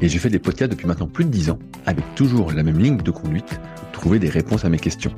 [0.00, 2.78] et j'ai fait des podcasts depuis maintenant plus de 10 ans avec toujours la même
[2.78, 3.60] ligne de conduite,
[3.92, 5.12] trouver des réponses à mes questions.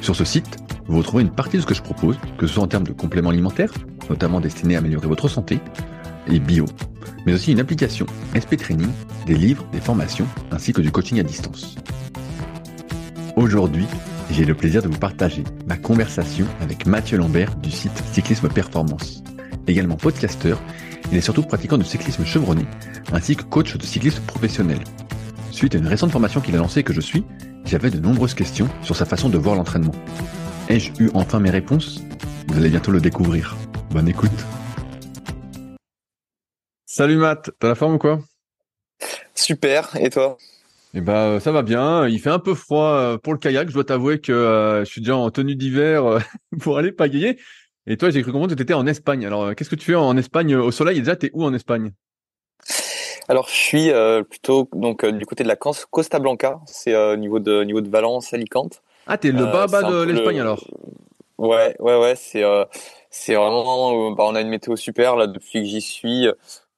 [0.00, 2.62] Sur ce site, vous retrouvez une partie de ce que je propose, que ce soit
[2.62, 3.72] en termes de compléments alimentaires,
[4.08, 5.60] notamment destinés à améliorer votre santé,
[6.26, 6.66] et bio,
[7.26, 8.90] mais aussi une application, SP Training,
[9.26, 11.76] des livres, des formations, ainsi que du coaching à distance.
[13.36, 13.86] Aujourd'hui,
[14.30, 19.22] j'ai le plaisir de vous partager ma conversation avec Mathieu Lambert du site Cyclisme Performance.
[19.66, 20.60] Également podcasteur,
[21.10, 22.64] il est surtout pratiquant de cyclisme chevronné,
[23.12, 24.78] ainsi que coach de cyclisme professionnel.
[25.50, 27.24] Suite à une récente formation qu'il a lancée que je suis,
[27.64, 29.94] j'avais de nombreuses questions sur sa façon de voir l'entraînement.
[30.68, 32.00] Ai-je eu enfin mes réponses?
[32.48, 33.56] Vous allez bientôt le découvrir.
[33.90, 34.30] Bonne écoute.
[36.86, 38.20] Salut Matt, t'as la forme ou quoi?
[39.34, 40.36] Super, et toi?
[40.92, 42.08] Eh ben ça va bien.
[42.08, 43.68] Il fait un peu froid euh, pour le kayak.
[43.68, 46.18] Je dois t'avouer que euh, je suis déjà en tenue d'hiver euh,
[46.60, 47.38] pour aller pagayer.
[47.86, 49.26] Et toi, j'ai cru comprendre que tu étais en Espagne.
[49.26, 50.98] Alors, qu'est-ce que tu fais en Espagne au soleil?
[50.98, 51.92] Et déjà, t'es où en Espagne?
[53.28, 53.90] Alors, je suis
[54.28, 56.60] plutôt donc du côté de la Costa Blanca.
[56.66, 58.82] C'est au niveau de niveau de Valence, Alicante.
[59.06, 60.62] Ah, t'es le bas bas de l'Espagne alors?
[61.38, 62.14] Ouais, ouais, ouais.
[62.16, 62.44] C'est
[63.08, 64.10] c'est vraiment.
[64.12, 66.28] Bah, on a une météo super là depuis que j'y suis.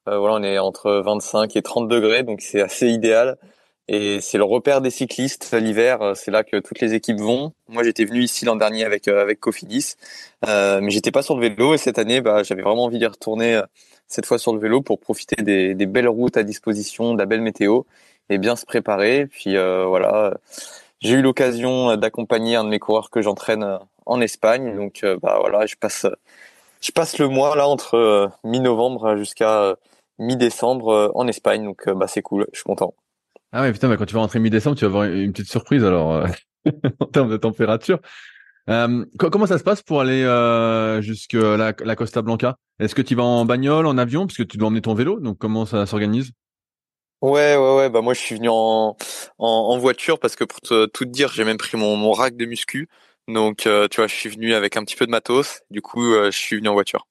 [0.05, 3.37] voilà, on est entre 25 et 30 degrés, donc c'est assez idéal.
[3.89, 6.13] Et c'est le repère des cyclistes l'hiver.
[6.15, 7.53] C'est là que toutes les équipes vont.
[7.67, 9.95] Moi, j'étais venu ici l'an dernier avec avec Cofidis,
[10.47, 11.73] euh, mais j'étais pas sur le vélo.
[11.73, 13.61] Et cette année, bah, j'avais vraiment envie d'y retourner
[14.07, 17.25] cette fois sur le vélo pour profiter des, des, belles routes à disposition, de la
[17.25, 17.83] belle météo
[18.29, 19.27] et bien se préparer.
[19.27, 20.37] Puis euh, voilà,
[21.01, 24.75] j'ai eu l'occasion d'accompagner un de mes coureurs que j'entraîne en Espagne.
[24.77, 26.07] Donc bah voilà, je passe
[26.81, 29.75] je passe le mois là entre mi-novembre jusqu'à
[30.19, 31.65] mi-décembre en Espagne.
[31.65, 32.93] Donc bah c'est cool, je suis content.
[33.55, 35.83] Ah ouais, putain, mais quand tu vas rentrer mi-décembre, tu vas avoir une petite surprise
[35.85, 36.27] alors euh,
[36.99, 37.99] en termes de température.
[38.69, 42.57] Euh, comment ça se passe pour aller euh, jusqu'à la, la, Costa Blanca?
[42.79, 45.19] Est-ce que tu vas en bagnole, en avion, parce que tu dois emmener ton vélo
[45.19, 46.31] Donc comment ça s'organise?
[47.21, 47.89] Ouais, ouais, ouais.
[47.89, 48.97] Bah moi, je suis venu en,
[49.37, 52.35] en, voiture parce que pour te, tout te dire, j'ai même pris mon, mon rack
[52.35, 52.89] de muscu.
[53.27, 55.61] Donc, euh, tu vois, je suis venu avec un petit peu de matos.
[55.69, 57.07] Du coup, euh, je suis venu en voiture.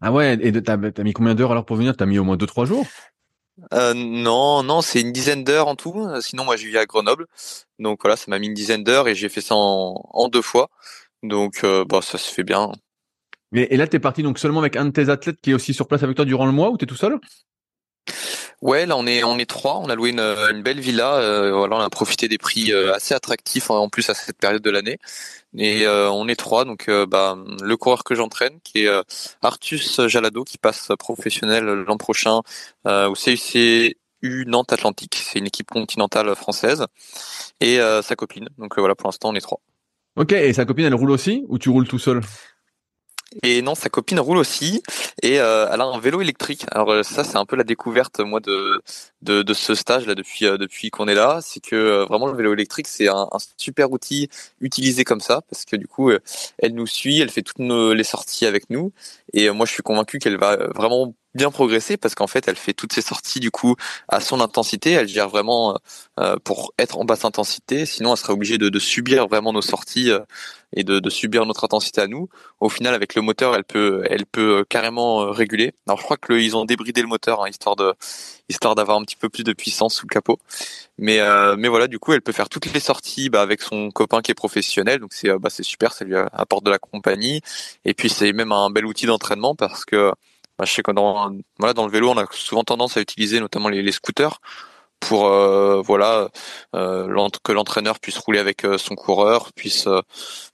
[0.00, 0.38] Ah ouais.
[0.40, 1.96] Et t'as as mis combien d'heures alors pour venir?
[1.96, 2.86] T'as mis au moins deux trois jours?
[3.72, 6.08] Euh, non, non, c'est une dizaine d'heures en tout.
[6.20, 7.26] Sinon, moi, je vis à Grenoble,
[7.78, 10.70] donc voilà, ça m'a mis une dizaine d'heures et j'ai fait ça en, deux fois.
[11.22, 12.72] Donc, euh, bah, ça se fait bien.
[13.54, 15.74] Et, et là, t'es parti donc seulement avec un de tes athlètes qui est aussi
[15.74, 17.18] sur place avec toi durant le mois ou t'es tout seul?
[18.62, 19.78] Ouais, là on est on est trois.
[19.78, 21.16] On a loué une, belle villa.
[21.16, 24.62] Euh, voilà, on a profité des prix euh, assez attractifs en plus à cette période
[24.62, 24.98] de l'année.
[25.56, 26.64] Et euh, on est trois.
[26.64, 28.90] Donc bah, le coureur que j'entraîne, qui est
[29.42, 32.40] Artus Jalado, qui passe professionnel l'an prochain
[32.86, 33.96] au CUCU
[34.46, 35.22] Nantes Atlantique.
[35.22, 36.86] C'est une équipe continentale française.
[37.60, 38.48] Et sa copine.
[38.58, 39.60] Donc voilà, pour l'instant on est trois.
[40.16, 40.32] Ok.
[40.32, 42.20] Et sa copine, elle roule aussi ou tu roules tout seul?
[43.42, 44.82] Et non, sa copine roule aussi.
[45.22, 46.66] Et euh, elle a un vélo électrique.
[46.70, 48.82] Alors euh, ça, c'est un peu la découverte moi de
[49.22, 52.36] de, de ce stage là depuis euh, depuis qu'on est là, c'est que vraiment le
[52.36, 54.28] vélo électrique c'est un, un, super outil
[54.60, 56.10] utilisé comme ça parce que du coup
[56.58, 58.92] elle nous suit, elle fait toutes nos, les sorties avec nous.
[59.32, 62.72] Et moi je suis convaincu qu'elle va vraiment bien progresser parce qu'en fait elle fait
[62.72, 63.76] toutes ses sorties du coup
[64.08, 64.92] à son intensité.
[64.92, 65.78] Elle gère vraiment
[66.20, 67.86] euh, pour être en basse intensité.
[67.86, 70.20] Sinon elle serait obligée de, de subir vraiment nos sorties euh,
[70.76, 72.28] et de, de, subir notre intensité à nous.
[72.60, 75.72] Au final avec le moteur elle peut elle peut carrément euh, réguler.
[75.86, 77.94] Alors je crois que ils ont débridé le moteur hein, histoire de
[78.48, 80.38] histoire d'avoir un petit peu plus de puissance sous le capot.
[80.98, 81.18] Mais
[81.56, 84.30] mais voilà du coup elle peut faire toutes les sorties bah, avec son copain qui
[84.30, 85.00] est professionnel.
[85.00, 87.40] Donc c'est bah, c'est super ça lui apporte de la compagnie.
[87.84, 90.12] Et puis c'est même un bel outil d'entraînement parce que
[90.58, 93.40] bah, je sais que dans, voilà, dans le vélo, on a souvent tendance à utiliser
[93.40, 94.40] notamment les, les scooters
[95.00, 96.28] pour euh, voilà
[96.74, 100.00] euh, que l'entraîneur puisse rouler avec euh, son coureur, puisse euh,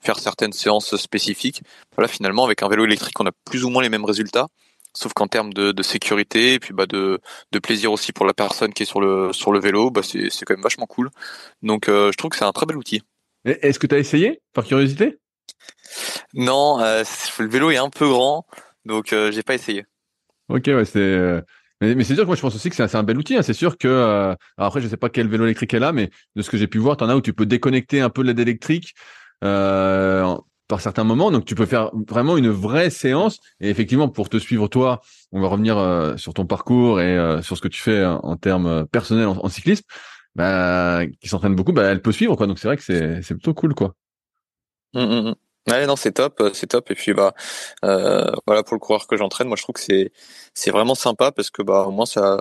[0.00, 1.62] faire certaines séances spécifiques.
[1.96, 4.48] Voilà, finalement, avec un vélo électrique, on a plus ou moins les mêmes résultats,
[4.94, 7.20] sauf qu'en termes de, de, sécurité et puis bah de,
[7.52, 10.30] de plaisir aussi pour la personne qui est sur le sur le vélo, bah c'est
[10.30, 11.10] c'est quand même vachement cool.
[11.62, 13.02] Donc je trouve que c'est un très bel outil.
[13.44, 14.40] Est-ce que tu as essayé?
[14.52, 15.18] Par curiosité?
[16.34, 18.46] Non, le vélo est un peu grand,
[18.84, 19.84] donc j'ai pas essayé.
[20.50, 20.98] Ok, ouais, c'est.
[20.98, 21.40] Euh,
[21.80, 23.36] mais, c'est sûr que moi je pense aussi que c'est un, bel outil.
[23.36, 23.42] Hein.
[23.42, 26.42] C'est sûr que euh, après je sais pas quel vélo électrique elle a, mais de
[26.42, 28.28] ce que j'ai pu voir, tu en as où tu peux déconnecter un peu de
[28.28, 28.94] l'aide électrique
[29.44, 30.36] euh,
[30.68, 31.30] par certains moments.
[31.30, 33.38] Donc tu peux faire vraiment une vraie séance.
[33.60, 35.00] Et effectivement, pour te suivre toi,
[35.32, 39.28] on va revenir sur ton parcours et sur ce que tu fais en termes personnels
[39.28, 39.84] en, cyclisme.
[40.34, 42.46] bah, qui s'entraîne beaucoup, bah, elle peut suivre, quoi.
[42.46, 43.94] Donc c'est vrai que c'est, plutôt cool, quoi.
[44.94, 45.34] Mmh, mmh.
[45.70, 46.90] Ouais, non, c'est top, c'est top.
[46.90, 47.32] Et puis bah,
[47.84, 50.12] euh, voilà, pour le coureur que j'entraîne, moi je trouve que c'est
[50.54, 52.40] c'est vraiment sympa parce que bah au moins ça,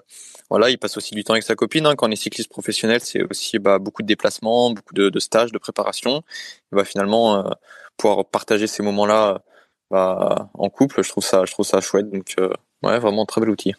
[0.49, 1.85] voilà, il passe aussi du temps avec sa copine.
[1.85, 1.95] Hein.
[1.95, 5.51] Quand on est cycliste professionnel, c'est aussi bah beaucoup de déplacements, beaucoup de, de stages,
[5.51, 6.23] de préparation.
[6.71, 7.51] Et bah finalement, euh,
[7.97, 9.43] pouvoir partager ces moments-là
[9.91, 12.09] bah, en couple, je trouve ça, je trouve ça chouette.
[12.09, 12.49] Donc euh,
[12.83, 13.75] ouais, vraiment très bel outil.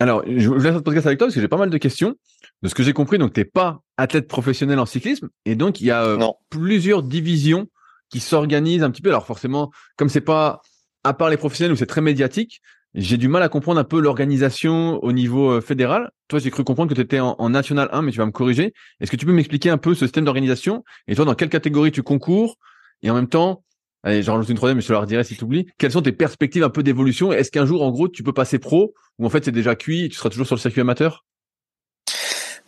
[0.00, 2.16] Alors, je voulais faire ce podcast avec toi parce que j'ai pas mal de questions.
[2.62, 5.86] De ce que j'ai compris, donc t'es pas athlète professionnel en cyclisme et donc il
[5.86, 6.18] y a euh,
[6.50, 7.68] plusieurs divisions
[8.10, 9.10] qui s'organisent un petit peu.
[9.10, 10.60] Alors forcément, comme c'est pas
[11.04, 12.60] à part les professionnels où c'est très médiatique,
[12.94, 16.10] j'ai du mal à comprendre un peu l'organisation au niveau euh, fédéral.
[16.28, 18.74] Toi, j'ai cru comprendre que tu étais en, National 1, mais tu vas me corriger.
[19.00, 20.84] Est-ce que tu peux m'expliquer un peu ce système d'organisation?
[21.06, 22.56] Et toi, dans quelle catégorie tu concours?
[23.02, 23.64] Et en même temps,
[24.02, 25.66] allez, j'en rajoute une troisième, mais je te la redirai si tu oublies.
[25.78, 27.32] Quelles sont tes perspectives un peu d'évolution?
[27.32, 30.06] Est-ce qu'un jour, en gros, tu peux passer pro Ou en fait, c'est déjà cuit
[30.06, 31.24] et tu seras toujours sur le circuit amateur?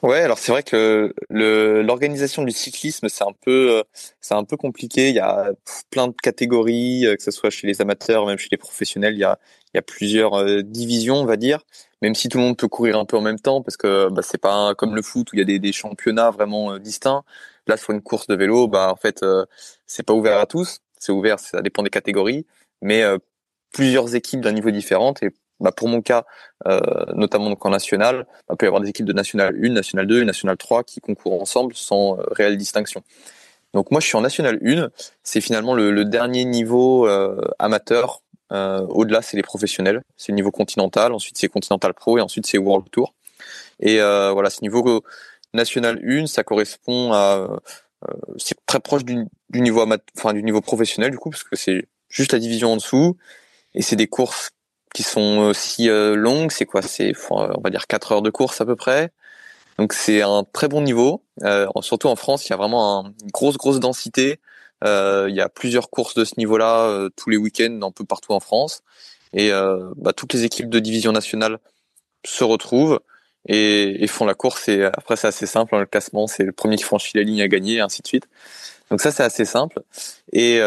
[0.02, 3.82] Ouais, alors c'est vrai que l'organisation du cyclisme c'est un peu euh,
[4.20, 5.10] c'est un peu compliqué.
[5.10, 5.52] Il y a
[5.90, 9.14] plein de catégories, euh, que ce soit chez les amateurs, même chez les professionnels.
[9.14, 9.38] Il y a
[9.72, 11.60] il y a plusieurs euh, divisions, on va dire.
[12.02, 14.22] Même si tout le monde peut courir un peu en même temps, parce que bah,
[14.22, 17.22] c'est pas comme le foot où il y a des, des championnats vraiment distincts.
[17.69, 19.25] Là, sur une course de vélo, bah en fait
[19.87, 20.78] c'est pas ouvert à tous.
[20.99, 22.44] C'est ouvert, ça dépend des catégories,
[22.81, 23.04] mais
[23.72, 25.31] plusieurs équipes d'un niveau différent et
[25.62, 26.25] bah pour mon cas,
[26.67, 26.81] euh,
[27.14, 30.06] notamment donc en national, bah, il peut y avoir des équipes de national 1, national
[30.06, 33.03] 2 et national 3 qui concourent ensemble sans euh, réelle distinction.
[33.73, 34.91] Donc moi je suis en national 1,
[35.23, 38.23] c'est finalement le, le, dernier niveau euh, amateur.
[38.53, 42.47] Euh, Au-delà c'est les professionnels, c'est le niveau continental, ensuite c'est continental pro et ensuite
[42.47, 43.14] c'est World Tour.
[43.81, 45.03] Et voilà, ce niveau
[45.55, 47.61] national 1, ça correspond à
[48.37, 49.85] c'est très proche du, du niveau
[50.17, 53.17] enfin du niveau professionnel du coup parce que c'est juste la division en dessous
[53.75, 54.50] et c'est des courses
[54.94, 56.53] qui sont aussi euh, longues.
[56.53, 56.83] C'est quoi?
[56.83, 59.12] C'est on va dire 4 heures de course à peu près.
[59.79, 61.23] Donc c'est un très bon niveau.
[61.43, 64.41] Euh, surtout en France, il y a vraiment une grosse grosse densité.
[64.85, 68.05] Euh, il y a plusieurs courses de ce niveau-là euh, tous les week-ends un peu
[68.05, 68.83] partout en France.
[69.35, 69.50] Et
[69.97, 71.59] bah, toutes les équipes de division nationale
[72.25, 73.00] se retrouvent
[73.49, 74.69] et, et font la course.
[74.69, 75.75] Et après c'est assez simple.
[75.75, 78.06] Hein, le classement, c'est le premier qui franchit la ligne à gagner, et ainsi de
[78.06, 78.29] suite.
[78.91, 79.81] Donc ça c'est assez simple.
[80.33, 80.61] Et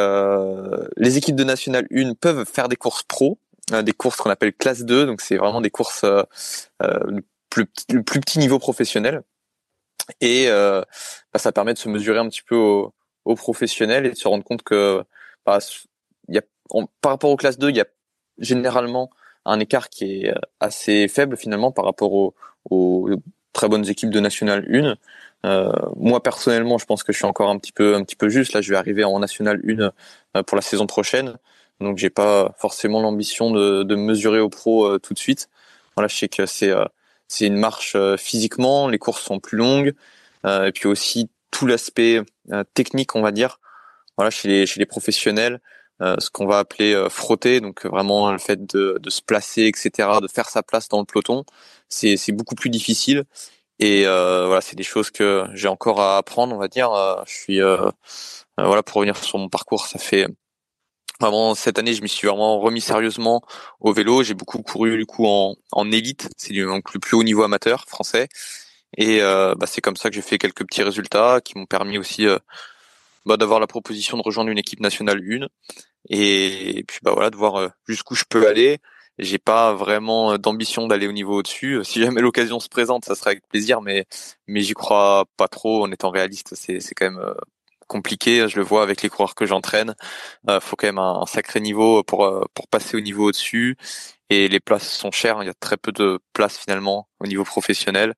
[0.97, 3.37] les équipes de nationale 1 peuvent faire des courses pro
[3.71, 6.23] des courses qu'on appelle classe 2, donc c'est vraiment des courses euh,
[6.83, 9.23] euh, le, plus, le plus petit niveau professionnel.
[10.21, 10.81] Et euh,
[11.33, 12.93] bah, ça permet de se mesurer un petit peu au,
[13.25, 15.03] au professionnel et de se rendre compte que
[15.45, 15.59] bah,
[16.29, 16.41] y a,
[17.01, 17.87] par rapport aux classes 2, il y a
[18.37, 19.09] généralement
[19.45, 22.35] un écart qui est assez faible finalement par rapport aux,
[22.69, 23.09] aux
[23.53, 24.95] très bonnes équipes de National 1.
[25.45, 28.29] Euh, moi personnellement, je pense que je suis encore un petit peu un petit peu
[28.29, 28.53] juste.
[28.53, 29.61] Là, je vais arriver en National
[30.33, 31.37] 1 pour la saison prochaine.
[31.81, 35.49] Donc j'ai pas forcément l'ambition de, de mesurer au pro euh, tout de suite.
[35.95, 36.85] Voilà, je sais que c'est euh,
[37.27, 39.93] c'est une marche euh, physiquement, les courses sont plus longues,
[40.45, 42.21] et puis aussi tout l'aspect
[42.75, 43.59] technique, on va dire.
[44.17, 45.59] Voilà, chez les chez les professionnels,
[46.01, 50.27] ce qu'on va appeler frotter, donc vraiment le fait de, de se placer, etc., de
[50.27, 51.45] faire sa place dans le peloton,
[51.89, 53.23] c'est c'est beaucoup plus difficile.
[53.79, 56.91] Et voilà, c'est des choses que j'ai encore à apprendre, on va dire.
[57.27, 57.59] je suis
[58.57, 60.27] voilà pour revenir sur mon parcours, ça fait
[61.19, 63.41] Vraiment cette année, je m'y suis vraiment remis sérieusement
[63.79, 64.23] au vélo.
[64.23, 67.85] J'ai beaucoup couru du coup en, en élite, c'est donc le plus haut niveau amateur
[67.87, 68.27] français.
[68.97, 71.97] Et euh, bah, c'est comme ça que j'ai fait quelques petits résultats qui m'ont permis
[71.97, 72.37] aussi euh,
[73.25, 75.47] bah, d'avoir la proposition de rejoindre une équipe nationale 1
[76.09, 78.79] et, puis bah voilà de voir euh, jusqu'où je peux aller.
[79.17, 81.79] J'ai pas vraiment d'ambition d'aller au niveau au-dessus.
[81.83, 84.05] Si jamais l'occasion se présente, ça sera avec plaisir, mais
[84.47, 85.83] mais j'y crois pas trop.
[85.83, 87.33] En étant réaliste, c'est c'est quand même
[87.87, 88.47] compliqué.
[88.47, 89.95] Je le vois avec les coureurs que j'entraîne.
[90.49, 93.77] Euh, faut quand même un, sacré niveau pour euh, pour passer au niveau au-dessus.
[94.29, 95.37] Et les places sont chères.
[95.41, 98.13] Il y a très peu de places finalement au niveau professionnel.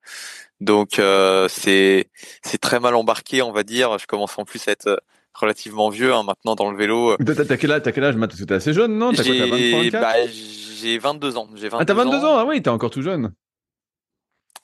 [0.60, 2.10] Donc euh, c'est
[2.42, 3.98] c'est très mal embarqué, on va dire.
[3.98, 5.02] Je commence en plus à être
[5.34, 7.16] relativement vieux hein, maintenant dans le vélo.
[7.16, 8.34] T'as quel âge, as quel âge Matt?
[8.34, 9.12] T'es assez jeune, non?
[9.12, 11.48] J'ai bah, j'ai 22 ans.
[11.54, 12.24] J'ai 22 ah t'as 22 ans.
[12.24, 12.38] ans?
[12.38, 13.32] Ah oui, t'es encore tout jeune.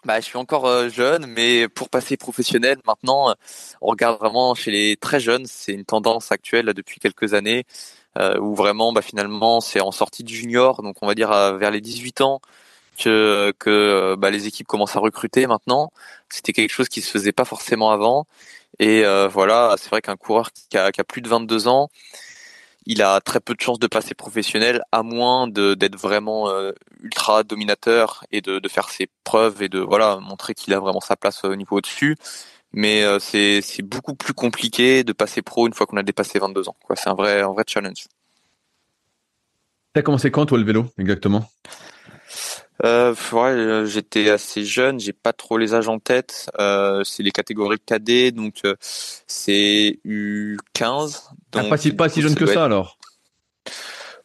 [0.05, 3.35] Bah, je suis encore euh, jeune, mais pour passer professionnel, maintenant, euh,
[3.81, 5.47] on regarde vraiment chez les très jeunes.
[5.47, 7.65] C'est une tendance actuelle là, depuis quelques années,
[8.19, 11.71] euh, où vraiment, bah, finalement, c'est en sortie de junior, donc on va dire vers
[11.71, 12.43] les 18 ans,
[12.99, 15.91] que, que bah, les équipes commencent à recruter maintenant.
[16.29, 18.27] C'était quelque chose qui se faisait pas forcément avant.
[18.81, 21.89] Et voilà, c'est vrai qu'un coureur qui a, qui a plus de 22 ans,
[22.87, 26.73] il a très peu de chances de passer professionnel, à moins d'être vraiment euh,
[27.03, 31.01] ultra dominateur et de, de, faire ses preuves et de voilà montrer qu'il a vraiment
[31.01, 32.17] sa place au niveau au-dessus.
[32.73, 36.69] Mais euh, c'est beaucoup plus compliqué de passer pro une fois qu'on a dépassé 22
[36.69, 36.77] ans.
[36.97, 38.09] C'est un vrai, un vrai challenge.
[39.93, 41.49] T'as commencé quand toi le vélo exactement?
[42.85, 46.51] Euh, ouais, j'étais assez jeune, j'ai pas trop les âges en tête.
[46.59, 51.29] Euh, c'est les catégories cadet, donc c'est U15.
[51.55, 52.99] Ah, pas si pas si jeune que ça alors.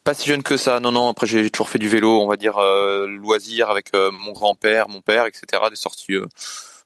[0.03, 1.09] Pas si jeune que ça, non, non.
[1.09, 4.89] Après, j'ai toujours fait du vélo, on va dire euh, loisir avec euh, mon grand-père,
[4.89, 5.63] mon père, etc.
[5.69, 6.25] Des sorties, euh,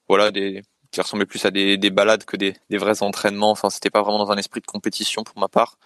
[0.08, 3.50] voilà, des qui ressemblaient plus à des, des balades que des, des vrais entraînements.
[3.50, 5.76] Enfin, c'était pas vraiment dans un esprit de compétition pour ma part.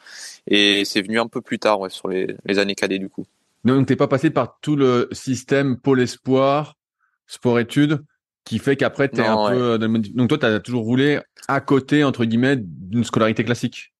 [0.47, 3.25] Et c'est venu un peu plus tard, ouais, sur les, les années cadets du coup.
[3.65, 6.77] Donc, t'es pas passé par tout le système pôle espoir,
[7.27, 8.05] sport-études,
[8.45, 9.79] qui fait qu'après, t'es un peu.
[9.79, 13.93] Donc, toi, t'as toujours roulé à côté entre guillemets d'une scolarité classique?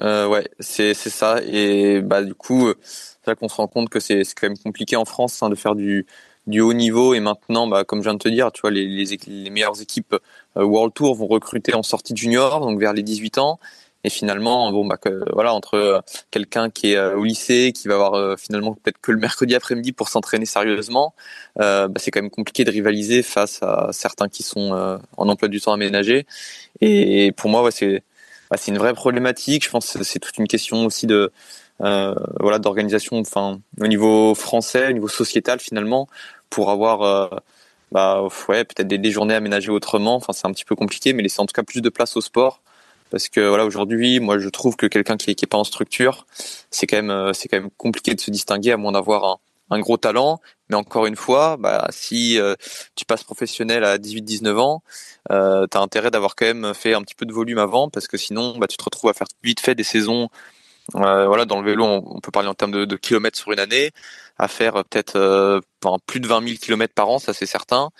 [0.00, 1.40] Euh, ouais, c'est c'est ça.
[1.44, 4.48] Et bah du coup, euh, c'est là qu'on se rend compte que c'est c'est quand
[4.48, 6.06] même compliqué en France hein, de faire du
[6.46, 7.14] du haut niveau.
[7.14, 9.80] Et maintenant, bah comme je viens de te dire, tu vois, les les, les meilleures
[9.82, 10.16] équipes
[10.56, 13.58] euh, World Tour vont recruter en sortie junior, donc vers les 18 ans.
[14.04, 16.00] Et finalement, bon bah que, voilà, entre euh,
[16.32, 20.08] quelqu'un qui est au lycée, qui va avoir finalement peut-être que le mercredi après-midi pour
[20.08, 21.14] s'entraîner sérieusement,
[21.56, 25.60] bah, c'est quand même compliqué de rivaliser face à certains qui sont en emploi du
[25.60, 26.26] temps aménagé.
[26.80, 28.02] Et, pour moi, ouais, c'est
[28.52, 29.64] bah, c'est une vraie problématique.
[29.64, 31.32] Je pense que c'est toute une question aussi de
[31.80, 36.06] euh, voilà d'organisation, enfin au niveau français, au niveau sociétal finalement,
[36.50, 37.28] pour avoir euh,
[37.92, 40.16] bah peut-être des, journées aménagées autrement.
[40.16, 42.20] Enfin c'est un petit peu compliqué, mais laisser en tout cas plus de place au
[42.20, 42.60] sport.
[43.10, 46.26] Parce que voilà aujourd'hui, moi je trouve que quelqu'un qui, qui est pas en structure,
[46.70, 49.36] c'est quand même euh, c'est quand même compliqué de se distinguer à moins d'avoir un,
[49.72, 50.40] un gros talent.
[50.68, 52.54] Mais encore une fois, bah, si euh,
[52.94, 54.82] tu passes professionnel à 18-19 ans,
[55.30, 58.06] euh, tu as intérêt d'avoir quand même fait un petit peu de volume avant, parce
[58.06, 60.28] que sinon, bah, tu te retrouves à faire vite fait des saisons.
[60.96, 63.92] Euh, voilà, dans le vélo, on, peut parler en termes de, kilomètres sur une année,
[64.38, 65.60] à faire peut-être
[66.06, 67.90] plus de 20 000 kilomètres par an, ça c'est certain.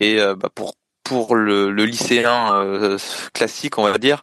[0.00, 2.96] Et bah, pour le lycéen
[3.34, 4.22] classique, on va dire,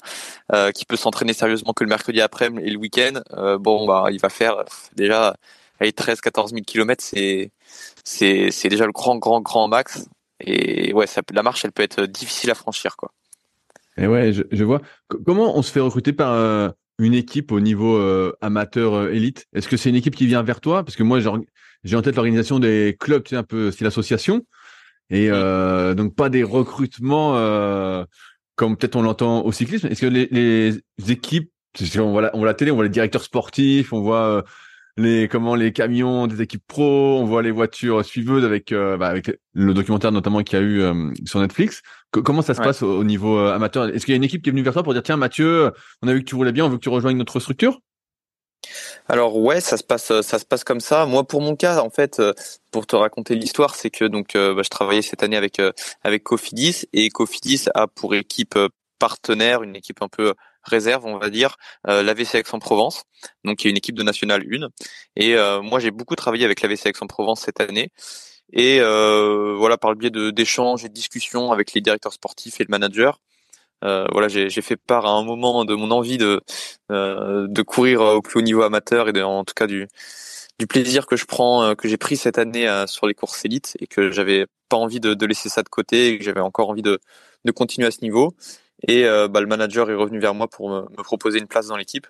[0.73, 3.21] qui peut s'entraîner sérieusement que le mercredi après et le week-end,
[3.59, 4.63] bon bah il va faire
[4.95, 5.35] déjà
[5.79, 7.51] allez, 13, 14 000 kilomètres, c'est,
[8.03, 10.07] c'est, c'est déjà le grand, grand, grand max.
[10.39, 13.11] Et ouais, ça, la marche, elle peut être difficile à franchir, quoi.
[13.97, 14.81] Et ouais, je, je vois.
[15.25, 16.69] comment on se fait recruter par euh,
[16.99, 19.47] une équipe au niveau euh, amateur euh, élite?
[19.53, 20.83] Est-ce que c'est une équipe qui vient vers toi?
[20.83, 24.45] Parce que moi, j'ai en tête l'organisation des clubs, tu sais, un peu style association.
[25.09, 27.31] Et donc pas des recrutements
[28.55, 29.87] comme peut-être on l'entend au cyclisme.
[29.87, 31.49] Est-ce que les, les équipes,
[31.97, 34.43] on voit, la, on voit la télé, on voit les directeurs sportifs, on voit
[34.97, 39.07] les comment les camions des équipes pro, on voit les voitures suiveuses avec euh, bah,
[39.07, 41.81] avec le documentaire notamment qu'il y a eu euh, sur Netflix.
[42.11, 43.87] comment ça se passe au, niveau euh, amateur?
[43.87, 45.71] Est-ce qu'il y a une équipe qui est venue vers toi pour dire tiens Mathieu,
[46.01, 47.79] on a vu que tu roulais bien, on veut que tu rejoignes notre structure?
[49.07, 51.05] Alors ouais, ça se passe, ça se passe comme ça.
[51.05, 52.21] Moi, pour mon cas, en fait,
[52.71, 55.61] pour te raconter l'histoire, c'est que donc bah, je travaillais cette année avec
[56.03, 58.57] avec Cofidis et Cofidis a pour équipe
[58.97, 60.33] partenaire une équipe un peu
[60.67, 61.57] réserve, on va dire,
[61.87, 63.03] euh, l'AVC Aix-en-Provence,
[63.43, 64.67] donc qui est une équipe de National 1.
[65.15, 67.89] Et euh, moi, j'ai beaucoup travaillé avec l'AVC Aix-en-Provence cette année.
[68.53, 72.63] Et euh, voilà, par le biais d'échanges et de discussions avec les directeurs sportifs et
[72.63, 73.19] le manager,
[73.83, 76.41] euh, voilà, j'ai fait part à un moment de mon envie de
[77.61, 79.87] courir au plus haut niveau amateur et en tout cas du
[80.69, 84.11] plaisir que je prends, que j'ai pris cette année sur les courses élites et que
[84.11, 86.99] j'avais pas envie de, laisser ça de côté et que j'avais encore envie de
[87.53, 88.33] continuer à ce niveau.
[88.87, 91.67] Et euh, bah, le manager est revenu vers moi pour me, me proposer une place
[91.67, 92.07] dans l'équipe.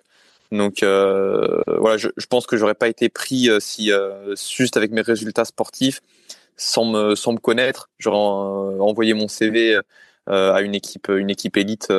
[0.52, 4.76] Donc euh, voilà, je, je, pense que j'aurais pas été pris euh, si euh, juste
[4.76, 6.00] avec mes résultats sportifs,
[6.56, 8.16] sans me sans me connaître, j'aurais
[8.80, 9.78] envoyé mon CV
[10.26, 11.92] à une équipe une équipe élite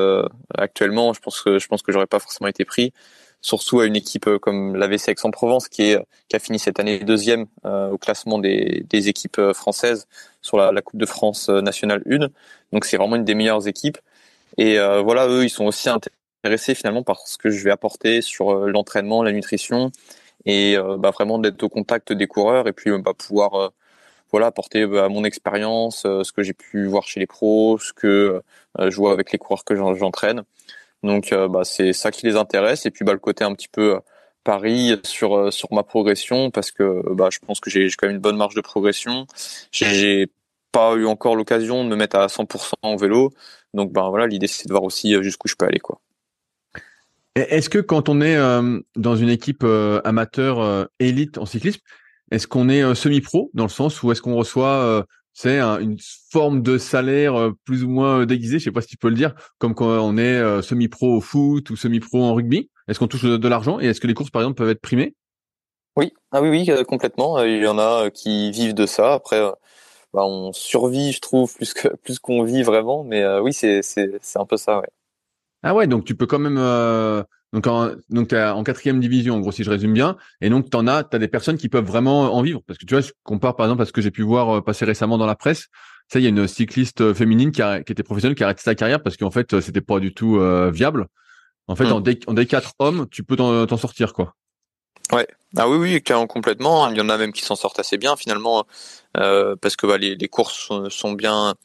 [0.57, 1.13] actuellement.
[1.13, 2.93] Je pense que je pense que j'aurais pas forcément été pris,
[3.41, 7.45] surtout à une équipe comme l'AVC Aix-en-Provence qui est qui a fini cette année deuxième
[7.63, 10.07] au classement des des équipes françaises
[10.41, 12.27] sur la, la Coupe de France nationale 1.
[12.73, 13.97] Donc c'est vraiment une des meilleures équipes.
[14.57, 18.21] Et euh, voilà, eux, ils sont aussi intéressés finalement par ce que je vais apporter
[18.21, 19.91] sur euh, l'entraînement, la nutrition,
[20.45, 23.71] et euh, bah, vraiment d'être au contact des coureurs et puis bah, pouvoir
[24.31, 28.41] voilà apporter bah, mon expérience, ce que j'ai pu voir chez les pros, ce que
[28.79, 30.43] je vois avec les coureurs que j'entraîne.
[31.03, 33.99] Donc bah, c'est ça qui les intéresse et puis bah, le côté un petit peu
[34.43, 38.21] pari sur sur ma progression parce que bah, je pense que j'ai quand même une
[38.21, 39.25] bonne marge de progression.
[39.71, 40.29] J'ai
[40.71, 43.31] pas eu encore l'occasion de me mettre à 100% en vélo.
[43.73, 45.99] Donc ben voilà, l'idée c'est de voir aussi euh, jusqu'où je peux aller quoi.
[47.35, 51.79] Est-ce que quand on est euh, dans une équipe euh, amateur élite en cyclisme,
[52.31, 55.97] est-ce qu'on est, semi-pro dans le sens où est-ce qu'on reçoit c'est une
[56.31, 59.33] forme de salaire plus ou moins déguisé, je sais pas si tu peux le dire,
[59.57, 62.69] comme quand on est semi-pro au foot ou semi-pro en rugby.
[62.89, 65.15] Est-ce qu'on touche de, l'argent et est-ce que les courses par exemple peuvent être primées?
[65.95, 67.41] Oui, ah oui, oui, complètement.
[67.41, 69.13] Il y en a qui vivent de ça.
[69.13, 69.41] Après,
[70.13, 73.03] bah, on survit, je trouve, plus que plus qu'on vit vraiment.
[73.03, 74.89] Mais euh, oui, c'est c'est c'est un peu ça, ouais.
[75.63, 79.39] Ah ouais, donc tu peux quand même euh, Donc, en, donc en quatrième division, en
[79.39, 80.15] gros, si je résume bien.
[80.41, 82.61] Et donc, t'en as, t'as des personnes qui peuvent vraiment en vivre.
[82.65, 84.61] Parce que tu vois, je compare par exemple à ce que j'ai pu voir euh,
[84.61, 85.67] passer récemment dans la presse.
[86.07, 88.47] Ça, il y a une cycliste euh, féminine qui, a, qui était professionnelle, qui a
[88.47, 90.39] arrêté sa carrière parce qu'en fait, c'était pas du tout
[90.71, 91.07] viable.
[91.67, 94.33] En fait, en, D, en D4 hommes, tu peux t'en sortir, quoi.
[95.11, 95.27] Ouais.
[95.57, 96.89] Ah oui, oui, complètement.
[96.89, 98.65] Il y en a même qui s'en sortent assez bien finalement,
[99.17, 101.55] euh, parce que bah, les, courses sont, bien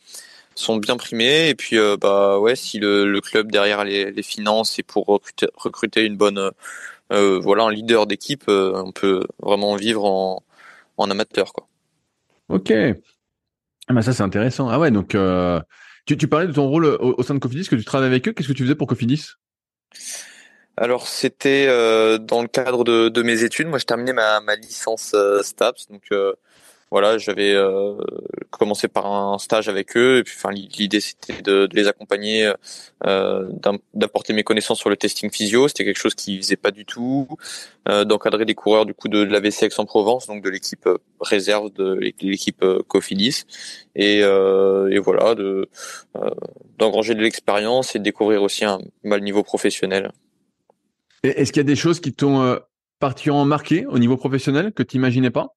[0.97, 1.51] primées.
[1.51, 6.17] Et puis euh, bah si le, club derrière les, finances et pour recruter, recruter une
[6.17, 6.51] bonne
[7.13, 11.67] euh, voilà un leader d'équipe, on peut vraiment vivre en, amateur quoi.
[12.49, 12.73] Ok.
[13.87, 14.71] Ah bah ça c'est intéressant.
[14.71, 15.15] Ah ouais, donc
[16.07, 18.27] tu, tu parlais de ton rôle au, au sein de Cofidis, que tu travailles avec
[18.27, 18.33] eux?
[18.33, 19.33] Qu'est-ce que tu faisais pour Cofidis?
[20.77, 23.69] Alors c'était euh, dans le cadre de, de, mes études.
[23.69, 26.33] Moi, je terminais ma, ma licence euh, STAPS, donc euh,
[26.91, 27.57] voilà, j'avais
[28.51, 30.19] commencé par un stage avec eux.
[30.19, 32.53] Et puis, enfin, l'idée c'était de, de, les accompagner,
[33.95, 35.67] d'apporter mes connaissances sur le testing physio.
[35.67, 37.27] C'était quelque chose qu'ils faisaient pas du tout.
[37.87, 40.89] D'encadrer des coureurs du coup de, de l'AVC Aix-en-Provence, donc de l'équipe
[41.21, 43.43] réserve de l'équipe Cofidis.
[43.97, 45.69] Et, et voilà, de
[46.79, 50.13] d'engranger de l'expérience et de découvrir aussi un mal niveau professionnel.
[51.25, 52.59] Est-ce qu'il y a des choses qui t'ont euh,
[53.01, 55.57] particulièrement marqué au niveau professionnel que tu n'imaginais pas?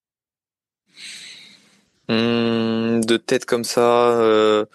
[2.10, 4.66] Hum, De tête comme ça, euh,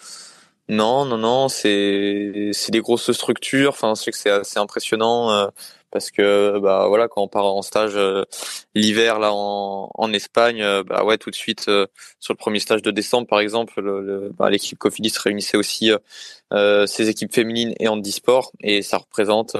[0.69, 1.49] non, non, non.
[1.49, 3.71] C'est c'est des grosses structures.
[3.71, 5.47] Enfin, c'est assez impressionnant euh,
[5.91, 7.97] parce que bah voilà, quand on part en stage
[8.75, 11.63] l'hiver là en, en Espagne, bah ouais, tout de suite
[12.19, 15.91] sur le premier stage de décembre par exemple, le, bah, l'équipe Cofidis réunissait aussi
[16.51, 19.55] ses équipes féminines et handisport et ça représente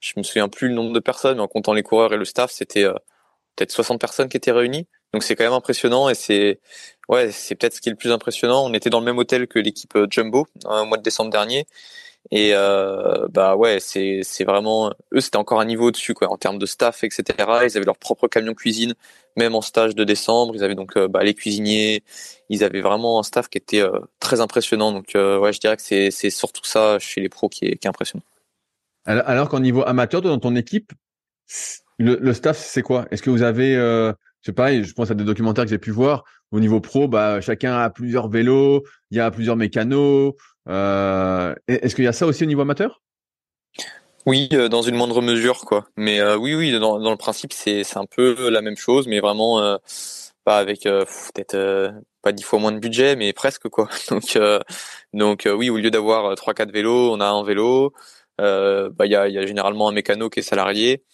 [0.00, 2.24] je me souviens plus le nombre de personnes, mais en comptant les coureurs et le
[2.24, 2.94] staff, c'était euh,
[3.56, 4.86] peut-être 60 personnes qui étaient réunies.
[5.12, 6.60] Donc c'est quand même impressionnant et c'est
[7.08, 8.64] ouais, c'est peut-être ce qui est le plus impressionnant.
[8.66, 11.30] On était dans le même hôtel que l'équipe euh, Jumbo hein, au mois de décembre
[11.30, 11.66] dernier.
[12.32, 16.36] Et euh, bah ouais, c'est c'est vraiment eux c'était encore un niveau au-dessus quoi en
[16.36, 17.24] termes de staff etc.
[17.38, 18.94] Ils avaient leur propre camion cuisine
[19.36, 20.54] même en stage de décembre.
[20.56, 22.02] Ils avaient donc bah, les cuisiniers.
[22.48, 23.84] Ils avaient vraiment un staff qui était
[24.20, 24.92] très impressionnant.
[24.92, 28.24] Donc ouais, je dirais que c'est c'est surtout ça chez les pros qui est impressionnant.
[29.06, 30.92] Alors, qu'au niveau amateur, dans ton équipe,
[31.98, 33.06] le, staff, c'est quoi?
[33.10, 35.78] Est-ce que vous avez, euh, je sais pas, je pense à des documentaires que j'ai
[35.78, 36.24] pu voir.
[36.52, 40.34] Au niveau pro, bah, chacun a plusieurs vélos, il y a plusieurs mécanos.
[40.68, 43.02] Euh, est-ce qu'il y a ça aussi au niveau amateur?
[44.26, 45.86] Oui, euh, dans une moindre mesure, quoi.
[45.96, 49.20] Mais euh, oui, oui, dans, le principe, c'est c'est un peu la même chose, mais
[49.20, 49.78] vraiment
[50.44, 51.92] pas avec peut-être
[52.22, 53.88] pas dix fois moins de budget, mais presque quoi.
[54.10, 54.38] Donc
[55.12, 57.92] donc oui, au lieu d'avoir trois quatre vélos, on a un vélo
[58.40, 61.04] euh, bah il y a, y a, généralement un mécano qui est salarié,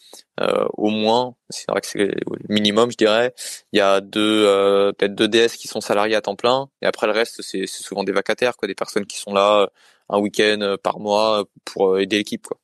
[0.40, 2.14] euh, au moins, c'est vrai que c'est le
[2.48, 3.32] minimum, je dirais.
[3.72, 6.87] Il y a deux, euh, peut-être deux DS qui sont salariés à temps plein, et
[6.87, 9.68] après le reste, c'est souvent des vacataires, quoi, des personnes qui sont là
[10.08, 12.58] un week-end par mois pour aider l'équipe, quoi.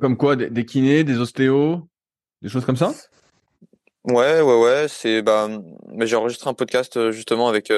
[0.00, 1.86] Comme quoi, des, kinés, des ostéos,
[2.40, 2.94] des choses comme ça?
[4.04, 4.86] Ouais, ouais, ouais.
[4.88, 5.48] C'est bah,
[6.00, 7.70] j'ai enregistré un podcast justement avec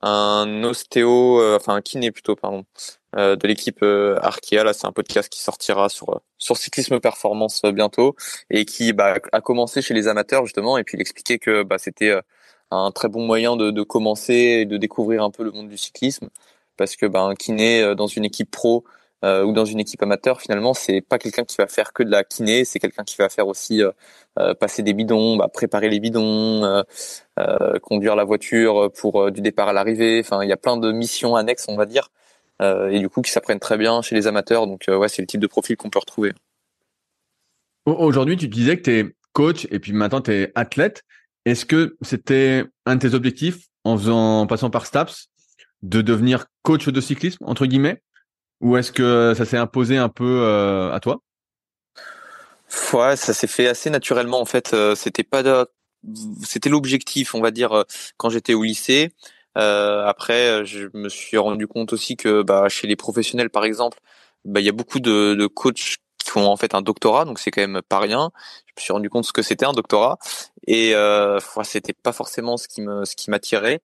[0.00, 4.64] un ostéo, enfin un kiné plutôt, pardon, euh, de l'équipe euh, Arkea.
[4.64, 8.16] Là, c'est un podcast qui sortira sur sur cyclisme performance euh, bientôt
[8.50, 10.78] et qui bah, a commencé chez les amateurs justement.
[10.78, 12.14] Et puis il expliquait que bah, c'était
[12.70, 15.78] un très bon moyen de, de, commencer et de découvrir un peu le monde du
[15.78, 16.28] cyclisme
[16.76, 18.84] parce que bah, un kiné dans une équipe pro
[19.22, 22.24] ou dans une équipe amateur, finalement, c'est pas quelqu'un qui va faire que de la
[22.24, 23.80] kiné, c'est quelqu'un qui va faire aussi
[24.60, 26.84] passer des bidons, bah, préparer les bidons,
[27.82, 30.20] conduire la voiture pour du départ à l'arrivée.
[30.20, 32.33] Enfin, il y a plein de missions annexes, on va dire, euh,
[32.90, 34.66] et du coup qui s'apprennent très bien chez les amateurs.
[34.66, 36.32] Donc euh, ouais, c'est le type de profil qu'on peut retrouver.
[37.86, 41.02] Aujourd'hui, tu disais que tu es coach et puis maintenant tu es athlète.
[41.44, 45.28] Est-ce que c'était un de tes objectifs en faisant en passant par Staps
[45.82, 48.02] de devenir coach de cyclisme entre guillemets?
[48.60, 51.20] Ou est-ce que ça s'est imposé un peu euh, à toi?
[52.94, 54.74] Ouais, ça s'est fait assez naturellement en fait.
[54.96, 55.66] c'était pas de...
[56.42, 57.84] c'était l'objectif, on va dire,
[58.16, 59.12] quand j'étais au lycée.
[59.58, 63.98] Euh, après, je me suis rendu compte aussi que bah, chez les professionnels, par exemple,
[64.44, 67.38] bah, il y a beaucoup de, de coachs qui ont en fait un doctorat, donc
[67.38, 68.30] c'est quand même pas rien.
[68.66, 70.18] Je me suis rendu compte ce que c'était un doctorat
[70.66, 73.80] et euh, c'était pas forcément ce qui me ce qui m'attirait.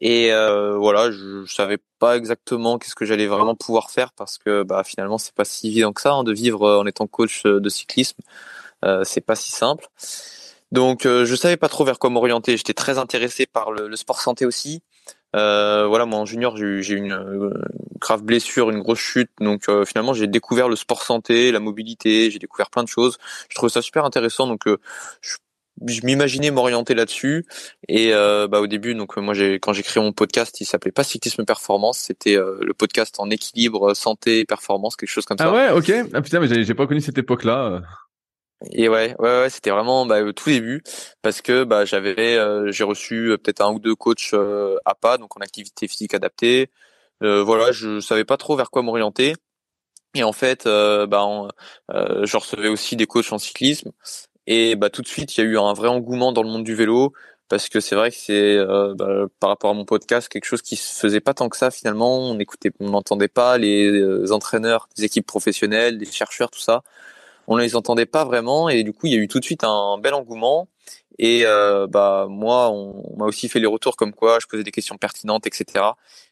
[0.00, 4.38] Et euh, voilà, je, je, savais pas exactement qu'est-ce que j'allais vraiment pouvoir faire parce
[4.38, 7.44] que bah finalement c'est pas si évident que ça hein, de vivre en étant coach
[7.44, 8.20] de cyclisme.
[8.84, 9.86] Euh, c'est pas si simple.
[10.72, 12.56] Donc euh, je savais pas trop vers quoi m'orienter.
[12.56, 14.82] J'étais très intéressé par le, le sport santé aussi.
[15.34, 17.50] Euh, voilà, moi en junior, j'ai eu une euh,
[17.98, 19.30] grave blessure, une grosse chute.
[19.40, 23.18] Donc euh, finalement, j'ai découvert le sport santé, la mobilité, j'ai découvert plein de choses.
[23.48, 24.46] Je trouve ça super intéressant.
[24.46, 25.36] Donc je
[25.86, 27.44] je m'imaginais m'orienter là-dessus.
[27.88, 30.92] Et euh, bah, au début, donc moi, j'ai quand j'ai créé mon podcast, il s'appelait
[30.92, 35.38] pas Cyclisme Performance, c'était euh, le podcast en équilibre santé et performance, quelque chose comme
[35.38, 35.48] ça.
[35.48, 36.10] Ah ouais, ok.
[36.12, 37.82] Ah putain, mais j'ai pas connu cette époque-là.
[38.72, 40.82] Et ouais, ouais, ouais c'était vraiment bah, tout début
[41.22, 45.36] parce que bah, j'avais, euh, j'ai reçu peut-être un ou deux coachs euh, APA, donc
[45.36, 46.70] en activité physique adaptée.
[47.20, 49.34] voilà, je savais pas trop vers quoi m'orienter.
[50.14, 51.48] Et en fait, bah,
[51.90, 53.92] je recevais aussi des coachs en cyclisme
[54.46, 56.64] et bah tout de suite, il y a eu un vrai engouement dans le monde
[56.64, 57.12] du vélo
[57.48, 60.62] parce que c'est vrai que c'est euh, bah, par rapport à mon podcast quelque chose
[60.62, 62.18] qui se faisait pas tant que ça finalement.
[62.18, 66.82] On écoutait, on n'entendait pas les euh, entraîneurs des équipes professionnelles, les chercheurs, tout ça.
[67.46, 69.64] On les entendait pas vraiment et du coup, il y a eu tout de suite
[69.64, 70.68] un bel engouement.
[71.18, 74.72] Et euh, bah moi, on, m'a aussi fait les retours comme quoi je posais des
[74.72, 75.84] questions pertinentes, etc.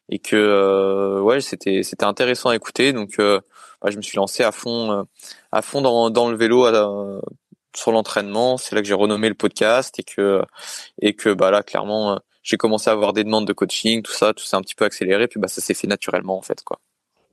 [0.09, 2.91] Et que euh, ouais, c'était c'était intéressant à écouter.
[2.91, 5.05] Donc bah, je me suis lancé à fond
[5.51, 6.65] à fond dans, dans le vélo
[7.75, 8.57] sur l'entraînement.
[8.57, 10.43] C'est là que j'ai renommé le podcast et que
[11.01, 14.11] et que bah là clairement euh, j'ai commencé à avoir des demandes de coaching, tout
[14.11, 15.27] ça, tout s'est un petit peu accéléré.
[15.27, 16.79] Puis bah ça s'est fait naturellement en fait quoi.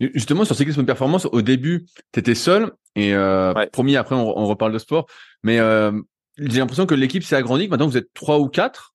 [0.01, 4.47] Justement sur cyclisme de performance, au début tu étais seul et euh, promis après on,
[4.47, 5.07] reparle de sport,
[5.43, 5.93] mais euh,
[6.39, 7.69] j'ai l'impression que l'équipe s'est agrandie.
[7.69, 8.95] Maintenant vous êtes trois ou quatre.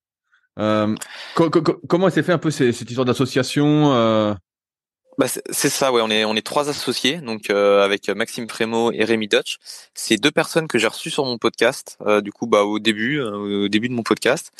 [0.58, 0.96] Euh,
[1.88, 4.36] comment s'est fait un peu cette histoire d'association
[5.18, 6.02] bah, c'est ça, ouais.
[6.02, 9.58] On est on est trois associés, donc euh, avec Maxime Frémaux et Rémi Dutch.
[9.94, 11.98] C'est deux personnes que j'ai reçues sur mon podcast.
[12.06, 14.52] Euh, du coup, bah au début, euh, au début de mon podcast,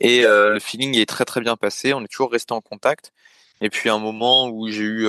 [0.00, 1.92] et le feeling est très très bien passé.
[1.92, 3.12] On est toujours resté en contact.
[3.60, 5.08] Et puis un moment où j'ai eu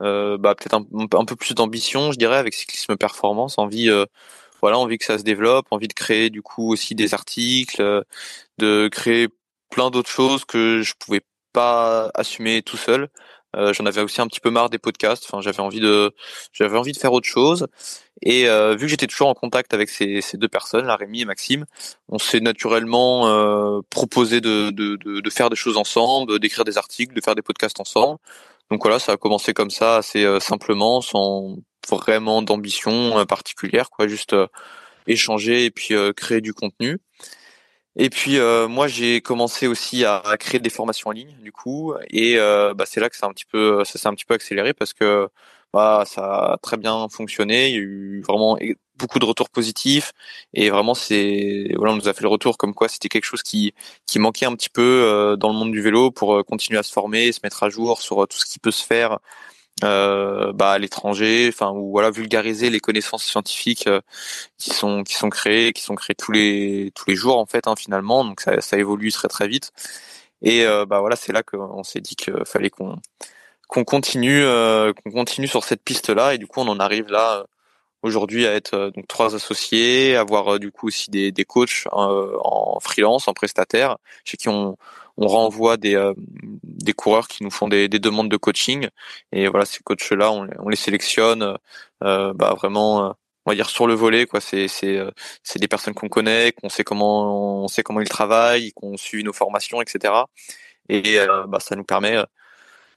[0.00, 3.90] bah, peut-être un, peu plus d'ambition, je dirais, avec cyclisme performance, envie
[4.62, 8.04] voilà, envie que ça se développe, envie de créer du coup aussi des articles,
[8.58, 9.28] de créer
[9.70, 13.08] plein d'autres choses que je pouvais pas assumer tout seul.
[13.56, 15.24] Euh, j'en avais aussi un petit peu marre des podcasts.
[15.26, 16.12] Enfin, j'avais envie de,
[16.52, 17.66] j'avais envie de faire autre chose.
[18.22, 21.24] Et euh, vu que j'étais toujours en contact avec ces, deux personnes, la Rémi et
[21.24, 21.64] Maxime,
[22.08, 27.14] on s'est naturellement euh, proposé de, de, de, faire des choses ensemble, d'écrire des articles,
[27.14, 28.18] de faire des podcasts ensemble.
[28.70, 31.56] Donc voilà, ça a commencé comme ça, assez euh, simplement, sans
[31.90, 34.36] vraiment d'ambition euh, particulière, quoi, juste
[35.06, 36.98] échanger et puis créer du contenu.
[37.96, 41.94] Et puis euh, moi j'ai commencé aussi à, créer des formations en ligne du coup
[42.08, 44.34] et euh, bah, c'est là que ça un petit peu ça s'est un petit peu
[44.34, 45.28] accéléré parce que
[45.72, 48.58] bah, ça a très bien fonctionné, il y a eu vraiment
[49.00, 50.12] beaucoup de retours positifs
[50.54, 53.42] et vraiment c'est voilà on nous a fait le retour comme quoi c'était quelque chose
[53.42, 53.74] qui
[54.06, 56.92] qui manquait un petit peu euh, dans le monde du vélo pour continuer à se
[56.92, 59.18] former, se mettre à jour sur tout ce qui peut se faire
[59.84, 64.00] euh, bah, à l'étranger, enfin ou voilà vulgariser les connaissances scientifiques euh,
[64.58, 67.66] qui sont qui sont créées, qui sont créées tous les tous les jours en fait
[67.66, 68.24] hein, finalement.
[68.24, 69.72] Donc ça, ça évolue très très vite.
[70.42, 72.96] Et euh, bah voilà, c'est là qu'on s'est dit qu'il fallait qu'on
[73.68, 74.44] qu'on continue
[75.04, 77.46] qu'on continue sur cette piste là et du coup on en arrive là
[78.02, 83.28] aujourd'hui à être donc trois associés, avoir du coup aussi des, des coachs en freelance,
[83.28, 84.76] en prestataire, chez qui on,
[85.20, 86.14] on renvoie des, euh,
[86.64, 88.88] des coureurs qui nous font des, des, demandes de coaching.
[89.32, 91.58] Et voilà, ces coachs-là, on, on, les sélectionne
[92.02, 93.12] euh, bah, vraiment, euh,
[93.44, 94.26] on va dire sur le volet.
[94.26, 94.40] quoi.
[94.40, 95.10] C'est c'est euh,
[95.56, 99.34] des personnes qu'on connaît, qu'on sait comment on sait comment ils travaillent, qu'on suit nos
[99.34, 100.14] formations, etc.
[100.88, 102.16] Et bah, ça nous permet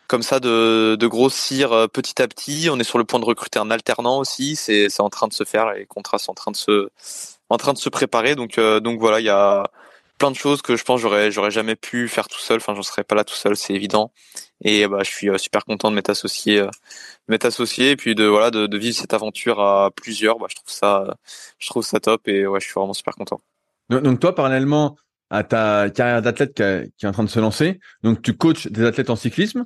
[0.07, 2.69] comme ça de, grossir petit à petit.
[2.71, 4.55] On est sur le point de recruter un alternant aussi.
[4.55, 5.73] C'est en train de se faire.
[5.73, 6.89] Les contrats sont en train de se
[7.49, 8.35] en train de se préparer.
[8.35, 9.69] Donc donc voilà, il y a
[10.17, 12.57] plein de choses que je pense j'aurais j'aurais jamais pu faire tout seul.
[12.57, 14.11] Enfin, j'en serais pas là tout seul, c'est évident.
[14.63, 18.25] Et bah, je suis euh, super content de m'être associé, euh, associé, et puis de
[18.25, 20.39] voilà de, vivre cette aventure à plusieurs.
[20.39, 21.17] Bah, je trouve ça,
[21.59, 23.41] je trouve ça top, et ouais, je suis vraiment super content.
[23.89, 24.95] Donc, toi, parallèlement
[25.29, 28.85] à ta carrière d'athlète qui, est en train de se lancer, donc tu coaches des
[28.85, 29.65] athlètes en cyclisme.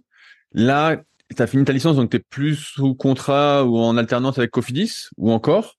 [0.57, 0.97] Là,
[1.35, 4.49] tu as fini ta licence, donc tu es plus sous contrat ou en alternance avec
[4.49, 5.75] Cofidis ou encore?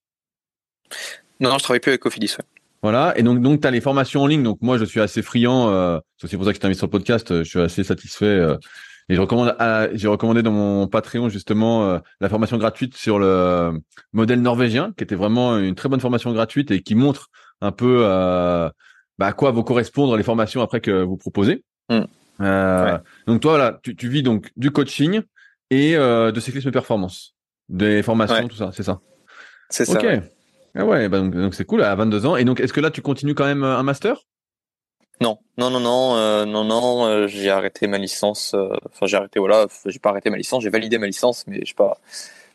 [1.41, 2.37] Non, non, je travaille plus avec Cofidis.
[2.39, 2.45] Ouais.
[2.83, 3.19] Voilà.
[3.19, 4.45] Et donc, donc, tu as les formations en ligne.
[4.45, 5.69] Donc, moi, je suis assez friand.
[5.69, 7.33] Euh, c'est pour ça que je t'invite sur le podcast.
[7.33, 8.27] Euh, je suis assez satisfait.
[8.27, 8.57] Euh,
[9.09, 9.57] et je recommande,
[9.95, 13.81] j'ai recommandé dans mon Patreon justement la formation gratuite sur le
[14.13, 17.31] modèle norvégien, qui était vraiment une très bonne formation gratuite et qui montre
[17.63, 18.73] un peu bah,
[19.19, 21.65] à quoi vont correspondre les formations après que vous proposez.
[21.89, 22.03] Mm.
[22.39, 25.23] Donc toi, là, tu, tu, vis donc du coaching
[25.71, 27.35] et de cyclisme performance,
[27.69, 29.01] des formations, tout ça, c'est ça.
[29.71, 29.99] C'est ça.
[29.99, 30.07] Ok.
[30.75, 32.37] Ah ouais, bah donc c'est cool à 22 ans.
[32.37, 34.17] Et donc, est-ce que là, tu continues quand même euh, un master?
[35.21, 37.07] Non, non, non, non, euh, non, non.
[37.07, 38.55] Euh, j'ai arrêté ma licence.
[38.55, 39.41] Enfin, j'ai arrêté.
[39.41, 40.63] Voilà, j'ai pas arrêté ma licence.
[40.63, 41.99] J'ai validé ma licence, mais je pas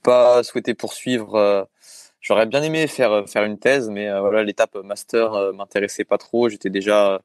[0.04, 1.68] pas souhaité poursuivre.
[2.22, 6.48] J'aurais bien aimé faire faire une thèse, mais voilà, l'étape master m'intéressait pas trop.
[6.48, 7.20] J'étais déjà euh,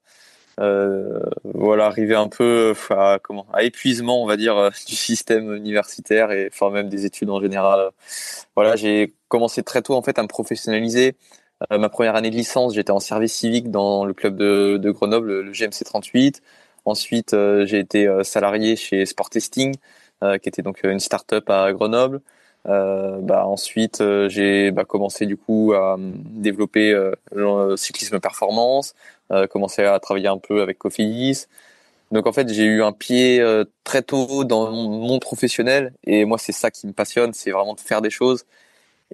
[0.59, 6.33] voilà, arrivé un peu à, comment, à épuisement, on va dire, euh, du système universitaire
[6.33, 7.90] et enfin même des études en général.
[8.57, 11.16] Voilà, j'ai commencé très tôt en fait à me professionnaliser
[11.73, 15.53] ma première année de licence, j'étais en service civique dans le club de, Grenoble, le
[15.53, 16.40] GMC 38.
[16.85, 19.75] Ensuite, j'ai été salarié chez Sport Testing,
[20.23, 22.21] qui était donc une start-up à Grenoble.
[22.66, 28.94] Euh, bah, ensuite, euh, j'ai bah, commencé du coup à développer euh, le cyclisme performance,
[29.51, 31.47] commencé à travailler un peu avec Cofidis.
[32.12, 33.45] Donc en fait, j'ai eu un pied
[33.85, 37.81] très tôt dans mon professionnel et moi c'est ça qui me passionne, c'est vraiment de
[37.81, 38.45] faire des choses.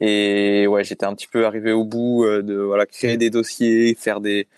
[0.01, 4.21] Et ouais, j'étais un petit peu arrivé au bout de voilà créer des dossiers, faire
[4.21, 4.49] des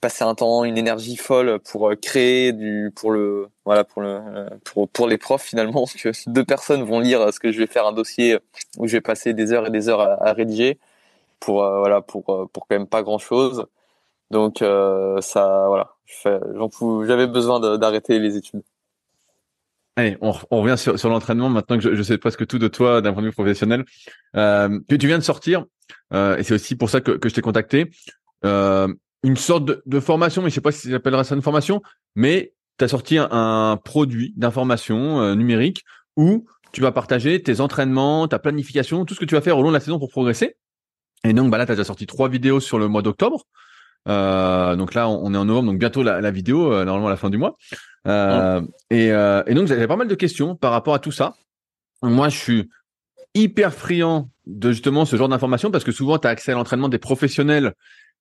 [0.00, 4.08] passer un temps, une énergie folle pour euh, créer du, pour le, voilà, pour le,
[4.08, 7.58] euh, pour, pour les profs finalement, parce que deux personnes vont lire ce que je
[7.58, 8.38] vais faire un dossier
[8.78, 10.78] où je vais passer des heures et des heures à, rédiger
[11.40, 13.66] pour, euh, voilà, pour, pour quand même pas grand chose.
[14.30, 15.94] Donc, ça, voilà,
[17.06, 18.62] j'avais besoin d'arrêter les études.
[19.98, 22.68] Allez, on, on revient sur, sur l'entraînement maintenant que je, je, sais presque tout de
[22.68, 23.84] toi d'un point de vue professionnel.
[24.36, 25.64] Euh, tu, tu viens de sortir,
[26.12, 27.90] euh, et c'est aussi pour ça que, que je t'ai contacté.
[28.44, 28.86] Euh,
[29.24, 31.82] une sorte de, formation, mais je sais pas si j'appellerais ça une formation,
[32.14, 35.84] mais tu as sorti un, produit d'information euh, numérique
[36.16, 39.62] où tu vas partager tes entraînements, ta planification, tout ce que tu vas faire au
[39.62, 40.56] long de la saison pour progresser.
[41.24, 43.44] Et donc bah là, tu as déjà sorti trois vidéos sur le mois d'octobre.
[44.06, 47.16] Euh, donc là, on est en novembre, donc bientôt la, vidéo, euh, normalement à la
[47.16, 47.56] fin du mois.
[48.06, 51.34] et, et donc, j'avais pas mal de questions par rapport à tout ça.
[52.02, 52.70] Moi, je suis
[53.34, 56.88] hyper friand de justement ce genre d'informations parce que souvent, tu as accès à l'entraînement
[56.88, 57.74] des professionnels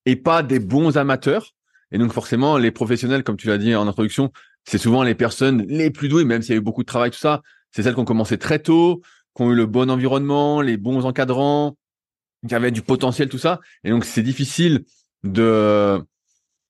[0.06, 1.54] et pas des bons amateurs.
[1.92, 4.32] Et donc forcément, les professionnels, comme tu l'as dit en introduction,
[4.66, 7.12] c'est souvent les personnes les plus douées, même s'il y a eu beaucoup de travail,
[7.12, 9.02] tout ça, c'est celles qui ont commencé très tôt,
[9.36, 11.78] qui ont eu le bon environnement, les bons encadrants,
[12.48, 13.60] qui avaient du potentiel, tout ça.
[13.84, 14.84] Et donc c'est difficile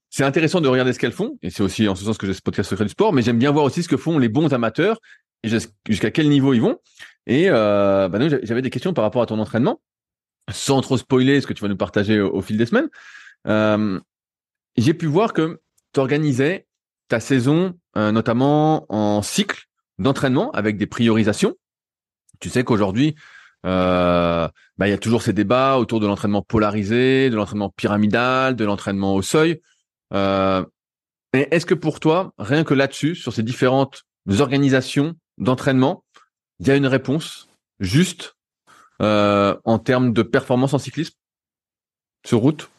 [0.10, 2.34] C'est intéressant de regarder ce qu'elles font, et c'est aussi en ce sens que j'ai
[2.34, 4.54] ce podcast secret du sport, mais j'aime bien voir aussi ce que font les bons
[4.54, 5.00] amateurs,
[5.44, 6.80] et jusqu'à quel niveau ils vont.
[7.26, 9.82] Et euh, bah j'avais des questions par rapport à ton entraînement,
[10.50, 12.90] sans trop spoiler ce que tu vas nous partager au fil des semaines.
[13.48, 14.00] Euh,
[14.78, 15.60] j'ai pu voir que
[15.94, 16.68] tu organisais
[17.10, 19.66] ta saison euh, notamment en cycle
[20.00, 21.56] d'entraînement avec des priorisations.
[22.40, 23.16] Tu sais qu'aujourd'hui,
[23.66, 28.56] euh, bah, il y a toujours ces débats autour de l'entraînement polarisé, de l'entraînement pyramidal,
[28.56, 29.62] de l'entraînement au seuil.
[30.14, 30.64] Euh,
[31.34, 34.04] Est-ce que pour toi, rien que là-dessus, sur ces différentes
[34.40, 36.04] organisations d'entraînement,
[36.60, 37.48] il y a une réponse
[37.80, 38.36] juste
[39.02, 41.16] euh, en termes de performance en cyclisme
[42.26, 42.70] sur route?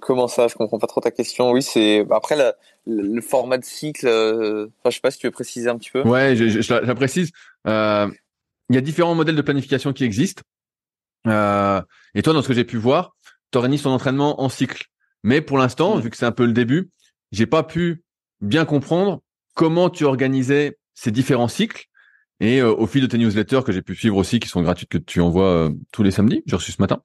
[0.00, 0.48] Comment ça?
[0.48, 1.52] Je comprends pas trop ta question.
[1.52, 2.36] Oui, c'est après
[2.86, 4.06] le format de cycle.
[4.06, 4.66] Euh...
[4.80, 6.02] Enfin, je sais pas si tu veux préciser un petit peu.
[6.02, 7.30] Ouais, je, je, je la précise.
[7.66, 8.08] Euh,
[8.68, 10.42] il y a différents modèles de planification qui existent.
[11.26, 11.80] Euh,
[12.14, 13.16] et toi, dans ce que j'ai pu voir,
[13.50, 14.86] tu organises ton entraînement en cycle.
[15.22, 16.00] Mais pour l'instant, mmh.
[16.00, 16.90] vu que c'est un peu le début,
[17.32, 18.02] j'ai pas pu
[18.40, 19.22] bien comprendre
[19.54, 21.86] comment tu organisais ces différents cycles.
[22.40, 24.88] Et euh, au fil de tes newsletters que j'ai pu suivre aussi, qui sont gratuites,
[24.88, 27.00] que tu envoies euh, tous les samedis, j'ai reçu ce matin.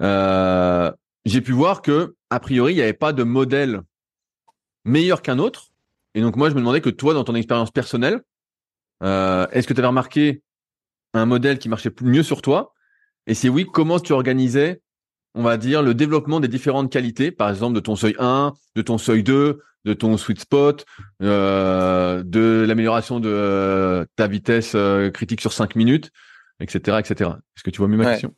[0.00, 0.92] Euh,
[1.24, 3.80] j'ai pu voir que, a priori, il n'y avait pas de modèle
[4.88, 5.68] meilleur qu'un autre.
[6.14, 8.22] Et donc, moi, je me demandais que toi, dans ton expérience personnelle,
[9.02, 10.42] euh, est-ce que tu avais remarqué
[11.14, 12.74] un modèle qui marchait mieux sur toi?
[13.26, 14.80] Et si oui, comment tu organisais,
[15.34, 18.82] on va dire, le développement des différentes qualités, par exemple, de ton seuil 1, de
[18.82, 20.84] ton seuil 2, de ton sweet spot,
[21.22, 24.76] euh, de l'amélioration de euh, ta vitesse
[25.12, 26.10] critique sur 5 minutes,
[26.60, 27.30] etc., etc.
[27.56, 28.34] Est-ce que tu vois mieux ma question?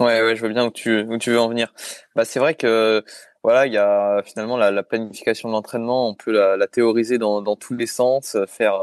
[0.00, 1.72] Ouais, ouais, je vois bien où tu, où tu veux en venir.
[2.16, 3.04] Bah, c'est vrai que
[3.42, 7.18] voilà, il y a finalement la, la planification de l'entraînement, on peut la, la théoriser
[7.18, 8.74] dans, dans, tous les sens, faire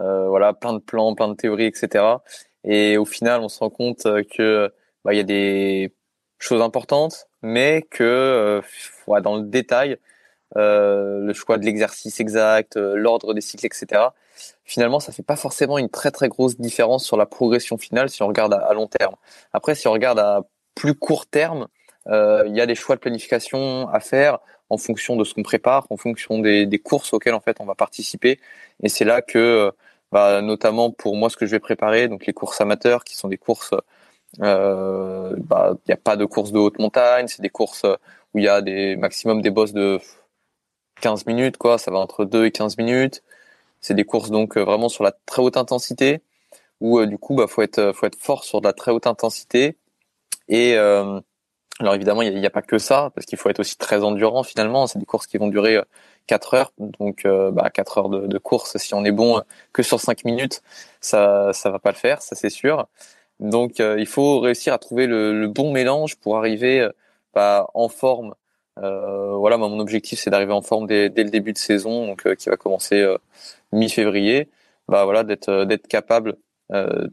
[0.00, 2.04] euh, voilà plein de plans, plein de théories, etc.
[2.64, 4.72] Et au final, on se rend compte que
[5.04, 5.94] bah, il y a des
[6.38, 9.98] choses importantes, mais que euh, dans le détail,
[10.56, 14.02] euh, le choix de l'exercice exact, euh, l'ordre des cycles, etc.
[14.64, 18.22] Finalement, ça fait pas forcément une très très grosse différence sur la progression finale si
[18.22, 19.16] on regarde à, long terme.
[19.52, 20.42] Après, si on regarde à
[20.74, 21.66] plus court terme, euh,
[22.06, 24.38] il y a des choix de planification à faire
[24.70, 27.64] en fonction de ce qu'on prépare, en fonction des, des, courses auxquelles en fait on
[27.64, 28.40] va participer.
[28.82, 29.72] Et c'est là que,
[30.12, 33.28] bah, notamment pour moi, ce que je vais préparer, donc les courses amateurs, qui sont
[33.28, 33.74] des courses,
[34.42, 37.84] euh, bah, il n'y a pas de courses de haute montagne, c'est des courses
[38.34, 40.00] où il y a des maximum des bosses de
[41.00, 41.78] 15 minutes, quoi.
[41.78, 43.22] Ça va entre 2 et 15 minutes.
[43.80, 46.22] C'est des courses donc euh, vraiment sur la très haute intensité,
[46.80, 48.90] où euh, du coup, bah, faut être, euh, faut être fort sur de la très
[48.92, 49.76] haute intensité.
[50.48, 50.76] Et
[51.80, 54.44] alors évidemment, il n'y a, pas que ça, parce qu'il faut être aussi très endurant
[54.44, 54.86] finalement.
[54.86, 55.80] C'est des courses qui vont durer
[56.28, 58.76] 4 heures, donc bah, 4 heures de, course.
[58.76, 60.62] Si on est bon que sur 5 minutes,
[61.00, 62.86] ça, ça va pas le faire, ça c'est sûr.
[63.40, 66.88] Donc il faut réussir à trouver le, bon mélange pour arriver
[67.34, 68.34] bah, en forme
[68.82, 72.26] euh, voilà, mon objectif c'est d'arriver en forme dès, dès, le début de saison, donc
[72.26, 73.18] euh, qui va commencer euh,
[73.72, 74.48] mi-février.
[74.88, 76.36] Bah voilà, d'être d'être capable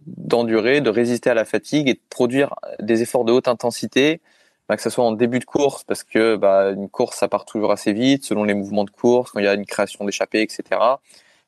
[0.08, 4.22] d'endurer, de résister à la fatigue et de produire des efforts de haute intensité,
[4.76, 7.72] que ce soit en début de course, parce que bah, une course, ça part toujours
[7.72, 10.80] assez vite, selon les mouvements de course, quand il y a une création d'échappée, etc.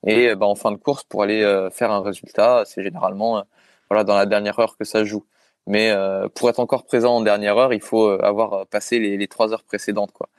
[0.06, 3.44] Et bah, en fin de course, pour aller faire un résultat, c'est généralement
[3.90, 5.26] voilà dans la dernière heure que ça joue.
[5.68, 9.28] Mais euh, pour être encore présent en dernière heure, il faut euh, avoir passé les,
[9.28, 10.30] trois heures précédentes, quoi.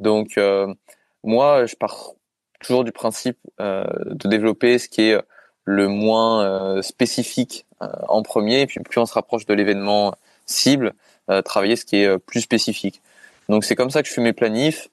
[0.00, 0.72] Donc euh,
[1.22, 2.12] moi, je pars
[2.60, 5.20] toujours du principe de développer ce qui est
[5.64, 10.14] le moins spécifique en premier, et puis plus on se rapproche de l'événement
[10.46, 10.94] cible,
[11.44, 13.00] travailler ce qui est plus spécifique.
[13.48, 14.88] Donc c'est comme ça que je fais mes planifs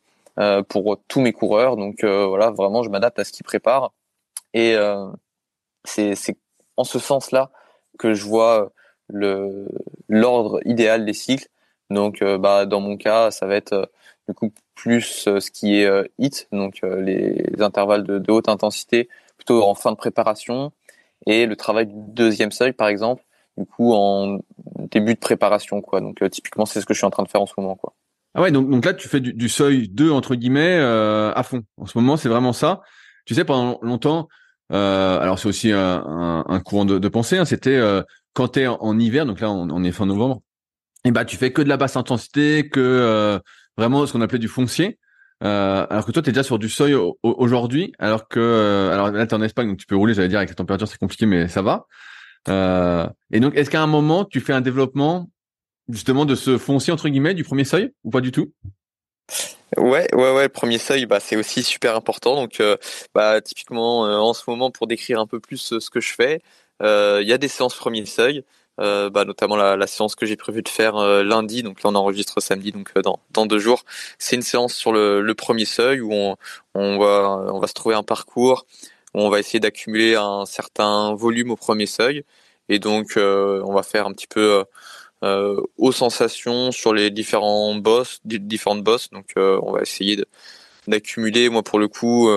[0.70, 1.76] pour tous mes coureurs.
[1.76, 3.94] Donc voilà, vraiment, je m'adapte à ce qu'ils préparent,
[4.54, 4.76] et
[5.86, 6.38] c'est
[6.78, 7.52] en ce sens-là
[7.98, 8.72] que je vois
[9.08, 9.68] le
[10.08, 11.48] l'ordre idéal des cycles.
[11.90, 13.86] Donc, euh, bah, dans mon cas, ça va être euh,
[14.28, 15.90] du coup plus euh, ce qui est
[16.20, 20.72] hit, donc les, intervalles de, de, haute intensité, plutôt en fin de préparation,
[21.26, 23.24] et le travail du deuxième seuil, par exemple,
[23.60, 24.40] du coup en
[24.92, 26.02] début de préparation, quoi.
[26.02, 27.94] Donc, typiquement, c'est ce que je suis en train de faire en ce moment, quoi.
[28.36, 31.64] Ah ouais, donc, donc là, tu fais du, du seuil 2, entre guillemets, à fond.
[31.78, 32.82] En ce moment, c'est vraiment ça.
[33.26, 34.28] Tu sais, pendant longtemps,
[34.70, 37.80] alors c'est aussi un, un, courant de, de pensée, hein, c'était
[38.34, 40.42] quand tu es en, hiver, donc là on, est fin novembre,
[41.04, 43.40] et eh bah tu fais que de la basse intensité, que euh,
[43.78, 45.00] vraiment ce qu'on appelait du foncier.
[45.42, 46.94] Euh, alors que toi, tu es déjà sur du seuil
[47.24, 50.40] aujourd'hui, alors que euh, alors là, tu en Espagne, donc tu peux rouler, j'allais dire,
[50.40, 51.86] avec la température, c'est compliqué, mais ça va.
[52.48, 55.30] Et donc, est-ce qu'à un moment, tu fais un développement
[55.88, 58.52] justement de ce foncier, entre guillemets, du premier seuil, ou pas du tout?
[59.78, 60.44] Ouais, ouais, ouais.
[60.44, 62.36] Le premier seuil, bah, c'est aussi super important.
[62.36, 62.62] Donc,
[63.14, 66.42] bah, typiquement, en ce moment, pour décrire un peu plus ce que je fais,
[66.82, 68.44] euh, il y a des séances premier seuil,
[68.80, 71.64] euh, bah, notamment la, séance que j'ai prévu de faire euh, lundi.
[71.64, 73.84] Donc là, on enregistre samedi, donc dans, dans deux jours.
[74.18, 76.38] C'est une séance sur le, le, premier seuil où on,
[76.76, 78.66] on, va, on va se trouver un parcours
[79.14, 82.24] on va essayer d'accumuler un certain volume au premier seuil.
[82.70, 84.64] Et donc, on va faire un petit peu
[85.24, 89.10] euh, aux sensations sur les différents boss, différentes boss.
[89.10, 90.24] Donc, on va essayer
[90.88, 91.50] d'accumuler.
[91.50, 92.30] Moi, pour le coup,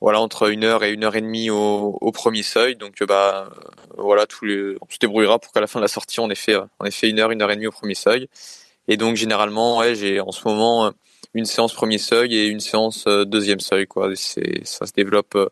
[0.00, 2.76] voilà entre une heure et une heure et demie au, au premier seuil.
[2.76, 3.50] Donc bah
[3.96, 6.34] voilà, tous les, on se débrouillera pour qu'à la fin de la sortie on ait
[6.34, 8.28] fait on ait fait une heure, une heure et demie au premier seuil.
[8.88, 10.92] Et donc généralement j'ai en ce moment
[11.34, 14.10] une séance premier seuil et une séance euh, deuxième seuil quoi.
[14.16, 15.48] Ça se développe euh,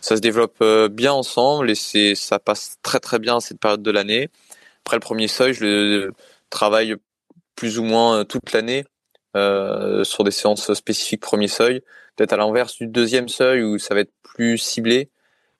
[0.00, 3.82] ça se développe euh, bien ensemble et c'est ça passe très très bien cette période
[3.82, 4.28] de l'année.
[4.84, 6.12] Après le premier seuil, je le
[6.50, 6.96] travaille
[7.56, 8.84] plus ou moins toute l'année
[9.36, 11.82] euh, sur des séances spécifiques premier seuil
[12.18, 15.08] peut-être à l'inverse du deuxième seuil où ça va être plus ciblé.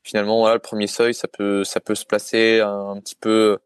[0.03, 3.59] Finalement, voilà, le premier seuil, ça peut, ça peut se placer un, petit peu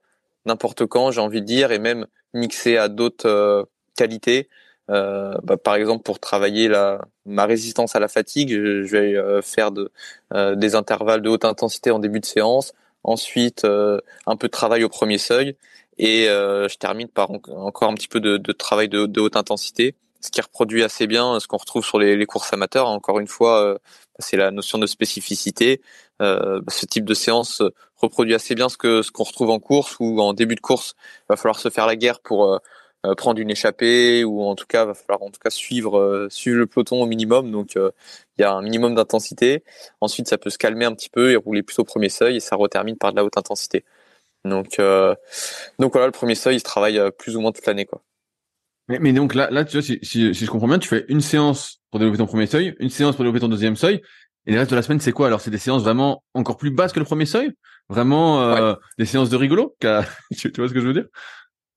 [0.44, 3.64] n'importe quand, j'ai envie de dire, et même mixer à d'autres euh,
[3.96, 4.48] qualités.
[4.90, 9.42] Euh, bah, par exemple, pour travailler la, ma résistance à la fatigue, je, vais euh,
[9.42, 9.90] faire de,
[10.34, 12.72] euh, des intervalles de haute intensité en début de séance,
[13.04, 15.56] ensuite un peu de travail au premier seuil,
[15.98, 19.96] et je termine par encore un petit peu de, de travail de, de haute intensité
[20.22, 22.88] ce qui reproduit assez bien ce qu'on retrouve sur les, les, courses amateurs.
[22.88, 23.78] Encore une fois, euh,
[24.18, 25.82] c'est la notion de spécificité.
[26.22, 27.62] Euh, ce type de séance
[27.96, 30.94] reproduit assez bien ce que ce qu'on retrouve en course ou en début de course.
[31.22, 32.58] Il va falloir se faire la guerre pour
[33.06, 36.58] euh, prendre une échappée ou en tout cas va falloir en tout cas suivre suivre
[36.58, 37.50] le peloton au minimum.
[37.50, 39.64] Donc il y a un minimum d'intensité.
[40.00, 42.40] Ensuite, ça peut se calmer un petit peu et rouler plus au premier seuil et
[42.40, 43.84] ça retermine par de la haute intensité.
[44.44, 44.80] Donc
[45.78, 48.02] donc voilà, le premier seuil, il se travaille plus ou moins toute l'année quoi.
[48.88, 51.04] Mais, mais, donc là, là, tu vois, si, si, si, je comprends bien, tu fais
[51.08, 54.02] une séance pour développer ton premier seuil, une séance pour développer ton deuxième seuil,
[54.46, 55.28] et le reste de la semaine, c'est quoi?
[55.28, 57.52] Alors, c'est des séances vraiment encore plus basses que le premier seuil?
[57.88, 59.76] Vraiment euh, des séances de rigolo?
[60.36, 61.06] Tu, vois ce que je veux dire?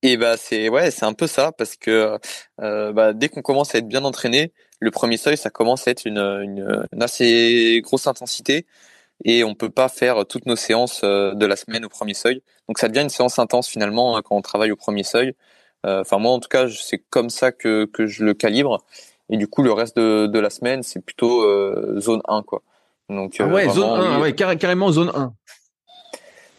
[0.01, 2.17] Et bah c'est ouais, c'est un peu ça parce que
[2.61, 5.91] euh, bah, dès qu'on commence à être bien entraîné, le premier seuil, ça commence à
[5.91, 8.65] être une, une, une assez grosse intensité
[9.23, 12.41] et on peut pas faire toutes nos séances euh, de la semaine au premier seuil.
[12.67, 15.33] Donc ça devient une séance intense finalement hein, quand on travaille au premier seuil.
[15.85, 18.83] Euh, enfin moi en tout cas c'est comme ça que, que je le calibre.
[19.29, 22.61] Et du coup le reste de, de la semaine c'est plutôt euh, zone 1 quoi.
[23.09, 25.33] Donc ah ouais zone 1 ouais carrément zone 1.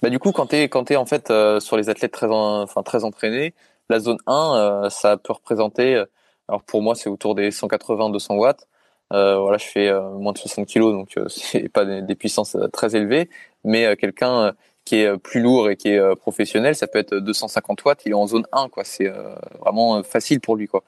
[0.02, 2.82] Bah du coup quand t'es quand t'es en fait euh, sur les athlètes très enfin
[2.82, 3.54] très entraînés,
[3.88, 6.02] la zone 1 ça peut représenter
[6.48, 8.66] alors pour moi c'est autour des 180-200 watts.
[9.12, 13.30] Euh, voilà, je fais moins de 60 kilos, donc c'est pas des, puissances très élevées.
[13.64, 14.54] Mais quelqu'un
[14.86, 18.02] qui est euh, plus lourd et qui est euh, professionnel, ça peut être 250 watts,
[18.06, 18.84] il est en zone 1, quoi.
[18.84, 20.82] C'est euh, vraiment facile pour lui, quoi.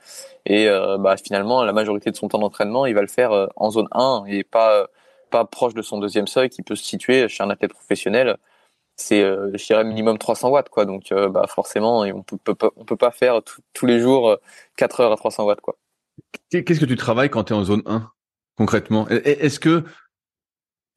[0.46, 0.66] Et
[0.98, 4.24] bah, finalement, la majorité de son temps d'entraînement, il va le faire en zone 1
[4.28, 4.86] et pas
[5.30, 8.38] pas proche de son deuxième seuil qui peut se situer chez un athlète professionnel.
[9.00, 10.84] C'est, je dirais, minimum 300 watts, quoi.
[10.84, 13.40] Donc, bah, forcément, on peut, peut, on peut pas faire
[13.72, 14.36] tous les jours
[14.76, 15.76] 4 heures à 300 watts, quoi.
[16.50, 18.10] Qu'est-ce que tu travailles quand tu es en zone 1
[18.56, 19.08] concrètement?
[19.08, 19.84] Est-ce que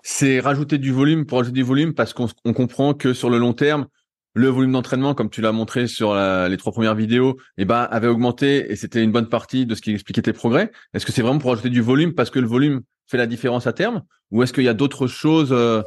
[0.01, 1.93] c'est rajouter du volume pour rajouter du volume?
[1.93, 3.87] Parce qu'on comprend que sur le long terme,
[4.33, 8.07] le volume d'entraînement, comme tu l'as montré sur les trois premières vidéos, eh ben, avait
[8.07, 10.71] augmenté et c'était une bonne partie de ce qui expliquait tes progrès.
[10.93, 13.67] Est-ce que c'est vraiment pour rajouter du volume parce que le volume fait la différence
[13.67, 14.03] à terme?
[14.31, 15.81] Ou est-ce qu'il y a d'autres choses euh,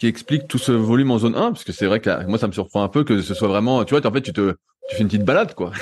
[0.00, 2.46] qui expliquent tout ce volume en zone 1 Parce que c'est vrai que moi, ça
[2.46, 4.56] me surprend un peu que ce soit vraiment, tu vois, en fait, tu te,
[4.88, 5.72] tu fais une petite balade, quoi.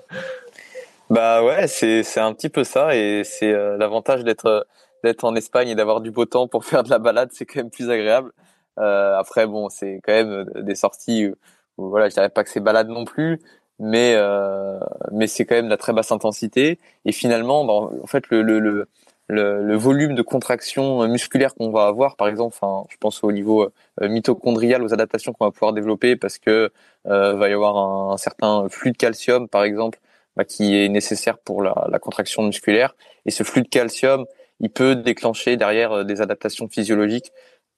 [1.10, 4.66] bah ouais, c'est, c'est un petit peu ça et c'est euh, l'avantage d'être
[5.04, 7.60] d'être en Espagne et d'avoir du beau temps pour faire de la balade, c'est quand
[7.60, 8.32] même plus agréable.
[8.80, 11.28] Euh, après, bon, c'est quand même euh, des sorties
[11.76, 13.40] où, voilà, je dirais pas que c'est balade non plus,
[13.78, 14.80] mais euh,
[15.12, 16.78] mais c'est quand même de la très basse intensité.
[17.04, 18.88] Et finalement, bah, en fait, le, le, le
[19.28, 23.70] le, volume de contraction musculaire qu'on va avoir, par exemple, enfin, je pense au niveau
[24.02, 26.70] euh, mitochondrial, aux adaptations qu'on va pouvoir développer, parce que
[27.06, 27.76] euh, va y avoir
[28.12, 29.98] un, certain flux de calcium, par exemple,
[30.36, 32.94] bah, qui est nécessaire pour la, la, contraction musculaire.
[33.26, 34.26] Et ce flux de calcium,
[34.60, 37.32] il peut déclencher derrière euh, des adaptations physiologiques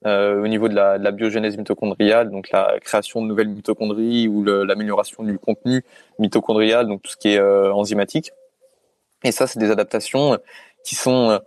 [0.05, 4.28] euh, au niveau de la, de la, biogénèse mitochondriale, donc la création de nouvelles mitochondries
[4.28, 5.82] ou l'amélioration du contenu
[6.18, 8.30] mitochondrial, donc tout ce qui est euh, enzymatique.
[9.24, 10.38] Et ça, c'est des adaptations
[10.87, 11.39] qui sont euh,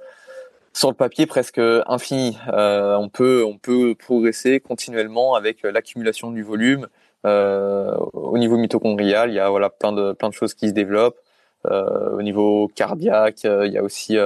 [0.74, 2.38] sur le papier presque infinies.
[2.54, 6.88] Euh, on peut on peut progresser continuellement avec l'accumulation du volume.
[7.24, 11.20] au niveau mitochondrial, il y a voilà plein de plein de choses qui se développent.
[11.66, 14.18] au niveau cardiaque, il y a aussi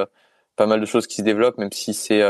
[0.56, 2.22] pas mal de choses qui se développent, même si c'est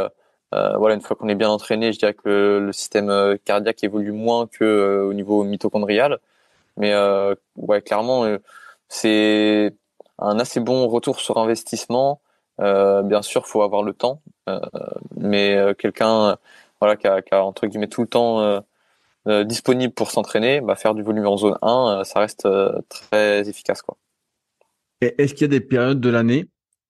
[0.53, 3.83] euh, voilà, une fois qu'on est bien entraîné, je dirais que le, système euh, cardiaque
[3.83, 6.19] évolue moins que euh, au niveau mitochondrial.
[6.77, 6.93] Mais
[7.55, 8.25] ouais, clairement,
[8.89, 9.75] c'est
[10.17, 12.19] un assez bon retour sur investissement.
[12.59, 14.21] Bien sûr, faut avoir le temps,
[15.17, 16.37] mais quelqu'un
[16.79, 18.63] voilà qui a, entre guillemets tout le temps
[19.43, 22.47] disponible pour s'entraîner, bah, faire du volume en zone 1, ça reste
[22.89, 23.97] très efficace quoi.
[25.01, 26.45] Est-ce qu'il y a des périodes de l'année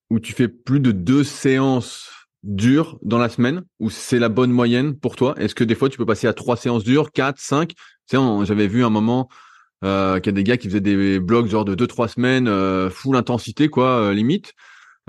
[0.10, 2.12] où tu fais plus de deux séances
[2.44, 5.34] dures dans la semaine ou c'est la bonne moyenne pour toi?
[5.38, 7.74] Est-ce que des fois tu peux passer à trois séances dures, quatre, cinq?
[8.12, 9.30] J'avais vu un moment
[9.84, 12.48] euh, qu'il y a des gars qui faisaient des blogs genre de deux trois semaines
[12.48, 14.54] euh, full intensité quoi, euh, limite.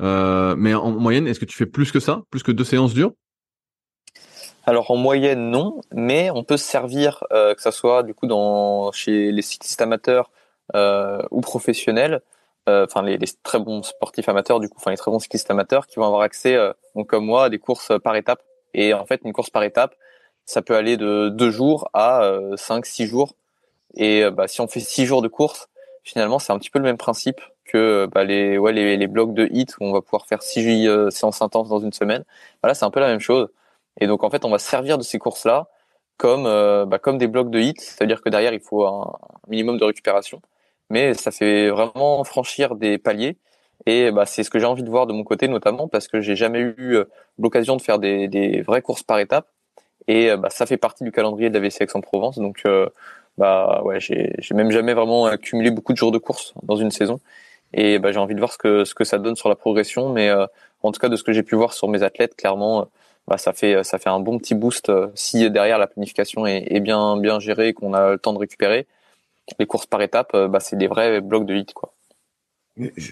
[0.00, 2.94] Euh, mais en moyenne, est-ce que tu fais plus que ça, plus que deux séances
[2.94, 3.12] dures?
[4.66, 8.92] Alors en moyenne non, mais on peut se servir que ça soit du coup dans
[8.92, 10.30] chez les cyclistes amateurs
[10.74, 12.22] ou professionnels
[12.68, 15.50] euh, enfin les, les, très bons sportifs amateurs du coup, enfin les très bons cyclistes
[15.50, 18.42] amateurs qui vont avoir accès, euh, donc comme moi, à des courses par étapes.
[18.72, 19.94] Et en fait, une course par étape,
[20.46, 23.34] ça peut aller de deux jours à euh, cinq, six jours.
[23.96, 25.68] Et bah, si on fait six jours de course,
[26.02, 29.34] finalement, c'est un petit peu le même principe que bah, les, ouais, les, les blocs
[29.34, 32.24] de hit où on va pouvoir faire six séances intenses dans une semaine.
[32.62, 33.48] Voilà, c'est un peu la même chose.
[34.00, 35.68] Et donc en fait, on va servir de ces courses-là
[36.16, 36.44] comme
[36.88, 39.12] bah, comme des blocs de hit, c'est-à-dire que derrière, il faut un
[39.48, 40.40] minimum de récupération
[40.90, 43.36] mais ça fait vraiment franchir des paliers.
[43.86, 46.20] Et bah, c'est ce que j'ai envie de voir de mon côté, notamment parce que
[46.20, 47.04] j'ai jamais eu euh,
[47.38, 49.48] l'occasion de faire des, des, vraies courses par étapes.
[50.08, 52.38] Et euh, bah, ça fait partie du calendrier de la VC Aix-en-Provence.
[52.38, 52.88] Donc, euh,
[53.38, 57.20] bah, ouais, j'ai même jamais vraiment accumulé beaucoup de jours de course dans une saison.
[57.74, 60.12] Et bah, j'ai envie de voir ce que, ce que ça donne sur la progression.
[60.12, 60.30] Mais
[60.82, 62.88] en tout cas, de ce que j'ai pu voir sur mes athlètes, clairement,
[63.26, 67.16] bah, ça, fait, ça fait un bon petit boost si derrière la planification est, bien,
[67.16, 68.86] bien gérée et qu'on a le temps de récupérer
[69.58, 71.94] les courses par étapes, euh, bah, c'est des vrais blocs de hit, quoi.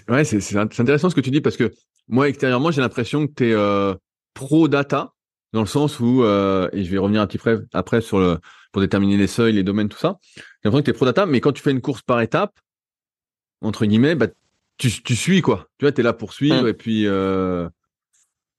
[0.09, 1.71] Ouais, c'est intéressant ce que tu dis parce que
[2.09, 3.95] moi extérieurement j'ai l'impression que tu es euh,
[4.33, 5.13] pro data
[5.53, 8.39] dans le sens où euh, et je vais revenir un petit peu après sur le
[8.73, 10.17] pour déterminer les seuils, les domaines, tout ça.
[10.35, 12.59] J'ai l'impression que tu es pro data, mais quand tu fais une course par étape,
[13.61, 14.27] entre guillemets, bah
[14.77, 15.67] tu, tu suis quoi.
[15.77, 16.67] Tu vois, tu es là pour suivre mmh.
[16.67, 17.67] et puis euh,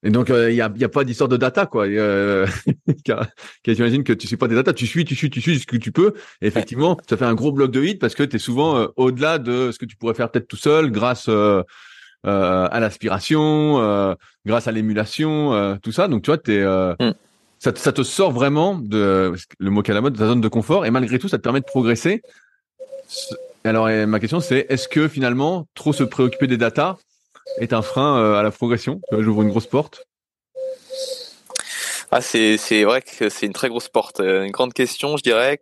[0.05, 1.87] et donc, il euh, n'y a, y a pas d'histoire de data, quoi.
[1.87, 2.47] Euh,
[3.67, 5.79] J'imagine que tu suis pas des data, tu suis, tu suis, tu suis ce que
[5.79, 6.13] tu peux.
[6.43, 8.87] Et effectivement, ça fait un gros bloc de hit parce que tu es souvent euh,
[8.97, 11.63] au-delà de ce que tu pourrais faire peut-être tout seul grâce euh,
[12.23, 16.07] à l'aspiration, grâce à l'émulation, tout ça.
[16.07, 16.65] Donc, tu vois, es,
[17.03, 17.15] mm.
[17.59, 20.49] ça, ça, te sort vraiment de le mot qu'à la mode, de ta zone de
[20.49, 20.85] confort.
[20.85, 22.21] Et malgré tout, ça te permet de progresser.
[23.67, 26.99] Alors, ma question, c'est est-ce que finalement, trop se préoccuper des data,
[27.59, 29.01] est un frein euh, à la progression?
[29.11, 30.07] J'ouvre une grosse porte.
[32.11, 35.61] Ah, c'est vrai que c'est une très grosse porte, euh, une grande question, je dirais.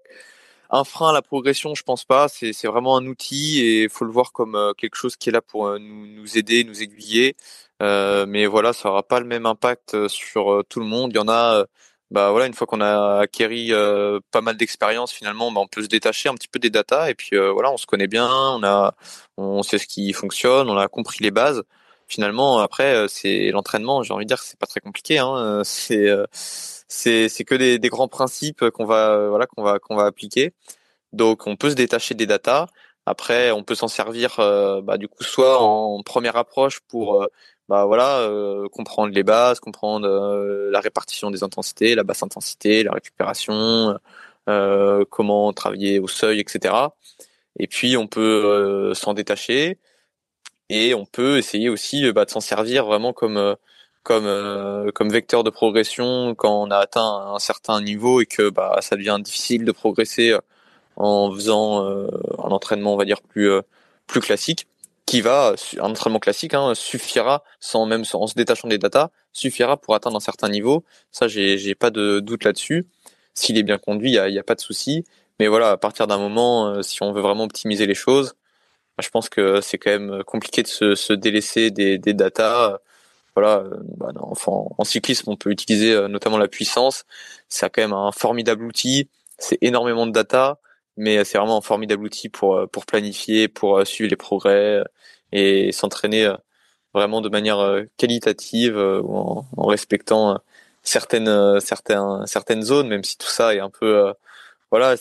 [0.71, 2.27] Un frein à la progression, je pense pas.
[2.29, 5.33] C'est vraiment un outil et il faut le voir comme euh, quelque chose qui est
[5.33, 7.37] là pour nous, aider, nous aiguiller.
[7.81, 11.13] Mais voilà, ça aura pas le même impact sur tout le monde.
[11.13, 11.67] Il y en a
[12.13, 15.83] bah voilà, une fois qu'on a acquéri euh, pas mal d'expérience, finalement, bah, on peut
[15.83, 18.29] se détacher un petit peu des datas et puis euh, voilà, on se connaît bien,
[18.29, 18.95] on a,
[19.39, 21.63] on sait ce qui fonctionne, on a compris les bases.
[22.09, 24.03] Finalement, après, euh, c'est l'entraînement.
[24.03, 25.19] J'ai envie de dire que c'est pas très compliqué.
[25.19, 26.09] Hein, c'est,
[26.89, 30.53] c'est, c'est que des, des, grands principes qu'on va, voilà, qu'on va, qu'on va appliquer.
[31.13, 32.67] Donc, on peut se détacher des datas.
[33.07, 34.37] Après, on peut s'en servir,
[34.83, 37.27] bah, du coup, soit en première approche pour
[37.73, 38.29] bah voilà,
[38.73, 40.07] comprendre les bases, comprendre
[40.70, 43.99] la répartition des intensités, la basse intensité, la récupération,
[45.11, 46.75] comment travailler au seuil, etc.
[47.59, 49.79] Et puis on peut s'en détacher
[50.68, 53.57] et on peut essayer aussi bah, de s'en servir vraiment comme
[54.03, 58.51] comme euh, comme vecteur de progression quand on a atteint un certain niveau et que
[58.51, 60.41] bah ça devient difficile de progresser euh,
[60.97, 62.09] en faisant euh,
[62.39, 63.51] un entraînement on va dire plus
[64.07, 64.66] plus classique
[65.07, 69.77] qui va un entraînement classique hein, suffira sans même en se détachant des datas suffira
[69.77, 70.85] pour atteindre un certain niveau.
[71.11, 72.87] Ça j'ai pas de doute là-dessus.
[73.35, 75.05] S'il est bien conduit il y a, y a pas de souci.
[75.41, 78.35] Mais voilà à partir d'un moment si on veut vraiment optimiser les choses
[78.97, 82.79] bah, je pense que c'est quand même compliqué de se, se délaisser des, des datas.
[83.35, 87.05] Voilà, euh, bah, enfin, en cyclisme, on peut utiliser euh, notamment la puissance.
[87.49, 89.09] C'est quand même un formidable outil.
[89.39, 90.59] C'est énormément de data,
[90.97, 94.84] mais c'est vraiment un formidable outil pour euh, pour planifier, pour suivre les progrès
[95.32, 96.30] et s'entraîner
[96.95, 97.59] vraiment de manière
[97.97, 100.38] qualitative en, en respectant
[100.82, 104.12] certaines certaines certaines zones, même si tout ça est un peu
[104.70, 104.97] voilà,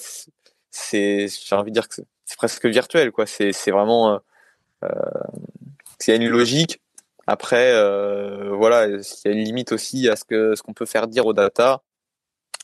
[0.71, 3.25] c'est j'ai envie de dire que c'est presque virtuel quoi.
[3.25, 4.21] C'est c'est vraiment
[4.83, 4.89] euh,
[5.99, 6.81] c'est une logique
[7.27, 10.85] après, euh, voilà, il y a une limite aussi à ce que ce qu'on peut
[10.85, 11.81] faire dire aux data.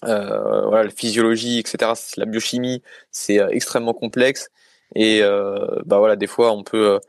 [0.06, 1.92] Euh, voilà, la physiologie, etc.
[2.18, 4.50] La biochimie, c'est euh, extrêmement complexe
[4.96, 7.00] et euh, bah voilà, des fois on peut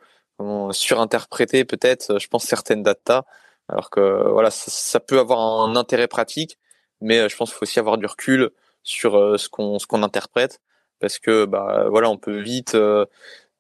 [0.72, 3.24] surinterpréter peut-être, je pense certaines data,
[3.68, 6.58] alors que voilà, ça, ça, peut avoir un intérêt pratique,
[7.00, 8.50] mais je pense qu'il faut aussi avoir du recul
[8.82, 10.60] sur ce qu'on ce qu'on interprète
[11.00, 12.76] parce que bah voilà, on peut vite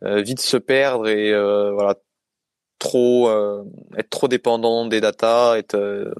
[0.02, 1.32] vite se perdre et
[1.72, 1.96] voilà
[2.78, 3.64] trop euh,
[3.96, 6.12] être trop dépendant des datas, être euh,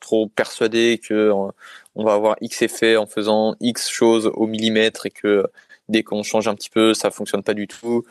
[0.00, 1.50] trop persuadé que euh,
[1.94, 5.46] on va avoir X effet en faisant X choses au millimètre et que
[5.88, 8.04] dès qu'on change un petit peu, ça fonctionne pas du tout.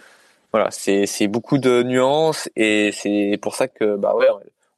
[0.52, 4.28] Voilà, c'est c'est beaucoup de nuances et c'est pour ça que bah ouais,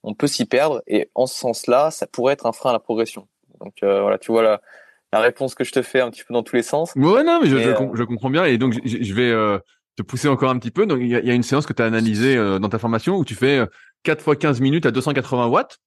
[0.03, 2.79] on peut s'y perdre et en ce sens-là, ça pourrait être un frein à la
[2.79, 3.27] progression.
[3.59, 4.61] Donc voilà, tu vois la
[5.11, 6.93] la réponse que je te fais un petit peu dans tous les sens.
[6.95, 9.31] Ouais, non, mais je, je, comprends bien et donc je, je vais
[9.95, 10.85] te pousser encore un petit peu.
[10.85, 13.25] Donc, il y a, une séance que tu as analysée euh, dans ta formation où
[13.25, 13.65] tu fais
[14.03, 15.79] 4 euh, fois 15 minutes à 280 watts.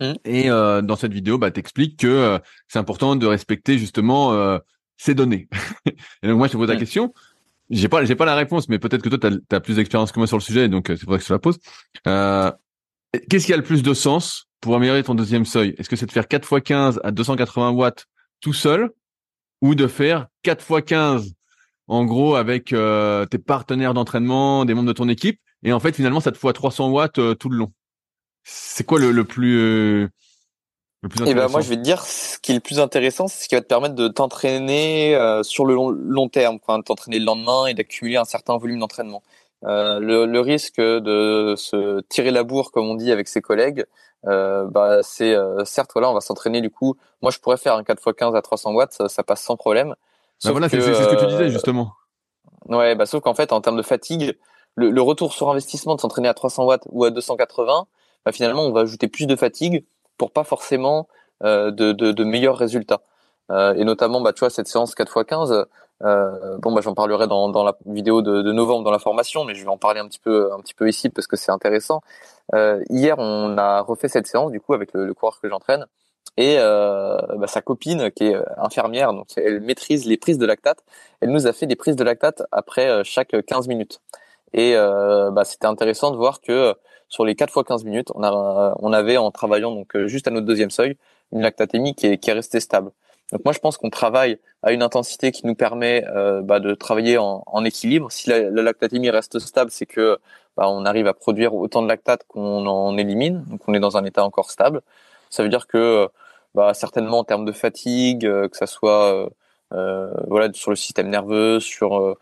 [0.00, 0.12] Mmh.
[0.24, 2.38] Et euh, dans cette vidéo, bah, t'expliques que
[2.68, 4.58] c'est important de respecter justement
[4.96, 5.48] ces données.
[6.22, 6.78] et donc moi, je te pose la mmh.
[6.78, 7.14] question.
[7.70, 10.18] J'ai pas, j'ai pas la réponse, mais peut-être que toi, tu as, plus d'expérience que
[10.18, 11.58] moi sur le sujet, donc c'est pour ça que je te la pose.
[13.28, 15.74] Qu'est-ce qui a le plus de sens pour améliorer ton deuxième seuil?
[15.78, 18.06] Est-ce que c'est de faire 4 fois 15 à 280 watts
[18.40, 18.90] tout seul
[19.60, 21.34] ou de faire 4 fois 15
[21.90, 25.94] en gros avec euh, tes partenaires d'entraînement, des membres de ton équipe, et en fait
[25.94, 27.72] finalement ça te fout à 300 watts euh, tout le long.
[28.44, 30.08] C'est quoi le, plus euh,
[31.02, 32.78] le plus intéressant Eh ben moi je vais te dire ce qui est le plus
[32.78, 36.82] intéressant, c'est ce qui va te permettre de t'entraîner sur le long, terme, quoi, de
[36.82, 39.22] t'entraîner le lendemain et d'accumuler un certain volume d'entraînement.
[39.62, 43.84] Le, risque de se tirer la bourre comme on dit avec ses collègues,
[44.22, 45.34] bah c'est
[45.64, 46.96] certes voilà on va s'entraîner du coup.
[47.20, 49.96] Moi je pourrais faire un 4x15 à 300 watts, ça, ça passe sans problème.
[50.44, 51.92] Bah voilà, c'est ce que tu disais euh, justement.
[52.66, 54.38] Ouais, bah sauf qu'en fait, en termes de fatigue,
[54.74, 57.86] le, le retour sur investissement de s'entraîner à 300 watts ou à 280,
[58.24, 59.84] bah finalement, on va ajouter plus de fatigue
[60.18, 61.08] pour pas forcément
[61.42, 63.00] euh, de, de, de, meilleurs résultats.
[63.50, 65.64] Euh, et notamment, bah tu vois, cette séance 4x15,
[66.02, 69.44] euh, bon bah j'en parlerai dans, dans la vidéo de, de, novembre dans la formation,
[69.44, 71.50] mais je vais en parler un petit peu un petit peu ici parce que c'est
[71.50, 72.00] intéressant.
[72.54, 75.86] Euh, hier, on a refait cette séance du coup avec le, le coureur que j'entraîne
[76.36, 80.46] et euh, bah, sa copine, qui est euh, infirmière, donc elle maîtrise les prises de
[80.46, 80.82] lactate,
[81.20, 84.00] elle nous a fait des prises de lactate après euh, chaque 15 minutes.
[84.52, 86.74] Et bah, c'était intéressant de voir que
[87.08, 90.32] sur les 4 fois 15 minutes, on, a, on avait en travaillant donc juste à
[90.32, 90.96] notre deuxième seuil
[91.30, 92.90] une lactatémie qui est, qui est restée stable.
[93.30, 96.04] Donc moi je pense qu'on travaille à une intensité qui nous permet
[96.42, 98.10] bah, de travailler en, en, équilibre.
[98.10, 100.18] Si la, la lactatémie reste stable, c'est que
[100.56, 103.96] bah, on arrive à produire autant de lactate qu'on en élimine, donc on est dans
[103.96, 104.82] un état encore stable.
[105.30, 106.08] Ça veut dire que
[106.54, 109.28] bah, certainement en termes de fatigue, euh, que ça soit euh,
[109.72, 112.16] euh, voilà sur le système nerveux, sur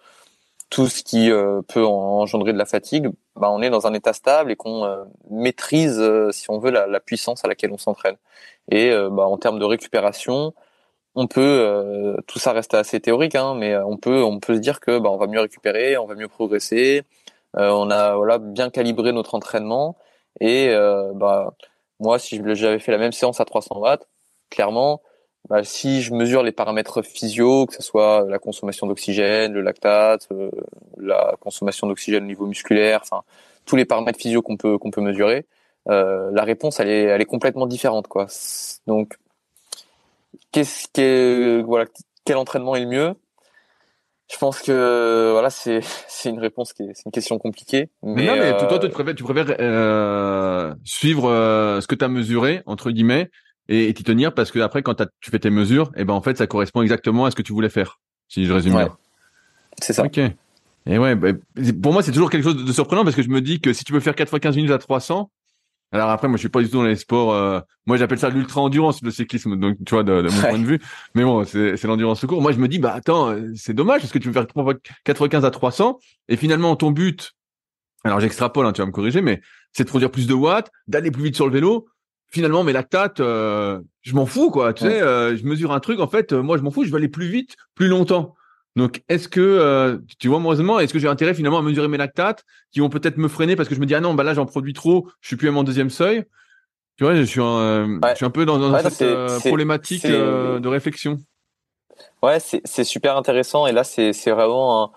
[0.70, 1.30] tout ce qui
[1.68, 4.86] peut engendrer de la fatigue, bah, on est dans un état stable et qu'on
[5.30, 6.02] maîtrise,
[6.32, 8.16] si on veut, la, la, puissance à laquelle on s'entraîne.
[8.70, 10.54] Et bah, en termes de récupération,
[11.14, 14.80] on peut, tout ça reste assez théorique, hein, mais on peut, on peut se dire
[14.80, 17.04] que bah, on va mieux récupérer, on va mieux progresser.
[17.54, 19.96] on a voilà bien calibré notre entraînement
[20.40, 20.68] et
[21.14, 21.54] bah
[22.00, 24.08] moi, si j'avais fait la même séance à 300 watts,
[24.50, 25.02] clairement,
[25.48, 30.28] bah, si je mesure les paramètres physio, que ce soit la consommation d'oxygène, le lactate,
[30.32, 30.50] euh,
[30.98, 33.22] la consommation d'oxygène au niveau musculaire, enfin
[33.64, 35.46] tous les paramètres physio qu'on peut qu'on peut mesurer,
[35.88, 38.26] euh, la réponse elle est elle est complètement différente quoi.
[38.86, 39.16] Donc
[40.52, 41.86] qu'est-ce que voilà
[42.24, 43.14] quel entraînement est le mieux?
[44.30, 47.88] Je pense que voilà, c'est c'est une réponse qui est c'est une question compliquée.
[48.02, 52.08] Mais, non, mais toi, tu préfères, tu préfères euh, suivre euh, ce que tu as
[52.08, 53.30] mesuré entre guillemets
[53.68, 56.22] et t'y tenir parce que après, quand tu fais tes mesures, et eh ben en
[56.22, 58.00] fait, ça correspond exactement à ce que tu voulais faire.
[58.28, 58.96] Si je résume bien.
[59.80, 60.04] C'est ça.
[60.04, 60.20] Ok.
[60.86, 61.28] Et ouais, bah,
[61.82, 63.84] pour moi, c'est toujours quelque chose de surprenant parce que je me dis que si
[63.84, 65.30] tu peux faire 4 fois 15 minutes à 300,
[65.92, 67.32] alors après, moi, je suis pas du tout dans les sports.
[67.32, 69.56] Euh, moi, j'appelle ça l'ultra endurance, le cyclisme.
[69.56, 70.80] Donc, tu vois, de, mon point de vue.
[71.14, 72.42] Mais bon, c'est l'endurance court.
[72.42, 74.46] Moi, je me dis, bah attends, euh, c'est dommage parce que tu veux faire
[75.04, 77.32] 4 à 300 et finalement ton but.
[78.04, 79.40] Alors, j'extrapole, hein, tu vas me corriger, mais
[79.72, 81.86] c'est de produire plus de watts, d'aller plus vite sur le vélo.
[82.30, 84.74] Finalement, mes lactates, euh, je m'en fous, quoi.
[84.74, 86.00] Tu sais, je mesure un truc.
[86.00, 86.84] En fait, moi, je m'en fous.
[86.84, 88.34] Je vais aller plus vite, plus longtemps.
[88.78, 91.98] Donc, est-ce que, euh, tu vois, moi, est-ce que j'ai intérêt finalement à mesurer mes
[91.98, 94.34] lactates qui vont peut-être me freiner parce que je me dis, ah non, bah là,
[94.34, 96.24] j'en produis trop, je suis plus à mon deuxième seuil?
[96.96, 100.60] Tu vois, je suis un, je suis un peu dans, dans cette euh, problématique euh,
[100.60, 101.18] de réflexion.
[102.22, 103.66] Ouais, c'est super intéressant.
[103.66, 104.90] Et là, c'est vraiment, un,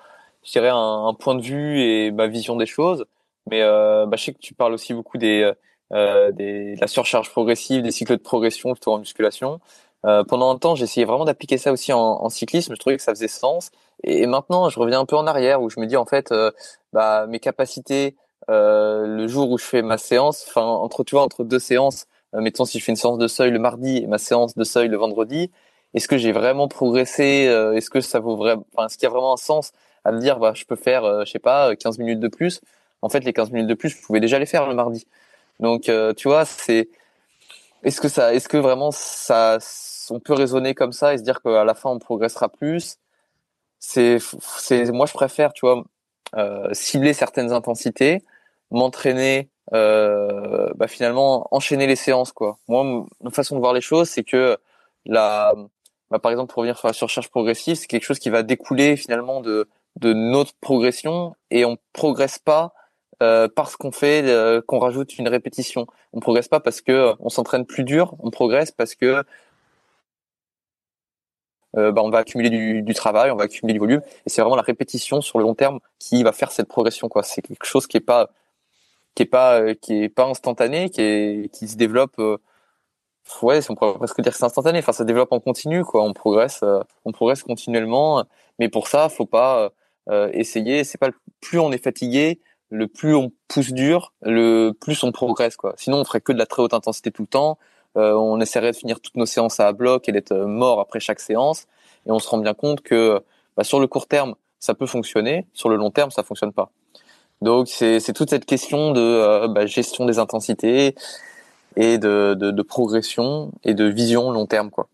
[0.43, 3.05] je dirais, un, point de vue et ma vision des choses.
[3.49, 5.51] Mais bah, je sais que tu parles aussi beaucoup des,
[5.91, 9.59] des, de la surcharge progressive, des cycles de progression plutôt en musculation.
[10.05, 12.73] Euh, pendant un temps, j'essayais vraiment d'appliquer ça aussi en, en, cyclisme.
[12.73, 13.71] Je trouvais que ça faisait sens.
[14.03, 16.51] Et, maintenant, je reviens un peu en arrière où je me dis en fait, euh,
[16.93, 18.15] bah, mes capacités
[18.49, 22.07] euh, le jour où je fais ma séance, enfin entre tu vois entre deux séances,
[22.33, 24.63] euh, mettons si je fais une séance de seuil le mardi et ma séance de
[24.63, 25.51] seuil le vendredi,
[25.93, 27.23] est-ce que j'ai vraiment progressé
[27.75, 29.73] Est-ce que ça vaut vraiment Enfin, est-ce qu'il y a vraiment un sens
[30.05, 32.61] à me dire bah je peux faire, je sais pas, 15 minutes de plus?
[33.01, 35.05] En fait, les 15 minutes de plus, je pouvais déjà les faire le mardi.
[35.59, 36.89] Donc, tu vois, c'est
[37.83, 39.57] est-ce que ça, est-ce que vraiment ça
[40.09, 42.97] on peut raisonner comme ça et se dire qu'à la fin on progressera plus.
[43.79, 44.19] C'est,
[44.91, 45.83] moi je préfère, tu vois,
[46.37, 48.23] euh, cibler certaines intensités,
[48.71, 52.57] m'entraîner, euh, bah, finalement enchaîner les séances quoi.
[52.67, 54.57] Moi, ma façon de voir les choses, c'est que
[55.05, 55.53] la,
[56.09, 58.95] bah, par exemple pour revenir sur la surcharge progressive, c'est quelque chose qui va découler
[58.97, 59.67] finalement de
[59.99, 62.73] de notre progression et on progresse pas
[63.21, 64.23] euh, parce qu'on fait
[64.67, 65.87] qu'on rajoute une répétition.
[66.13, 69.23] On progresse pas parce que on s'entraîne plus dur, on progresse parce que
[71.77, 74.41] euh, bah, on va accumuler du, du, travail, on va accumuler du volume, et c'est
[74.41, 77.09] vraiment la répétition sur le long terme qui va faire cette progression.
[77.09, 77.23] Quoi.
[77.23, 78.29] C'est quelque chose qui est pas
[79.15, 82.19] qui est pas euh, qui est pas instantané, qui est qui se développe.
[82.19, 82.37] Euh,
[83.41, 84.79] ouais, on pourrait presque dire que c'est instantané.
[84.79, 86.03] Enfin, ça se développe en continu, quoi.
[86.03, 86.63] On progresse,
[87.05, 88.25] on progresse continuellement.
[88.59, 89.71] Mais pour ça, faut pas
[90.33, 90.83] essayer.
[90.83, 95.11] C'est pas le plus on est fatigué, le plus on pousse dur, le plus on
[95.11, 95.73] progresse, quoi.
[95.77, 97.57] Sinon, on ferait que de la très haute intensité tout le temps.
[97.97, 101.19] Euh, on essaierait de finir toutes nos séances à bloc et d'être mort après chaque
[101.19, 101.67] séance.
[102.05, 103.21] Et on se rend bien compte que
[103.57, 106.71] bah, sur le court terme, ça peut fonctionner, sur le long terme, ça fonctionne pas.
[107.41, 110.95] Donc c'est toute cette question de euh, bah, gestion des intensités
[111.75, 114.87] et de, de, progression et de vision long terme, quoi.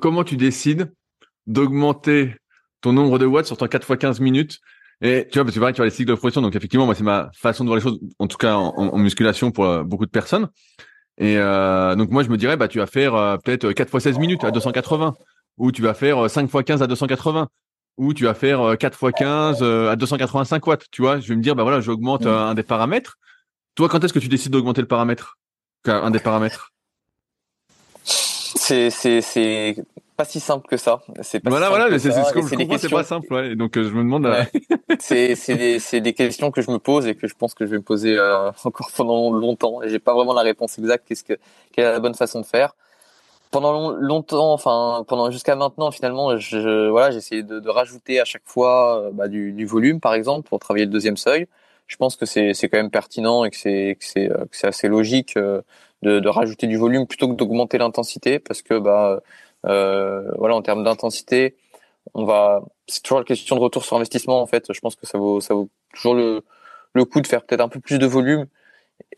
[0.00, 0.92] Comment tu décides
[1.48, 2.36] d'augmenter
[2.80, 4.60] ton nombre de watts sur ton 4 x 15 minutes?
[5.00, 6.40] Et tu vois, parce que pareil, tu vois les cycles de progression.
[6.40, 9.50] Donc effectivement, moi, c'est ma façon de voir les choses, en tout cas en musculation
[9.50, 10.48] pour euh, beaucoup de personnes.
[11.18, 14.00] Et euh, donc moi je me dirais bah tu vas faire euh, peut-être 4 fois
[14.00, 15.14] 16 minutes à 280
[15.58, 17.48] ou tu vas faire 5 fois 15 à 280
[17.98, 21.42] ou tu vas faire 4 fois 15 à 285 watts, tu vois, je vais me
[21.42, 22.28] dire bah voilà, j'augmente mm.
[22.28, 23.18] un des paramètres.
[23.74, 25.36] Toi quand est-ce que tu décides d'augmenter le paramètre?
[25.84, 26.72] Un des paramètres?
[28.04, 29.76] C'est c'est c'est
[30.16, 31.00] pas si simple que ça.
[31.22, 33.32] C'est pas voilà, si voilà, c'est ce que je comprends, c'est pas simple.
[33.32, 33.54] Ouais.
[33.54, 34.26] donc euh, je me demande.
[34.26, 34.44] Euh,
[35.00, 37.66] c'est c'est des c'est des questions que je me pose et que je pense que
[37.66, 39.82] je vais me poser euh, encore pendant longtemps.
[39.82, 41.06] Et j'ai pas vraiment la réponse exacte.
[41.08, 41.34] Qu'est-ce que
[41.72, 42.74] quelle est la bonne façon de faire
[43.50, 48.24] Pendant longtemps, enfin pendant jusqu'à maintenant, finalement, je voilà, j'ai essayé de, de, rajouter à
[48.24, 51.46] chaque fois bah, du, du volume, par exemple, pour travailler le deuxième seuil.
[51.86, 54.66] Je pense que c'est c'est quand même pertinent et que c'est que c'est que c'est
[54.66, 55.36] assez logique
[56.02, 59.20] de, de rajouter du volume plutôt que d'augmenter l'intensité parce que bah euh,
[59.64, 61.56] voilà, en termes d'intensité,
[62.14, 62.62] on va.
[62.86, 64.72] C'est toujours la question de retour sur investissement en fait.
[64.72, 66.42] Je pense que ça vaut ça vaut toujours le
[66.94, 68.46] le coup de faire peut-être un peu plus de volume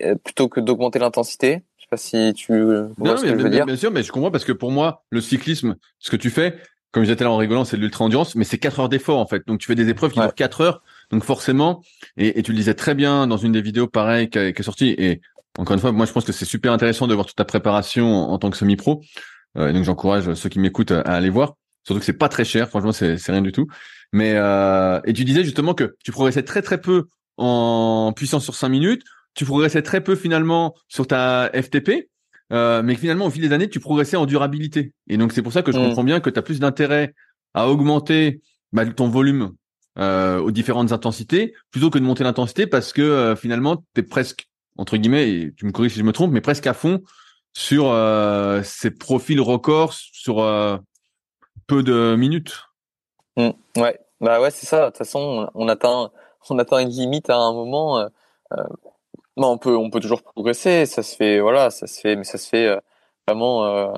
[0.03, 1.63] euh, plutôt que d'augmenter l'intensité.
[1.77, 2.53] Je sais pas si tu
[2.97, 3.67] vois ce que je veux dire.
[3.67, 6.57] Bien sûr, mais je comprends parce que pour moi, le cyclisme, ce que tu fais,
[6.93, 9.27] comme j'étais là en rigolant, c'est de l'ultra endurance, mais c'est 4 heures d'effort en
[9.27, 9.47] fait.
[9.47, 10.83] Donc tu fais des épreuves qui durent 4 heures.
[11.11, 11.83] Donc forcément,
[12.17, 14.95] et, et, tu le disais très bien dans une des vidéos pareilles qui, est sortie.
[14.97, 15.21] Et
[15.59, 18.07] encore une fois, moi je pense que c'est super intéressant de voir toute ta préparation
[18.07, 19.03] en tant que semi-pro.
[19.57, 21.55] Euh, donc j'encourage ceux qui m'écoutent à, aller voir.
[21.85, 23.67] Surtout que c'est pas très cher, franchement c'est rien du tout.
[24.13, 28.55] Mais euh, et tu disais justement que tu progressais très très peu en puissance sur
[28.55, 29.03] 5 minutes,
[29.35, 32.09] tu progressais très peu finalement sur ta FTP,
[32.53, 34.93] euh, mais finalement au fil des années tu progressais en durabilité.
[35.09, 35.85] Et donc c'est pour ça que je mm.
[35.85, 37.15] comprends bien que tu as plus d'intérêt
[37.53, 38.41] à augmenter
[38.73, 39.53] bah, ton volume
[39.99, 44.03] euh, aux différentes intensités plutôt que de monter l'intensité parce que euh, finalement tu es
[44.03, 47.03] presque entre guillemets, et tu me corriges si je me trompe, mais presque à fond
[47.55, 50.77] sur euh, ces profils records sur euh,
[51.67, 52.65] peu de minutes.
[53.37, 54.81] Mmh, ouais, bah ouais, c'est ça.
[54.81, 56.11] De toute façon, on atteint,
[56.51, 57.99] on atteint une limite à un moment.
[57.99, 58.09] Euh,
[58.53, 58.65] euh
[59.37, 60.87] on peut, on peut toujours progresser.
[60.87, 62.79] Ça se fait, voilà, ça se fait, mais ça se fait euh,
[63.27, 63.93] vraiment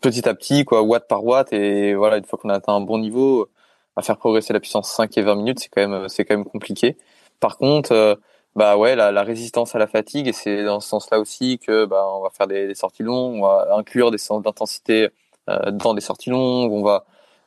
[0.00, 1.52] petit à petit, quoi, watt par watt.
[1.52, 3.48] Et voilà, une fois qu'on a atteint un bon niveau,
[3.94, 6.44] à faire progresser la puissance 5 et 20 minutes, c'est quand même, c'est quand même
[6.44, 6.96] compliqué.
[7.38, 8.18] Par contre,
[8.56, 11.84] bah ouais, la, la, résistance à la fatigue, et c'est dans ce sens-là aussi que
[11.84, 15.10] bah, on va faire des, des, sorties longues, on va inclure des séances d'intensité
[15.50, 17.04] euh, dans des sorties longues, on va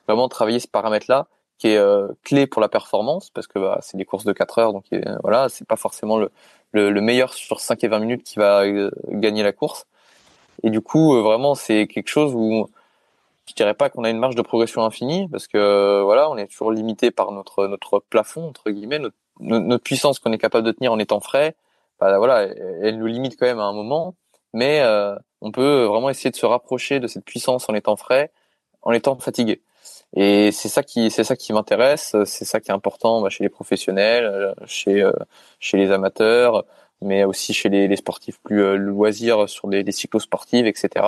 [0.07, 1.27] vraiment travailler ce paramètre-là
[1.59, 4.59] qui est euh, clé pour la performance parce que bah, c'est des courses de 4
[4.59, 6.31] heures, donc euh, voilà, c'est pas forcément le,
[6.71, 9.85] le, le, meilleur sur 5 et 20 minutes qui va euh, gagner la course.
[10.63, 12.69] Et du coup, euh, vraiment, c'est quelque chose où
[13.47, 16.47] je dirais pas qu'on a une marge de progression infinie parce que voilà, on est
[16.47, 20.71] toujours limité par notre notre plafond entre guillemets, notre notre puissance qu'on est capable de
[20.71, 21.55] tenir en étant frais,
[21.99, 22.43] bah, voilà,
[22.81, 24.15] elle nous limite quand même à un moment,
[24.53, 28.31] mais euh, on peut vraiment essayer de se rapprocher de cette puissance en étant frais,
[28.81, 29.61] en étant fatigué.
[30.15, 33.43] Et c'est ça qui, c'est ça qui m'intéresse, c'est ça qui est important bah, chez
[33.43, 35.11] les professionnels, euh, chez euh,
[35.59, 36.65] chez les amateurs,
[37.01, 41.05] mais aussi chez les, les sportifs plus loisirs sur des, des cyclosportives, etc.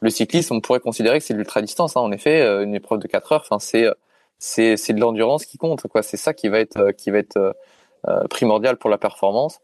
[0.00, 1.96] Le cyclisme, on pourrait considérer que c'est de l'ultra distance.
[1.96, 3.86] Hein, en effet, une épreuve de 4 heures, enfin c'est
[4.40, 6.02] c'est c'est de l'endurance qui compte quoi.
[6.02, 7.52] C'est ça qui va être euh, qui va être euh,
[8.08, 9.60] euh, primordial pour la performance.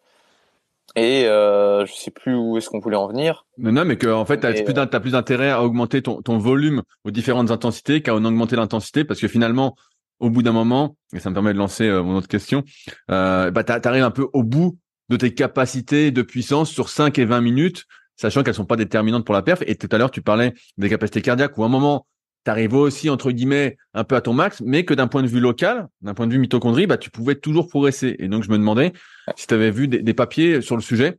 [0.94, 3.46] Et euh, je sais plus où est-ce qu'on voulait en venir.
[3.58, 6.22] Non non mais que en fait tu as plus as plus d'intérêt à augmenter ton
[6.22, 9.74] ton volume aux différentes intensités qu'à en augmenter l'intensité parce que finalement
[10.20, 12.62] au bout d'un moment et ça me permet de lancer mon autre question
[13.10, 17.24] euh, bah t'arrives un peu au bout de tes capacités de puissance sur 5 et
[17.24, 17.84] 20 minutes
[18.16, 19.62] sachant qu'elles sont pas déterminantes pour la perf.
[19.66, 22.06] Et tout à l'heure tu parlais des capacités cardiaques à un moment
[22.54, 25.40] tu aussi entre guillemets un peu à ton max, mais que d'un point de vue
[25.40, 28.16] local, d'un point de vue mitochondrie, bah tu pouvais toujours progresser.
[28.18, 28.92] Et donc je me demandais
[29.36, 31.16] si tu avais vu des, papiers sur le sujet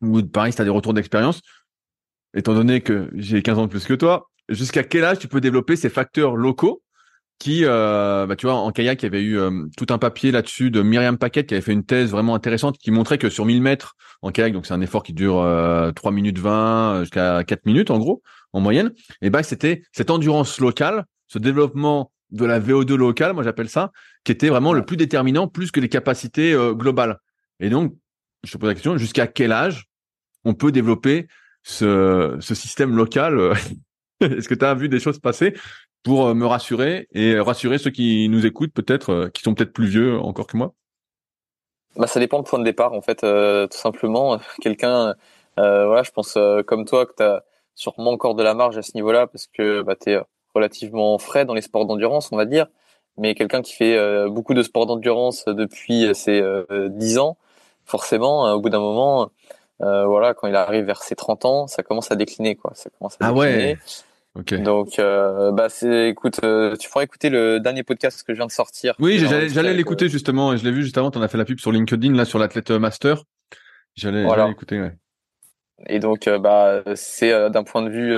[0.00, 1.42] ou pareil si tu as des retours d'expérience
[2.34, 5.40] étant donné que j'ai 15 ans de plus que toi, jusqu'à quel âge tu peux
[5.40, 6.82] développer ces facteurs locaux
[7.38, 10.30] qui, euh, bah, tu vois, en kayak, il y avait eu euh, tout un papier
[10.30, 13.44] là-dessus de Myriam Paquette qui avait fait une thèse vraiment intéressante qui montrait que sur
[13.44, 17.42] 1000 mètres en kayak, donc c'est un effort qui dure euh, 3 minutes 20 jusqu'à
[17.42, 22.44] 4 minutes en gros, en moyenne, et bah c'était cette endurance locale, ce développement de
[22.44, 23.92] la VO2 locale, moi j'appelle ça,
[24.24, 27.18] qui était vraiment le plus déterminant, plus que les capacités euh, globales.
[27.60, 27.94] Et donc,
[28.42, 29.84] je te pose la question, jusqu'à quel âge
[30.44, 31.28] on peut développer
[31.62, 33.54] ce, ce système local euh,
[34.20, 35.54] Est-ce que tu as vu des choses passer
[36.02, 39.86] pour euh, me rassurer et rassurer ceux qui nous écoutent peut-être, qui sont peut-être plus
[39.86, 40.74] vieux encore que moi?
[41.96, 44.40] Bah, Ça dépend du point de départ, en fait, tout simplement.
[44.60, 45.14] Quelqu'un,
[45.56, 47.44] voilà, je pense comme toi, que tu as
[47.74, 50.20] sûrement encore de la marge à ce niveau-là parce que bah, tu es
[50.54, 52.66] relativement frais dans les sports d'endurance, on va dire.
[53.18, 57.36] Mais quelqu'un qui fait euh, beaucoup de sports d'endurance depuis euh, ses euh, 10 ans,
[57.84, 59.30] forcément, euh, au bout d'un moment,
[59.80, 62.70] voilà, quand il arrive vers ses 30 ans, ça commence à décliner, quoi.
[62.74, 63.76] Ça commence à ah ouais.
[64.38, 64.58] Okay.
[64.58, 66.40] Donc, bah, c'est, écoute,
[66.78, 68.94] tu pourras écouter le dernier podcast que je viens de sortir.
[69.00, 70.56] Oui, j'allais, j'allais l'écouter justement.
[70.56, 71.10] Je l'ai vu juste avant.
[71.10, 73.24] T'en as fait la pub sur LinkedIn là sur l'athlète master.
[73.96, 74.48] J'allais, voilà.
[74.48, 74.80] écouter.
[74.80, 74.94] Ouais.
[75.86, 78.16] Et donc, euh, bah, c'est euh, d'un point de vue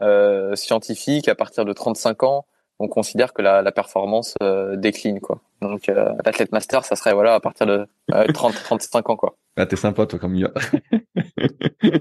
[0.00, 2.46] euh, scientifique, à partir de 35 ans,
[2.78, 4.36] on considère que la, la performance
[4.74, 5.40] décline, quoi.
[5.60, 7.86] Donc, l'athlète master, ça serait voilà à partir de
[8.32, 9.36] 30, 35 ans, quoi.
[9.56, 10.48] Ah, t'es sympa, toi, comme il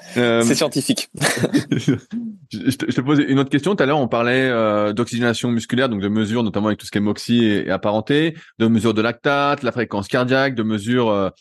[0.00, 1.08] C'est scientifique.
[1.70, 3.76] je, te, je, te, pose une autre question.
[3.76, 6.90] Tout à l'heure, on parlait euh, d'oxygénation musculaire, donc de mesures, notamment avec tout ce
[6.90, 11.32] qui est MOXIE et, et apparenté, de mesures de lactate, la fréquence cardiaque, de mesures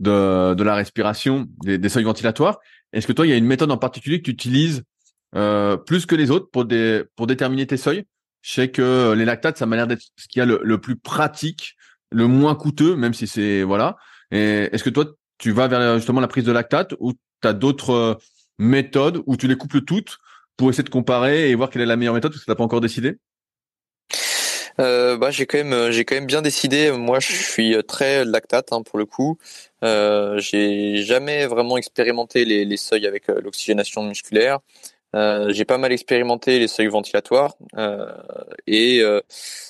[0.00, 2.58] de, de la respiration, des, des seuils ventilatoires.
[2.92, 4.82] Est-ce que toi, il y a une méthode en particulier que tu utilises
[5.34, 8.04] euh, plus que les autres pour, des, pour déterminer tes seuils?
[8.42, 10.80] Je sais que les lactates, ça m'a l'air d'être ce qu'il y a le, le,
[10.80, 11.76] plus pratique,
[12.10, 13.96] le moins coûteux, même si c'est voilà.
[14.30, 15.06] Et est-ce que toi,
[15.38, 18.14] tu vas vers justement la prise de lactate ou tu as d'autres euh,
[18.58, 20.18] méthodes où tu les couples toutes
[20.56, 22.56] pour essayer de comparer et voir quelle est la meilleure méthode parce que tu n'as
[22.56, 23.18] pas encore décidé?
[24.80, 26.90] Euh, bah, j'ai quand même euh, j'ai quand même bien décidé.
[26.92, 29.38] Moi, je suis très lactate hein, pour le coup.
[29.84, 34.60] Euh, j'ai jamais vraiment expérimenté les, les seuils avec euh, l'oxygénation musculaire.
[35.14, 38.06] Euh, j'ai pas mal expérimenté les seuils ventilatoires euh,
[38.66, 39.20] et euh,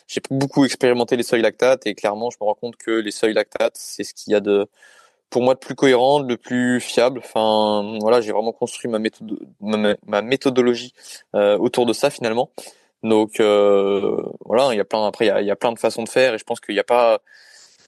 [0.06, 3.34] j'ai beaucoup expérimenté les seuils lactates et clairement je me rends compte que les seuils
[3.34, 4.68] lactates c'est ce qu'il y a de
[5.30, 7.18] pour moi de plus cohérent, de plus fiable.
[7.24, 10.92] Enfin voilà, j'ai vraiment construit ma méthode ma, ma méthodologie
[11.34, 12.50] autour de ça finalement.
[13.02, 16.08] Donc euh, voilà, il y a plein après il y a, plein de façons de
[16.08, 17.20] faire et je pense qu'il n'y a pas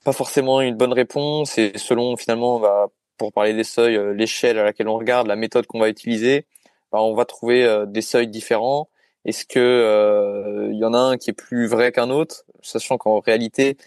[0.03, 2.87] pas forcément une bonne réponse et selon finalement bah,
[3.17, 6.45] pour parler des seuils, euh, l'échelle à laquelle on regarde, la méthode qu'on va utiliser,
[6.91, 8.89] bah, on va trouver euh, des seuils différents.
[9.25, 13.19] Est-ce que il y en a un qui est plus vrai qu'un autre, sachant qu'en
[13.19, 13.77] réalité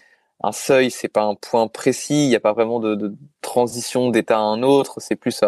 [0.41, 4.09] un seuil c'est pas un point précis, il n'y a pas vraiment de, de transition
[4.09, 5.43] d'état à un autre, c'est plus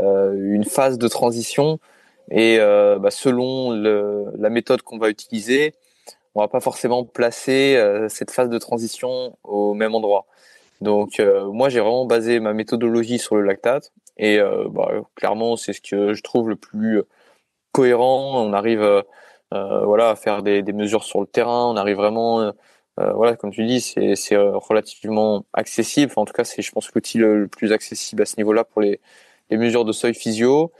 [0.00, 1.78] euh, une phase de transition.
[2.30, 5.74] Et euh, bah, selon le, la méthode qu'on va utiliser,
[6.34, 10.26] on va pas forcément placer cette phase de transition au même endroit.
[10.82, 15.80] Donc moi j'ai vraiment basé ma méthodologie sur le lactate et bah, clairement c'est ce
[15.80, 17.00] que je trouve le plus
[17.72, 18.44] cohérent.
[18.44, 19.02] On arrive
[19.50, 22.52] voilà à faire des, des, mesures sur le terrain, on arrive vraiment
[23.00, 26.12] euh, voilà, comme tu dis, c'est euh, relativement accessible.
[26.16, 29.00] en tout cas, c'est, je pense, l'outil le, plus accessible à ce niveau-là pour les,
[29.50, 30.72] les mesures de seuil physio.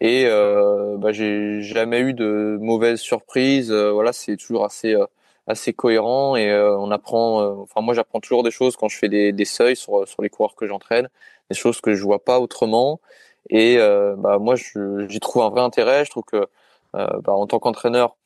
[0.00, 3.70] Et euh, bah, j'ai jamais eu de mauvaises surprises.
[3.70, 4.94] Euh, voilà, c'est toujours assez
[5.46, 7.42] assez cohérent et on apprend.
[7.62, 10.30] enfin, moi, j'apprends toujours des choses quand je fais des, des seuils sur sur les
[10.30, 11.08] coureurs que j'entraîne,
[11.50, 13.00] des choses que je vois pas autrement.
[13.50, 16.04] Et bah moi, j'y trouve un vrai intérêt.
[16.06, 16.46] Je trouve que
[16.94, 18.23] bah, en tant qu'entraîneur, euh,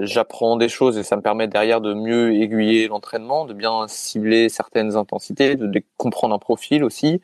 [0.00, 4.48] j'apprends des choses et ça me permet derrière de mieux aiguiller l'entraînement, de bien cibler
[4.48, 7.20] certaines intensités, de, comprendre un profil aussi.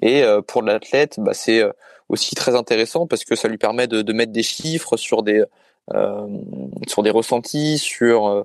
[0.00, 1.72] Et euh, pour l'athlète, bah, c'est euh,
[2.08, 5.44] aussi très intéressant parce que ça lui permet de, de mettre des chiffres sur des
[6.86, 8.44] sur des ressentis, sur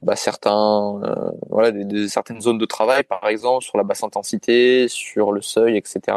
[0.00, 1.00] bah, certains
[1.50, 5.76] voilà des, certaines zones de travail par exemple sur la basse intensité sur le seuil
[5.76, 6.16] etc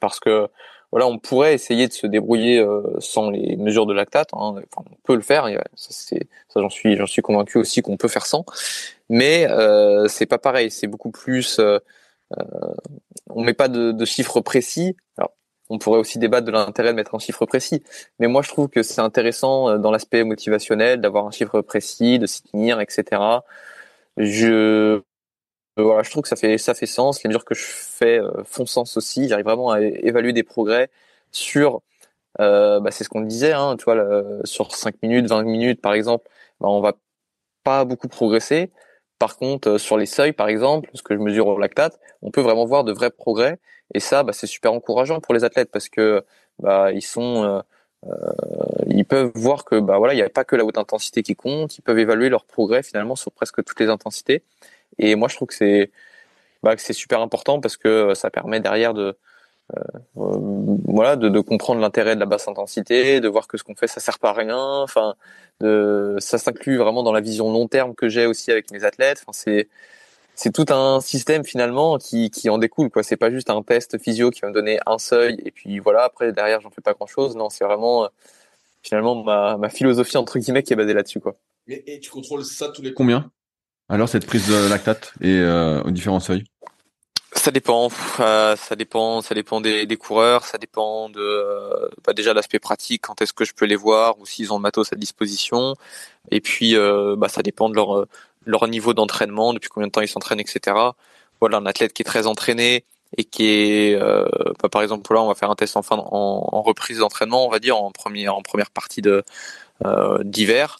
[0.00, 0.48] parce que
[0.90, 4.30] voilà, on pourrait essayer de se débrouiller euh, sans les mesures de lactate.
[4.32, 4.54] Hein.
[4.76, 5.46] On peut le faire.
[5.74, 6.16] Ça,
[6.56, 8.44] j'en suis, j'en convaincu aussi qu'on peut faire sans.
[9.08, 10.70] Mais euh, c'est pas pareil.
[10.70, 11.58] C'est beaucoup plus.
[11.58, 11.78] Euh,
[12.38, 12.74] euh,
[13.30, 14.96] on met pas de, chiffres précis.
[15.70, 17.82] On pourrait aussi débattre de l'intérêt de mettre un chiffre précis.
[18.18, 22.18] Mais moi, je trouve que c'est intéressant euh, dans l'aspect motivationnel d'avoir un chiffre précis,
[22.18, 23.20] de s'y tenir, etc.
[24.16, 25.02] Je
[25.82, 27.22] voilà, je trouve que ça fait ça fait sens.
[27.22, 29.28] Les mesures que je fais euh, font sens aussi.
[29.28, 30.90] J'arrive vraiment à évaluer des progrès
[31.32, 31.82] sur,
[32.40, 33.96] euh, bah, c'est ce qu'on disait, hein, tu vois,
[34.44, 36.28] sur 5 minutes, 20 minutes par exemple,
[36.60, 36.94] bah, on va
[37.64, 38.70] pas beaucoup progresser.
[39.18, 42.40] Par contre, sur les seuils, par exemple, ce que je mesure au lactate, on peut
[42.42, 43.58] vraiment voir de vrais progrès.
[43.94, 46.24] Et ça, bah, c'est super encourageant pour les athlètes parce que
[46.60, 47.62] bah, ils sont,
[48.06, 48.10] euh,
[48.86, 51.36] ils peuvent voir que bah voilà, il n'y a pas que la haute intensité qui
[51.36, 51.78] compte.
[51.78, 54.42] Ils peuvent évaluer leur progrès finalement sur presque toutes les intensités.
[54.98, 55.90] Et moi, je trouve que c'est
[56.62, 59.16] bah, super important parce que euh, ça permet derrière de
[59.76, 59.82] euh,
[60.16, 64.00] voilà de, comprendre l'intérêt de la basse intensité, de voir que ce qu'on fait ça
[64.00, 64.58] sert pas à rien.
[64.58, 65.14] Enfin,
[65.60, 69.22] ça s'inclut vraiment dans la vision long terme que j'ai aussi avec mes athlètes.
[69.26, 69.32] Enfin,
[70.34, 73.02] c'est tout un système finalement qui, en découle quoi.
[73.02, 76.04] C'est pas juste un test physio qui va me donner un seuil et puis voilà
[76.04, 77.36] après derrière j'en fais pas grand chose.
[77.36, 78.08] Non, c'est vraiment euh,
[78.82, 81.20] finalement ma, philosophie entre guillemets qui est basée là-dessus
[81.68, 83.30] et tu contrôles ça tous les combien?
[83.88, 86.44] Alors cette prise de lactate et euh, aux différents seuils
[87.32, 87.88] ça dépend,
[88.20, 92.58] euh, ça dépend, ça dépend des, des, coureurs, ça dépend de euh, bah déjà l'aspect
[92.58, 95.74] pratique, quand est-ce que je peux les voir ou s'ils ont le matos à disposition,
[96.30, 98.06] et puis euh, bah, ça dépend de leur
[98.46, 100.76] leur niveau d'entraînement, depuis combien de temps ils s'entraînent, etc.
[101.40, 102.84] Voilà, un athlète qui est très entraîné
[103.16, 104.26] et qui est, euh,
[104.62, 107.46] bah, par exemple là, on va faire un test en fin en, en reprise d'entraînement,
[107.46, 109.22] on va dire en première en première partie de
[109.84, 110.78] euh, d'hiver,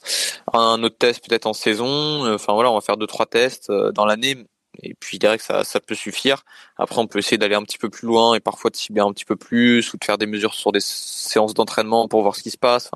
[0.53, 2.33] un autre test peut-être en saison.
[2.35, 4.47] Enfin voilà, on va faire deux trois tests euh, dans l'année
[4.83, 6.45] et puis je que ça, ça peut suffire.
[6.77, 9.13] Après, on peut essayer d'aller un petit peu plus loin et parfois de cibler un
[9.13, 12.43] petit peu plus ou de faire des mesures sur des séances d'entraînement pour voir ce
[12.43, 12.91] qui se passe.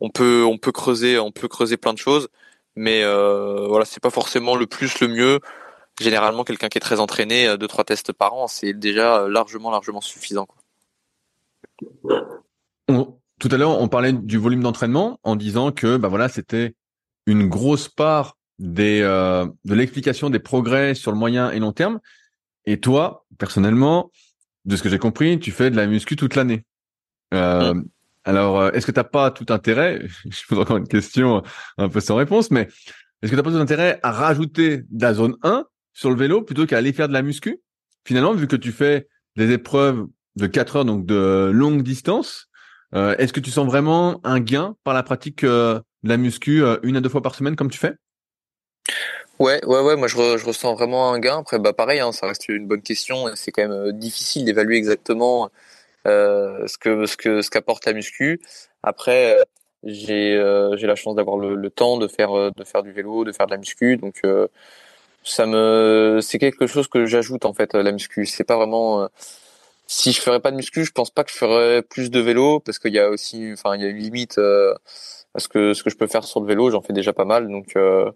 [0.00, 2.28] On peut, on peut creuser, on peut creuser plein de choses,
[2.76, 5.40] mais euh, voilà, c'est pas forcément le plus le mieux.
[6.00, 10.00] Généralement, quelqu'un qui est très entraîné, deux trois tests par an, c'est déjà largement, largement
[10.00, 10.46] suffisant.
[13.38, 16.74] Tout à l'heure, on parlait du volume d'entraînement en disant que bah voilà, c'était
[17.26, 22.00] une grosse part des euh, de l'explication des progrès sur le moyen et long terme.
[22.66, 24.10] Et toi, personnellement,
[24.64, 26.64] de ce que j'ai compris, tu fais de la muscu toute l'année.
[27.34, 27.88] Euh, mm.
[28.24, 31.42] Alors, euh, est-ce que tu n'as pas tout intérêt Je pose encore une question
[31.78, 32.62] un peu sans réponse, mais
[33.22, 36.16] est-ce que tu n'as pas tout intérêt à rajouter de la zone 1 sur le
[36.16, 37.60] vélo plutôt qu'à aller faire de la muscu?
[38.04, 42.47] Finalement, vu que tu fais des épreuves de 4 heures, donc de longue distance,
[42.94, 46.62] euh, est-ce que tu sens vraiment un gain par la pratique euh, de la muscu
[46.62, 47.94] euh, une à deux fois par semaine comme tu fais?
[49.38, 49.96] Ouais, ouais, ouais.
[49.96, 51.38] Moi, je, ressens vraiment un gain.
[51.38, 53.26] Après, bah pareil, hein, ça reste une bonne question.
[53.34, 55.50] C'est quand même difficile d'évaluer exactement
[56.06, 58.40] ce que ce que ce qu'apporte la muscu.
[58.82, 59.36] Après,
[59.84, 60.34] j'ai
[60.76, 63.46] j'ai la chance d'avoir le, le, temps de faire de faire du vélo, de faire
[63.46, 63.96] de la muscu.
[63.96, 64.22] Donc
[65.22, 68.26] ça me c'est quelque chose que j'ajoute en fait la muscu.
[68.26, 69.08] C'est pas vraiment
[69.88, 72.60] si je ferais pas de muscu, je pense pas que je ferais plus de vélo
[72.60, 74.74] parce qu'il y a aussi, enfin, il y a une limite euh,
[75.34, 76.70] à ce que ce que je peux faire sur le vélo.
[76.70, 78.12] J'en fais déjà pas mal, donc euh,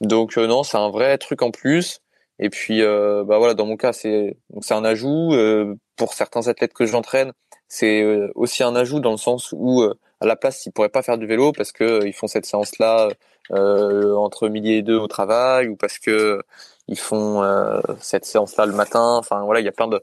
[0.00, 2.00] donc euh, non, c'est un vrai truc en plus.
[2.38, 5.32] Et puis bah voilà, dans mon cas, c'est c'est un ajout
[5.96, 7.32] pour certains athlètes que j'entraîne.
[7.68, 11.18] C'est aussi un ajout dans le sens où à la place, ils pourraient pas faire
[11.18, 13.10] du vélo parce que ils font cette séance-là
[13.50, 16.42] entre midi et deux au travail ou parce que
[16.88, 17.42] ils font
[18.00, 19.16] cette séance-là le matin.
[19.18, 20.02] Enfin voilà, il y a plein de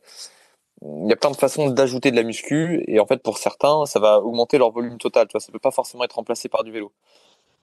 [0.82, 3.86] il y a plein de façons d'ajouter de la muscu et en fait pour certains
[3.86, 6.64] ça va augmenter leur volume total tu vois ça peut pas forcément être remplacé par
[6.64, 6.92] du vélo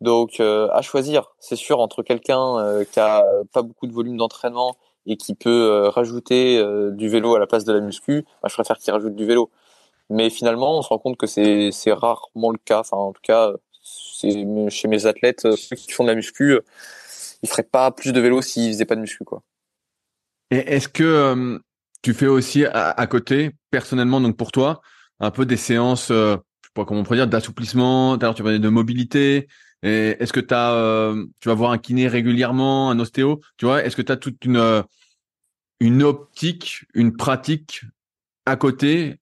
[0.01, 5.17] Donc à choisir, c'est sûr entre quelqu'un qui a pas beaucoup de volume d'entraînement et
[5.17, 6.63] qui peut rajouter
[6.93, 9.51] du vélo à la place de la muscu, bah, je préfère qu'il rajoute du vélo.
[10.11, 12.81] Mais finalement, on se rend compte que c'est c'est rarement le cas.
[12.81, 13.53] Enfin, en tout cas,
[13.83, 16.59] c'est chez mes athlètes, ceux qui font de la muscu,
[17.43, 19.43] ils feraient pas plus de vélo s'ils faisaient pas de muscu, quoi.
[20.51, 21.61] Et est-ce que
[22.07, 24.81] tu fais aussi à, côté, personnellement, donc pour toi,
[25.19, 28.17] un peu des séances, euh, je sais pas comment on pourrait dire, d'assouplissement.
[28.17, 29.49] Tu parlais de mobilité.
[29.83, 34.03] Est-ce que euh, tu vas voir un kiné régulièrement, un ostéo, tu vois Est-ce que
[34.03, 34.83] tu as toute une euh,
[35.81, 37.83] une optique, une pratique
[38.45, 39.17] à côté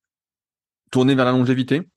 [0.91, 1.89] tournée vers la longévité?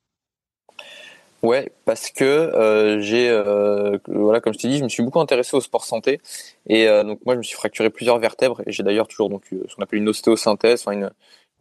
[1.44, 5.20] Ouais, parce que euh, j'ai, euh, voilà, comme je t'ai dit, je me suis beaucoup
[5.20, 6.20] intéressé au sport santé
[6.68, 9.44] et euh, donc moi je me suis fracturé plusieurs vertèbres et j'ai d'ailleurs toujours donc
[9.52, 11.12] ce qu'on appelle une ostéosynthèse, une,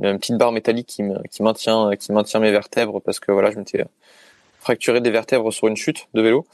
[0.03, 3.51] une, petite barre métallique qui, me, qui maintient qui maintient mes vertèbres parce que voilà
[3.51, 3.85] je m'étais
[4.61, 6.47] fracturé des vertèbres sur une chute de vélo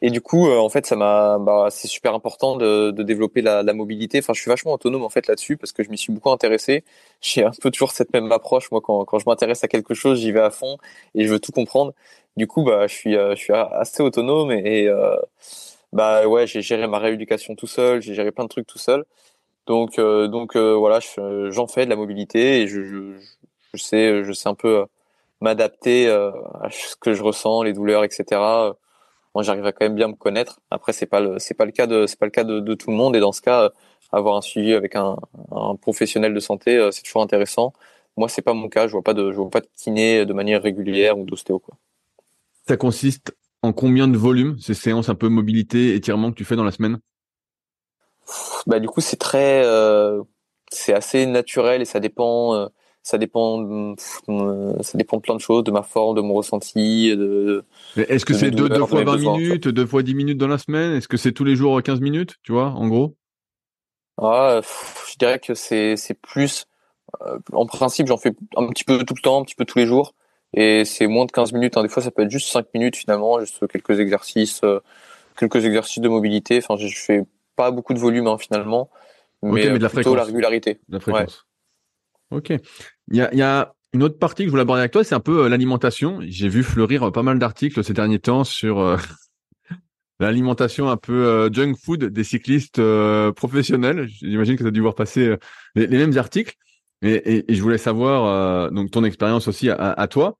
[0.00, 3.42] et du coup, euh, en fait, ça m'a, bah, c'est super important de, de développer
[3.42, 4.18] la, la, mobilité.
[4.18, 6.84] Enfin, je suis vachement autonome en fait là-dessus parce que je m'y suis beaucoup intéressé.
[7.20, 8.70] J'ai un peu toujours cette même approche.
[8.70, 10.78] Moi, quand, quand je m'intéresse à quelque chose, j'y vais à fond
[11.14, 11.94] et je veux tout comprendre.
[12.38, 15.16] Du coup, bah, je suis, euh, je suis assez autonome et, euh,
[15.92, 19.04] bah ouais, j'ai géré ma rééducation tout seul, j'ai géré plein de trucs tout seul.
[19.66, 21.00] Donc, donc voilà,
[21.50, 22.82] j'en fais de la mobilité et je,
[23.74, 24.86] je, sais, je sais un peu
[25.40, 28.40] m'adapter à ce que je ressens, les douleurs, etc
[29.34, 30.60] moi j'arrive quand même bien me connaître.
[30.70, 32.96] Après c'est pas c'est pas le cas de c'est pas le cas de, tout le
[32.96, 33.70] monde et dans ce cas
[34.12, 35.16] avoir un suivi avec un,
[35.52, 37.72] un professionnel de santé euh, c'est toujours intéressant.
[38.16, 40.32] Moi c'est pas mon cas, je vois pas de je vois pas de kiné de
[40.32, 41.76] manière régulière ou d'ostéo quoi.
[42.68, 46.54] Ça consiste en combien de volume ces séances un peu mobilité étirement que tu fais
[46.54, 46.98] dans la semaine?
[48.66, 50.22] Bah du coup c'est très euh,
[50.70, 52.66] c'est assez naturel et ça dépend euh,
[53.02, 57.16] ça dépend, ça dépend de plein de choses, de ma forme, de mon ressenti.
[57.16, 57.64] De,
[57.96, 60.92] Est-ce que c'est deux, deux fois 20 minutes, deux fois 10 minutes dans la semaine?
[60.92, 63.16] Est-ce que c'est tous les jours 15 minutes, tu vois, en gros?
[64.18, 64.60] Ah,
[65.10, 66.66] Je dirais que c'est plus.
[67.22, 69.78] Euh, en principe, j'en fais un petit peu tout le temps, un petit peu tous
[69.78, 70.14] les jours.
[70.54, 71.76] Et c'est moins de 15 minutes.
[71.76, 71.82] Hein.
[71.82, 74.80] Des fois, ça peut être juste 5 minutes finalement, juste quelques exercices, euh,
[75.36, 76.58] quelques exercices de mobilité.
[76.58, 77.24] Enfin, je fais
[77.56, 78.90] pas beaucoup de volume hein, finalement,
[79.42, 80.80] mais, de la plutôt la régularité.
[80.88, 81.46] La fréquence.
[82.30, 82.50] Ok.
[83.10, 85.14] Il y a, y a, une autre partie que je voulais aborder avec toi, c'est
[85.14, 86.20] un peu euh, l'alimentation.
[86.22, 88.96] J'ai vu fleurir euh, pas mal d'articles ces derniers temps sur euh,
[90.20, 92.82] l'alimentation un peu junk food des cyclistes
[93.36, 94.08] professionnels.
[94.08, 95.36] J'imagine que tu as dû voir passer
[95.74, 96.54] les, mêmes articles.
[97.02, 100.36] Et, et, je voulais savoir donc ton expérience aussi à, à toi.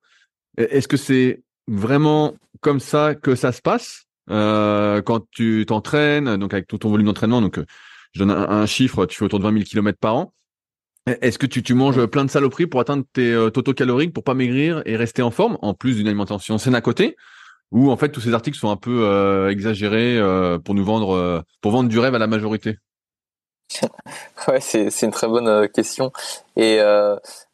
[0.57, 6.67] Est-ce que c'est vraiment comme ça que ça se passe quand tu t'entraînes, donc avec
[6.67, 7.41] tout ton volume d'entraînement.
[7.41, 7.61] Donc,
[8.13, 10.33] je donne un, un, chiffre, tu fais autour de 20 000 km par an.
[11.07, 14.25] Est-ce que tu, tu, manges plein de saloperies pour atteindre tes euh, totaux caloriques pour
[14.25, 17.17] pas maigrir et rester en forme, en plus d'une alimentation saine à côté?
[17.71, 21.11] Ou en fait tous ces articles sont un peu euh, exagérés euh, pour nous vendre,
[21.11, 22.79] euh, pour vendre du rêve à la majorité?
[24.49, 26.13] Ouais, c'est, une très bonne question.
[26.57, 26.79] Et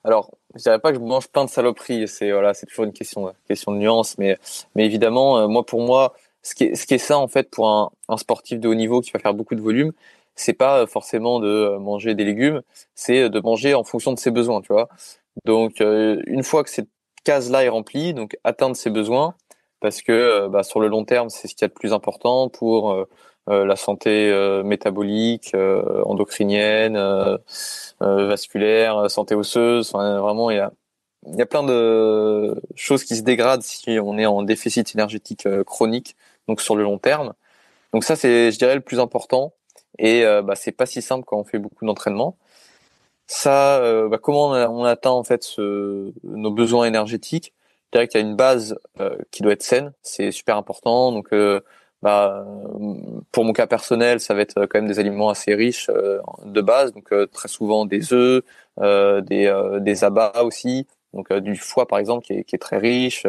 [0.05, 2.07] alors, je dirais pas que je mange plein de saloperies.
[2.09, 4.39] C'est voilà, c'est toujours une question, question de nuance, mais
[4.75, 7.69] mais évidemment, moi pour moi, ce qui est, ce qui est ça en fait pour
[7.69, 9.93] un, un sportif de haut niveau qui va faire beaucoup de volume,
[10.37, 12.63] c'est pas forcément de euh, manger des légumes,
[12.95, 14.89] c'est de manger en fonction de ses besoins, tu vois.
[15.45, 16.89] Donc euh, une fois que cette
[17.25, 19.35] case-là est remplie, donc atteindre ses besoins,
[19.81, 21.93] parce que euh, bah, sur le long terme, c'est ce qu'il y a de plus
[21.93, 23.07] important pour
[23.47, 24.33] la santé
[24.65, 26.99] métabolique, endocrinienne,
[28.01, 29.91] vasculaire, santé osseuse.
[29.93, 30.73] Enfin, vraiment, il y a
[31.27, 35.49] il y a plein de choses qui se dégradent si on est en déficit énergétique
[35.65, 36.17] chronique,
[36.49, 37.33] donc sur le long terme.
[37.95, 39.55] Donc ça, c'est, je dirais, le plus important.
[39.99, 42.37] Et euh, bah, c'est pas si simple quand on fait beaucoup d'entraînement.
[43.27, 47.55] Ça, euh, bah, comment on, atteint en fait ce, nos besoins énergétiques?
[47.87, 51.13] Je dirais qu'il y a une base euh, qui doit être saine, c'est super important.
[51.13, 51.29] Donc,
[52.05, 52.47] bah,
[53.33, 55.91] pour mon cas personnel, ça va être quand même des aliments assez riches
[56.45, 58.43] de base, donc très souvent des œufs,
[58.79, 63.27] des, des abats aussi, donc du foie par exemple qui est, qui est très riche,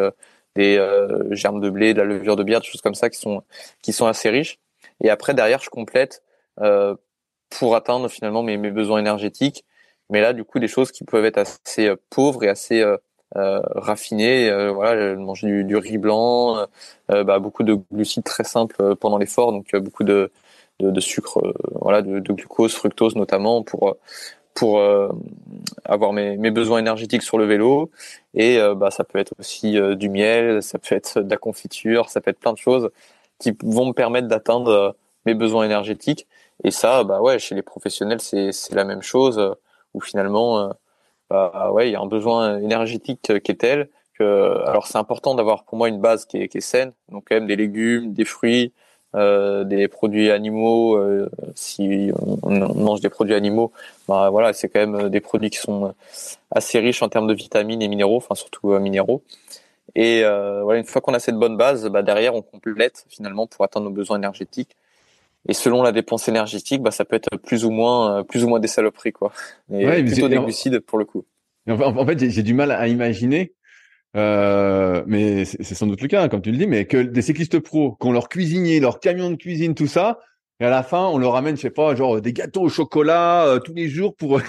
[0.55, 0.85] des
[1.31, 3.43] germes de blé, de la levure de bière, des choses comme ça qui sont
[3.81, 4.59] qui sont assez riches.
[5.01, 6.21] Et après derrière, je complète
[6.61, 6.95] euh,
[7.49, 9.65] pour atteindre finalement mes, mes, besoins énergétiques.
[10.09, 12.83] Mais là, du coup, des choses qui peuvent être assez euh, pauvres et assez
[13.35, 14.51] euh, euh raffinées.
[14.71, 16.67] voilà, manger du, riz blanc,
[17.09, 20.31] bah, beaucoup de glucides très simples pendant l'effort, donc beaucoup de,
[20.79, 23.97] de, sucre, voilà, de, glucose, fructose notamment pour
[24.53, 24.81] pour
[25.83, 27.91] avoir mes, besoins énergétiques sur le vélo.
[28.35, 32.21] Et bah, ça peut être aussi du miel, ça peut être de la confiture, ça
[32.21, 32.89] peut être plein de choses
[33.39, 34.95] qui vont me permettre d'atteindre
[35.25, 36.27] mes besoins énergétiques.
[36.63, 39.55] Et ça, bah ouais, chez les professionnels, c'est la même chose,
[39.93, 40.69] où finalement, euh,
[41.29, 45.35] bah ouais, il y a un besoin énergétique qui est tel que alors c'est important
[45.35, 48.71] d'avoir pour moi une base qui est, saine, donc quand même des légumes, des fruits,
[49.15, 50.97] euh, des produits animaux.
[50.97, 52.11] Euh, si
[52.43, 53.71] on, mange des produits animaux,
[54.07, 55.93] bah voilà, c'est quand même des produits qui sont
[56.51, 59.21] assez riches en termes de vitamines et minéraux, enfin surtout euh, minéraux.
[59.95, 63.63] Et voilà, une fois qu'on a cette bonne base, bah derrière on complète finalement pour
[63.63, 64.75] atteindre nos besoins énergétiques.
[65.47, 68.59] Et selon la dépense énergétique, bah ça peut être plus ou moins plus ou moins
[68.59, 69.31] des saloperies quoi.
[69.71, 71.25] Et plutôt des glucides pour le coup.
[71.67, 73.53] En fait, j'ai du mal à imaginer
[74.15, 77.21] euh, mais c'est sans doute le cas, hein, comme tu le dis, mais que des
[77.21, 80.19] cyclistes pros, qu'on leur cuisinier, leur camion de cuisine, tout ça,
[80.61, 83.45] et à la fin, on leur ramène, je sais pas, genre des gâteaux au chocolat
[83.45, 84.39] euh, tous les jours pour,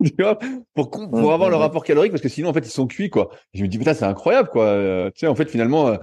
[0.74, 1.62] pour, pour mmh, avoir le mmh, mmh.
[1.62, 3.30] rapport calorique, parce que sinon, en fait, ils sont cuits, quoi.
[3.54, 4.66] je me dis, putain, c'est incroyable, quoi.
[4.66, 5.98] Euh, tu sais, en fait, finalement,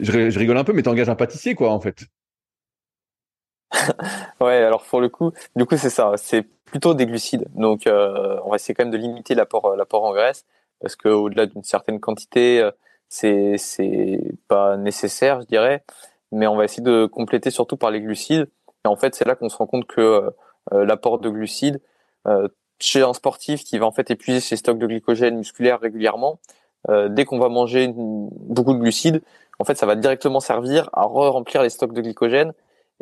[0.00, 2.06] je, je, rigole un peu, mais t'engages un pâtissier, quoi, en fait.
[4.40, 7.46] ouais, alors pour le coup, du coup, c'est ça, c'est plutôt des glucides.
[7.54, 10.44] Donc, on va essayer quand même de limiter l'apport, l'apport en graisse
[10.80, 12.70] parce qu'au-delà d'une certaine quantité, euh,
[13.08, 15.84] c'est c'est pas nécessaire, je dirais.
[16.32, 18.48] Mais on va essayer de compléter surtout par les glucides.
[18.84, 20.30] Et en fait, c'est là qu'on se rend compte que euh,
[20.72, 21.80] euh, l'apport de glucides
[22.78, 26.40] chez un sportif qui va en fait épuiser ses stocks de glycogène musculaire régulièrement,
[27.08, 29.22] dès qu'on va manger beaucoup de glucides,
[29.58, 32.52] en fait, ça va directement servir à re-remplir les stocks de glycogène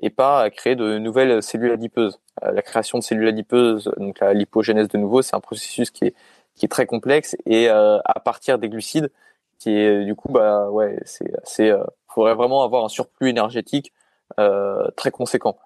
[0.03, 2.21] et pas à créer de nouvelles cellules adipeuses.
[2.43, 6.15] la création de cellules adipeuses, donc la lipogénèse de nouveau, c'est un processus qui est
[6.57, 9.11] qui est très complexe et euh, à partir des glucides
[9.59, 13.93] qui est du coup bah ouais c'est c'est euh, faudrait vraiment avoir un surplus énergétique
[14.41, 15.59] euh, très conséquent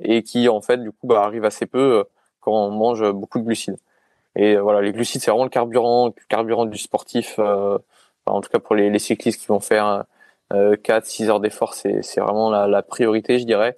[0.00, 2.04] et qui en fait du coup bah arrive assez peu euh,
[2.40, 3.76] quand on mange beaucoup de glucides
[4.36, 7.78] et voilà les glucides c'est vraiment le carburant le carburant du sportif euh,
[8.26, 10.04] en tout cas pour les, cyclistes qui vont faire
[10.50, 13.76] 4 6 heures d'effort c'est c'est vraiment la, la, priorité je dirais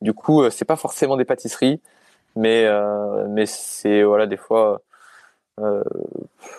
[0.00, 1.80] du coup c'est pas forcément des pâtisseries
[2.36, 2.68] mais
[3.28, 4.82] mais c'est voilà des fois
[5.60, 5.84] euh,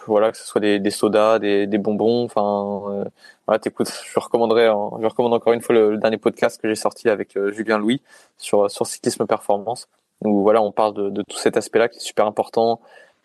[0.07, 2.25] voilà, que ce soit des, des sodas, des, des bonbons.
[2.25, 3.05] Enfin, euh,
[3.47, 3.89] voilà, t'écoutes.
[4.05, 7.51] Je recommanderais, je recommande encore une fois le, dernier podcast que j'ai sorti avec euh,
[7.51, 8.01] Julien Louis
[8.37, 9.89] sur sur cyclisme performance.
[10.21, 12.81] Où voilà, on parle de, de tout cet aspect-là qui est super important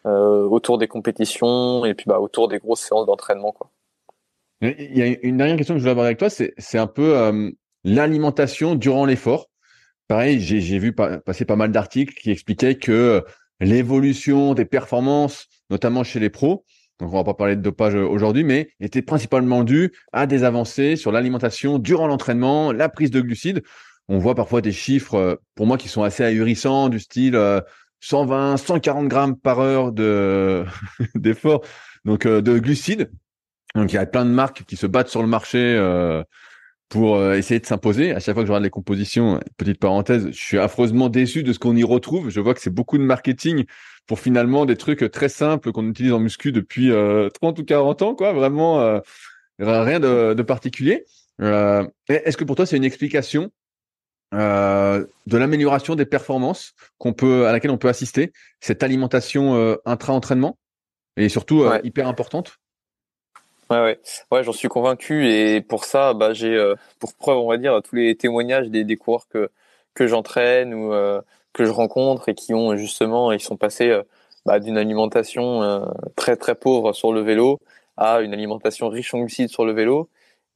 [0.06, 3.68] euh, autour des compétitions et puis bah autour des grosses séances d'entraînement, quoi.
[4.62, 7.16] Il y a une dernière question que je voulais aborder avec toi, c'est un peu
[7.16, 7.50] euh,
[7.84, 9.48] l'alimentation durant l'effort.
[10.06, 13.24] Pareil, j'ai vu passer pas mal d'articles qui expliquaient que
[13.60, 16.64] l'évolution des performances, notamment chez les pros,
[17.00, 20.96] donc on va pas parler de dopage aujourd'hui, mais était principalement dû à des avancées
[20.96, 23.62] sur l'alimentation durant l'entraînement, la prise de glucides.
[24.08, 27.38] On voit parfois des chiffres, euh, pour moi, qui sont assez ahurissants, du style
[28.00, 30.64] 120, euh, 140 grammes par heure de
[31.14, 31.62] d'effort,
[32.04, 33.10] donc euh, de glucides.
[33.74, 35.76] Donc il y a plein de marques qui se battent sur le marché
[36.90, 38.10] pour euh, essayer de s'imposer.
[38.10, 41.52] À chaque fois que je regarde les compositions, petite parenthèse, je suis affreusement déçu de
[41.52, 42.28] ce qu'on y retrouve.
[42.28, 43.64] Je vois que c'est beaucoup de marketing
[44.06, 48.02] pour finalement des trucs très simples qu'on utilise en muscu depuis euh, 30 ou 40
[48.02, 48.32] ans, quoi.
[48.32, 48.98] Vraiment euh,
[49.60, 51.04] rien de, de particulier.
[51.40, 53.50] Euh, est-ce que pour toi c'est une explication
[54.32, 60.56] de l'amélioration des performances qu'on peut à laquelle on peut assister, cette alimentation intra-entraînement?
[61.16, 62.58] Et surtout hyper importante?
[63.70, 64.00] Ouais, ouais,
[64.32, 67.80] ouais, j'en suis convaincu et pour ça, bah, j'ai euh, pour preuve, on va dire,
[67.84, 69.48] tous les témoignages des, des coureurs que
[69.94, 71.20] que j'entraîne ou euh,
[71.52, 74.02] que je rencontre et qui ont justement, ils sont passés euh,
[74.44, 75.84] bah, d'une alimentation
[76.16, 77.60] très très pauvre sur le vélo
[77.96, 80.08] à une alimentation riche en glucides sur le vélo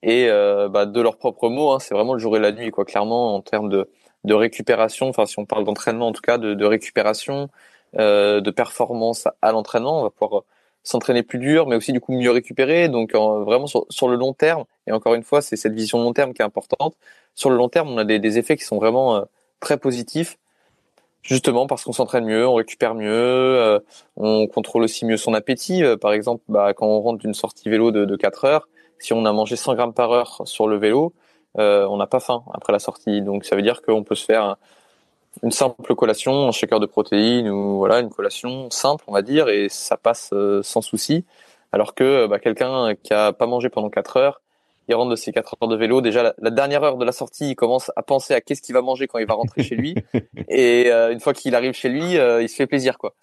[0.03, 0.29] et
[0.71, 2.85] bah, de leurs propres mots, hein, c'est vraiment le jour et la nuit, quoi.
[2.85, 3.89] Clairement, en termes de
[4.25, 7.49] de récupération, enfin si on parle d'entraînement en tout cas, de, de récupération,
[7.95, 10.43] de performance à l'entraînement, on va pouvoir
[10.85, 12.89] s'entraîner plus dur, mais aussi du coup mieux récupérer.
[12.89, 16.33] Donc vraiment sur, le long terme, et encore une fois, c'est cette vision long terme
[16.35, 16.95] qui est importante.
[17.35, 19.23] Sur le long terme, on a des, des effets qui sont vraiment euh,
[19.61, 20.39] très positifs,
[21.23, 23.81] justement parce qu'on s'entraîne mieux, on récupère mieux, euh,
[24.17, 25.83] on contrôle aussi mieux son appétit.
[25.83, 28.69] Euh, par exemple, bah, quand on rentre d'une sortie vélo de, de 4 heures,
[28.99, 31.15] si on a mangé 100 grammes par heure sur le vélo,
[31.57, 33.23] on n'a pas faim après la sortie.
[33.23, 34.57] Donc ça veut dire qu'on peut se faire
[35.43, 39.49] une simple collation, un shaker de protéines ou voilà une collation simple, on va dire,
[39.49, 41.25] et ça passe euh, sans souci.
[41.73, 44.41] Alors que bah, quelqu'un qui a pas mangé pendant 4 heures,
[44.89, 46.01] il rentre de ses 4 heures de vélo.
[46.01, 48.83] Déjà, la, dernière heure de la sortie, il commence à penser à qu'est-ce qu'il va
[48.83, 49.95] manger quand il va rentrer chez lui.
[50.49, 53.15] Et euh, une fois qu'il arrive chez lui, euh, il se fait plaisir, quoi.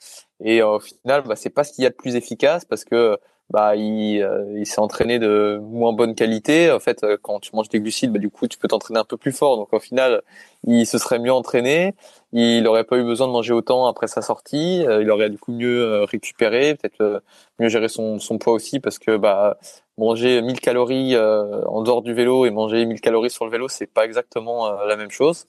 [0.43, 3.17] Et au final, bah, c'est pas ce qu'il y a de plus efficace parce que
[3.51, 6.71] bah il, euh, il s'est entraîné de moins bonne qualité.
[6.71, 9.03] En fait, euh, quand tu manges des glucides, bah, du coup, tu peux t'entraîner un
[9.03, 9.57] peu plus fort.
[9.57, 10.21] Donc au final,
[10.65, 11.93] il se serait mieux entraîné.
[12.31, 14.85] Il n'aurait pas eu besoin de manger autant après sa sortie.
[14.87, 17.21] Euh, il aurait du coup mieux récupéré, peut-être
[17.59, 19.57] mieux gérer son, son poids aussi, parce que bah
[19.97, 23.87] manger 1000 calories en dehors du vélo et manger 1000 calories sur le vélo, c'est
[23.87, 25.47] pas exactement la même chose.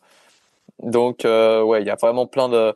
[0.82, 2.74] Donc ouais, il y a vraiment plein de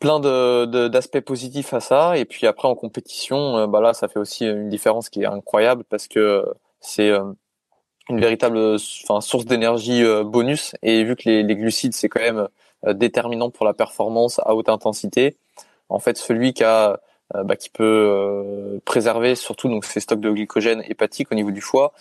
[0.00, 2.18] plein de d'aspects positifs à ça.
[2.18, 5.84] Et puis après en compétition, bah là, ça fait aussi une différence qui est incroyable
[5.88, 6.44] parce que
[6.80, 7.10] c'est
[8.10, 10.74] une véritable enfin, source d'énergie bonus.
[10.82, 12.48] Et vu que les, les glucides, c'est quand même
[12.94, 15.36] déterminant pour la performance à haute intensité,
[15.88, 17.00] en fait, celui qui a
[17.32, 21.94] bah, qui peut préserver surtout donc ses stocks de glycogène hépatique au niveau du foie,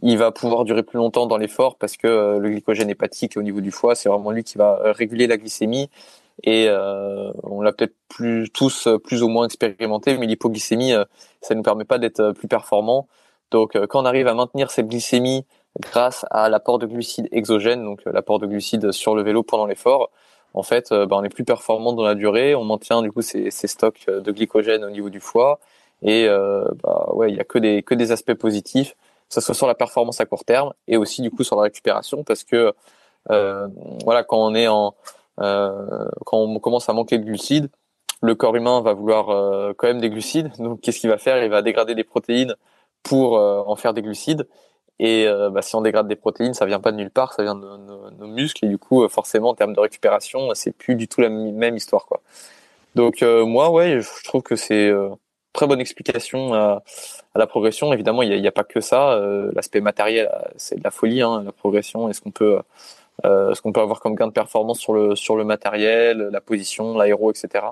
[0.00, 3.42] il va pouvoir durer plus longtemps dans l'effort parce que euh, le glycogène hépatique au
[3.42, 5.90] niveau du foie, c'est vraiment lui qui va euh, réguler la glycémie.
[6.42, 10.92] Et euh, on l'a peut-être plus tous plus ou moins expérimenté, mais l'hypoglycémie,
[11.40, 13.08] ça ne nous permet pas d'être plus performant.
[13.50, 15.44] Donc quand on arrive à maintenir cette glycémie
[15.80, 20.10] grâce à l'apport de glucides exogènes, donc l'apport de glucides sur le vélo pendant l'effort,
[20.54, 23.50] en fait, bah, on est plus performant dans la durée, on maintient du coup ces,
[23.50, 25.60] ces stocks de glycogène au niveau du foie,
[26.02, 26.26] et
[26.82, 28.96] bah, ouais, il y a que des que des aspects positifs.
[29.32, 32.22] Ça soit sur la performance à court terme et aussi du coup sur la récupération
[32.22, 32.74] parce que
[33.30, 33.66] euh,
[34.04, 34.90] voilà quand on est en euh,
[35.38, 37.70] quand on commence à manquer de glucides,
[38.20, 40.52] le corps humain va vouloir euh, quand même des glucides.
[40.58, 41.42] Donc qu'est-ce qu'il va faire?
[41.42, 42.54] Il va dégrader des protéines
[43.02, 44.46] pour en faire des glucides.
[45.00, 47.56] Et bah, si on dégrade des protéines, ça vient pas de nulle part, ça vient
[47.56, 51.20] de nos, muscles et du coup forcément en termes de récupération, c'est plus du tout
[51.20, 52.20] la même histoire quoi.
[52.94, 54.92] Donc moi ouais, je trouve que c'est
[55.52, 56.82] très bonne explication à,
[57.34, 57.92] la progression.
[57.92, 59.12] Évidemment, il n'y a, pas que ça.
[59.12, 61.22] Euh, l'aspect matériel, euh, c'est de la folie.
[61.22, 62.62] Hein, la progression, est-ce qu'on peut, euh,
[63.24, 66.96] ce qu'on peut avoir comme gain de performance sur le sur le matériel, la position,
[66.96, 67.66] l'aéro, etc.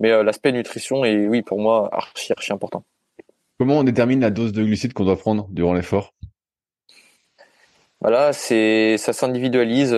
[0.00, 2.84] Mais l'aspect nutrition est, oui, pour moi, archi archi important.
[3.58, 6.14] Comment on détermine la dose de glucides qu'on doit prendre durant l'effort?
[8.00, 9.96] Voilà, c'est ça s'individualise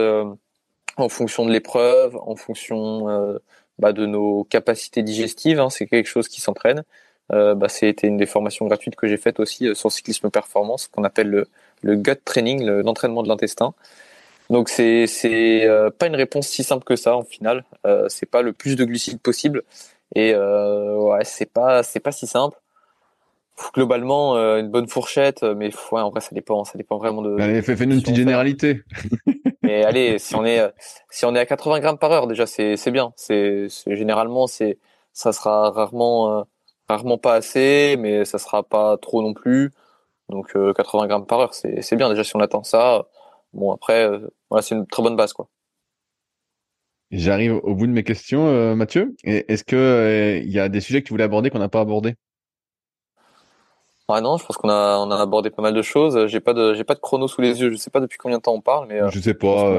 [0.97, 3.39] en fonction de l'épreuve, en fonction
[3.81, 5.59] bah, de nos capacités digestives.
[5.59, 6.85] Hein, c'est quelque chose qui s'entraîne.
[7.33, 10.89] Euh, bah, c'était une des formations gratuites que j'ai faites aussi euh, sur cyclisme performance,
[10.89, 11.49] qu'on appelle le,
[11.83, 13.73] le gut training, l'entraînement de l'intestin.
[14.51, 17.65] Donc c'est c'est euh, pas une réponse si simple que ça en final.
[17.87, 19.63] Euh, c'est pas le plus de glucides possible
[20.15, 22.59] et euh, ouais c'est pas c'est pas si simple.
[23.75, 27.39] Globalement une bonne fourchette, mais ouais, en vrai ça dépend ça dépend vraiment de.
[27.39, 28.83] Allez fais, nous une petite généralité.
[29.63, 30.63] mais allez si on est
[31.11, 33.13] si on est à 80 grammes par heure déjà c'est c'est bien.
[33.17, 34.79] C'est généralement c'est
[35.13, 36.47] ça sera rarement
[36.91, 39.71] rarement pas assez, mais ça sera pas trop non plus.
[40.29, 43.07] Donc 80 euh, grammes par heure, c'est bien déjà si on attend ça.
[43.53, 45.49] Bon après, euh, voilà, c'est une très bonne base quoi.
[47.11, 49.17] J'arrive au bout de mes questions, euh, Mathieu.
[49.25, 52.15] Est-ce que il y a des sujets que tu voulais aborder qu'on n'a pas abordé
[54.13, 56.27] ah non, je pense qu'on a on a abordé pas mal de choses.
[56.27, 57.71] J'ai pas de j'ai pas de chrono sous les yeux.
[57.71, 59.73] Je sais pas depuis combien de temps on parle, mais je sais pas.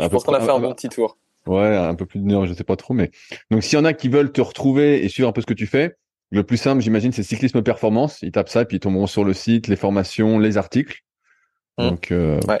[0.00, 1.16] Je pense qu'on a fait un bon petit tour.
[1.46, 3.12] Ouais, un peu plus d'une heure, je sais pas trop, mais
[3.52, 5.54] donc s'il y en a qui veulent te retrouver et suivre un peu ce que
[5.54, 5.96] tu fais,
[6.30, 8.20] le plus simple, j'imagine, c'est cyclisme performance.
[8.22, 11.02] Ils tapent ça et puis ils tomberont sur le site, les formations, les articles.
[11.78, 11.88] Mmh.
[11.88, 12.60] Donc, euh, ouais.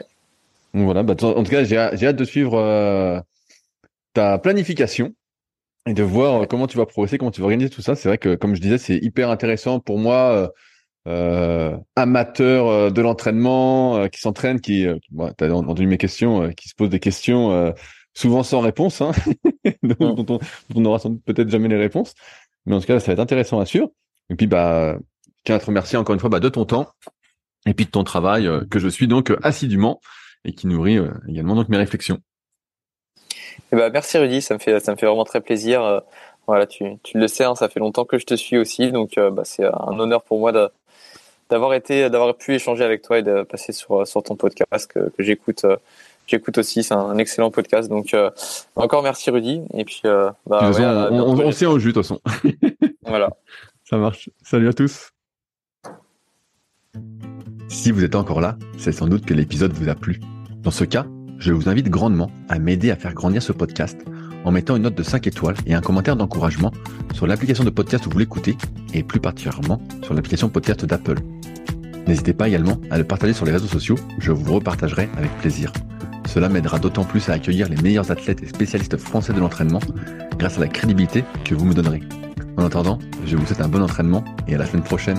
[0.76, 1.02] Donc, voilà.
[1.02, 3.18] Bah, en tout cas, j'ai hâte de suivre euh,
[4.12, 5.14] ta planification
[5.86, 7.94] et de voir euh, comment tu vas progresser, comment tu vas organiser tout ça.
[7.94, 10.52] C'est vrai que, comme je disais, c'est hyper intéressant pour moi,
[11.08, 14.86] euh, amateur de l'entraînement, qui s'entraîne, qui,
[15.38, 17.72] tu as entendu mes questions, qui se pose des questions
[18.12, 19.12] souvent sans réponse, hein,
[19.82, 20.38] dont, mmh.
[20.74, 22.14] on n'aura peut-être jamais les réponses.
[22.66, 23.88] Mais en tout cas, ça va être intéressant à suivre.
[24.28, 26.88] Et puis, bah, je tiens à te remercier encore une fois bah, de ton temps
[27.64, 30.00] et puis de ton travail que je suis donc assidûment
[30.44, 32.20] et qui nourrit euh, également donc mes réflexions.
[33.72, 36.02] Eh ben, merci Rudy, ça me fait ça me fait vraiment très plaisir.
[36.46, 39.16] voilà, tu, tu le sais, hein, ça fait longtemps que je te suis aussi, donc
[39.16, 40.52] bah, c'est un honneur pour moi
[41.50, 45.08] d'avoir été d'avoir pu échanger avec toi et de passer sur sur ton podcast que,
[45.08, 45.64] que j'écoute
[46.26, 46.82] j'écoute aussi.
[46.82, 47.88] C'est un excellent podcast.
[47.88, 48.30] Donc, euh,
[48.74, 49.62] encore merci Rudy.
[49.74, 50.70] Et puis, euh, bah,
[51.10, 52.20] on, on, on au jus de toute façon.
[53.04, 53.30] voilà.
[53.84, 54.30] Ça marche.
[54.42, 55.10] Salut à tous.
[57.68, 60.20] Si vous êtes encore là, c'est sans doute que l'épisode vous a plu.
[60.62, 61.06] Dans ce cas,
[61.38, 63.98] je vous invite grandement à m'aider à faire grandir ce podcast
[64.44, 66.72] en mettant une note de 5 étoiles et un commentaire d'encouragement
[67.12, 68.56] sur l'application de podcast où vous l'écoutez
[68.94, 71.18] et plus particulièrement sur l'application podcast d'Apple.
[72.06, 75.72] N'hésitez pas également à le partager sur les réseaux sociaux, je vous repartagerai avec plaisir.
[76.28, 79.80] Cela m'aidera d'autant plus à accueillir les meilleurs athlètes et spécialistes français de l'entraînement
[80.38, 82.02] grâce à la crédibilité que vous me donnerez.
[82.56, 85.18] En attendant, je vous souhaite un bon entraînement et à la semaine prochaine.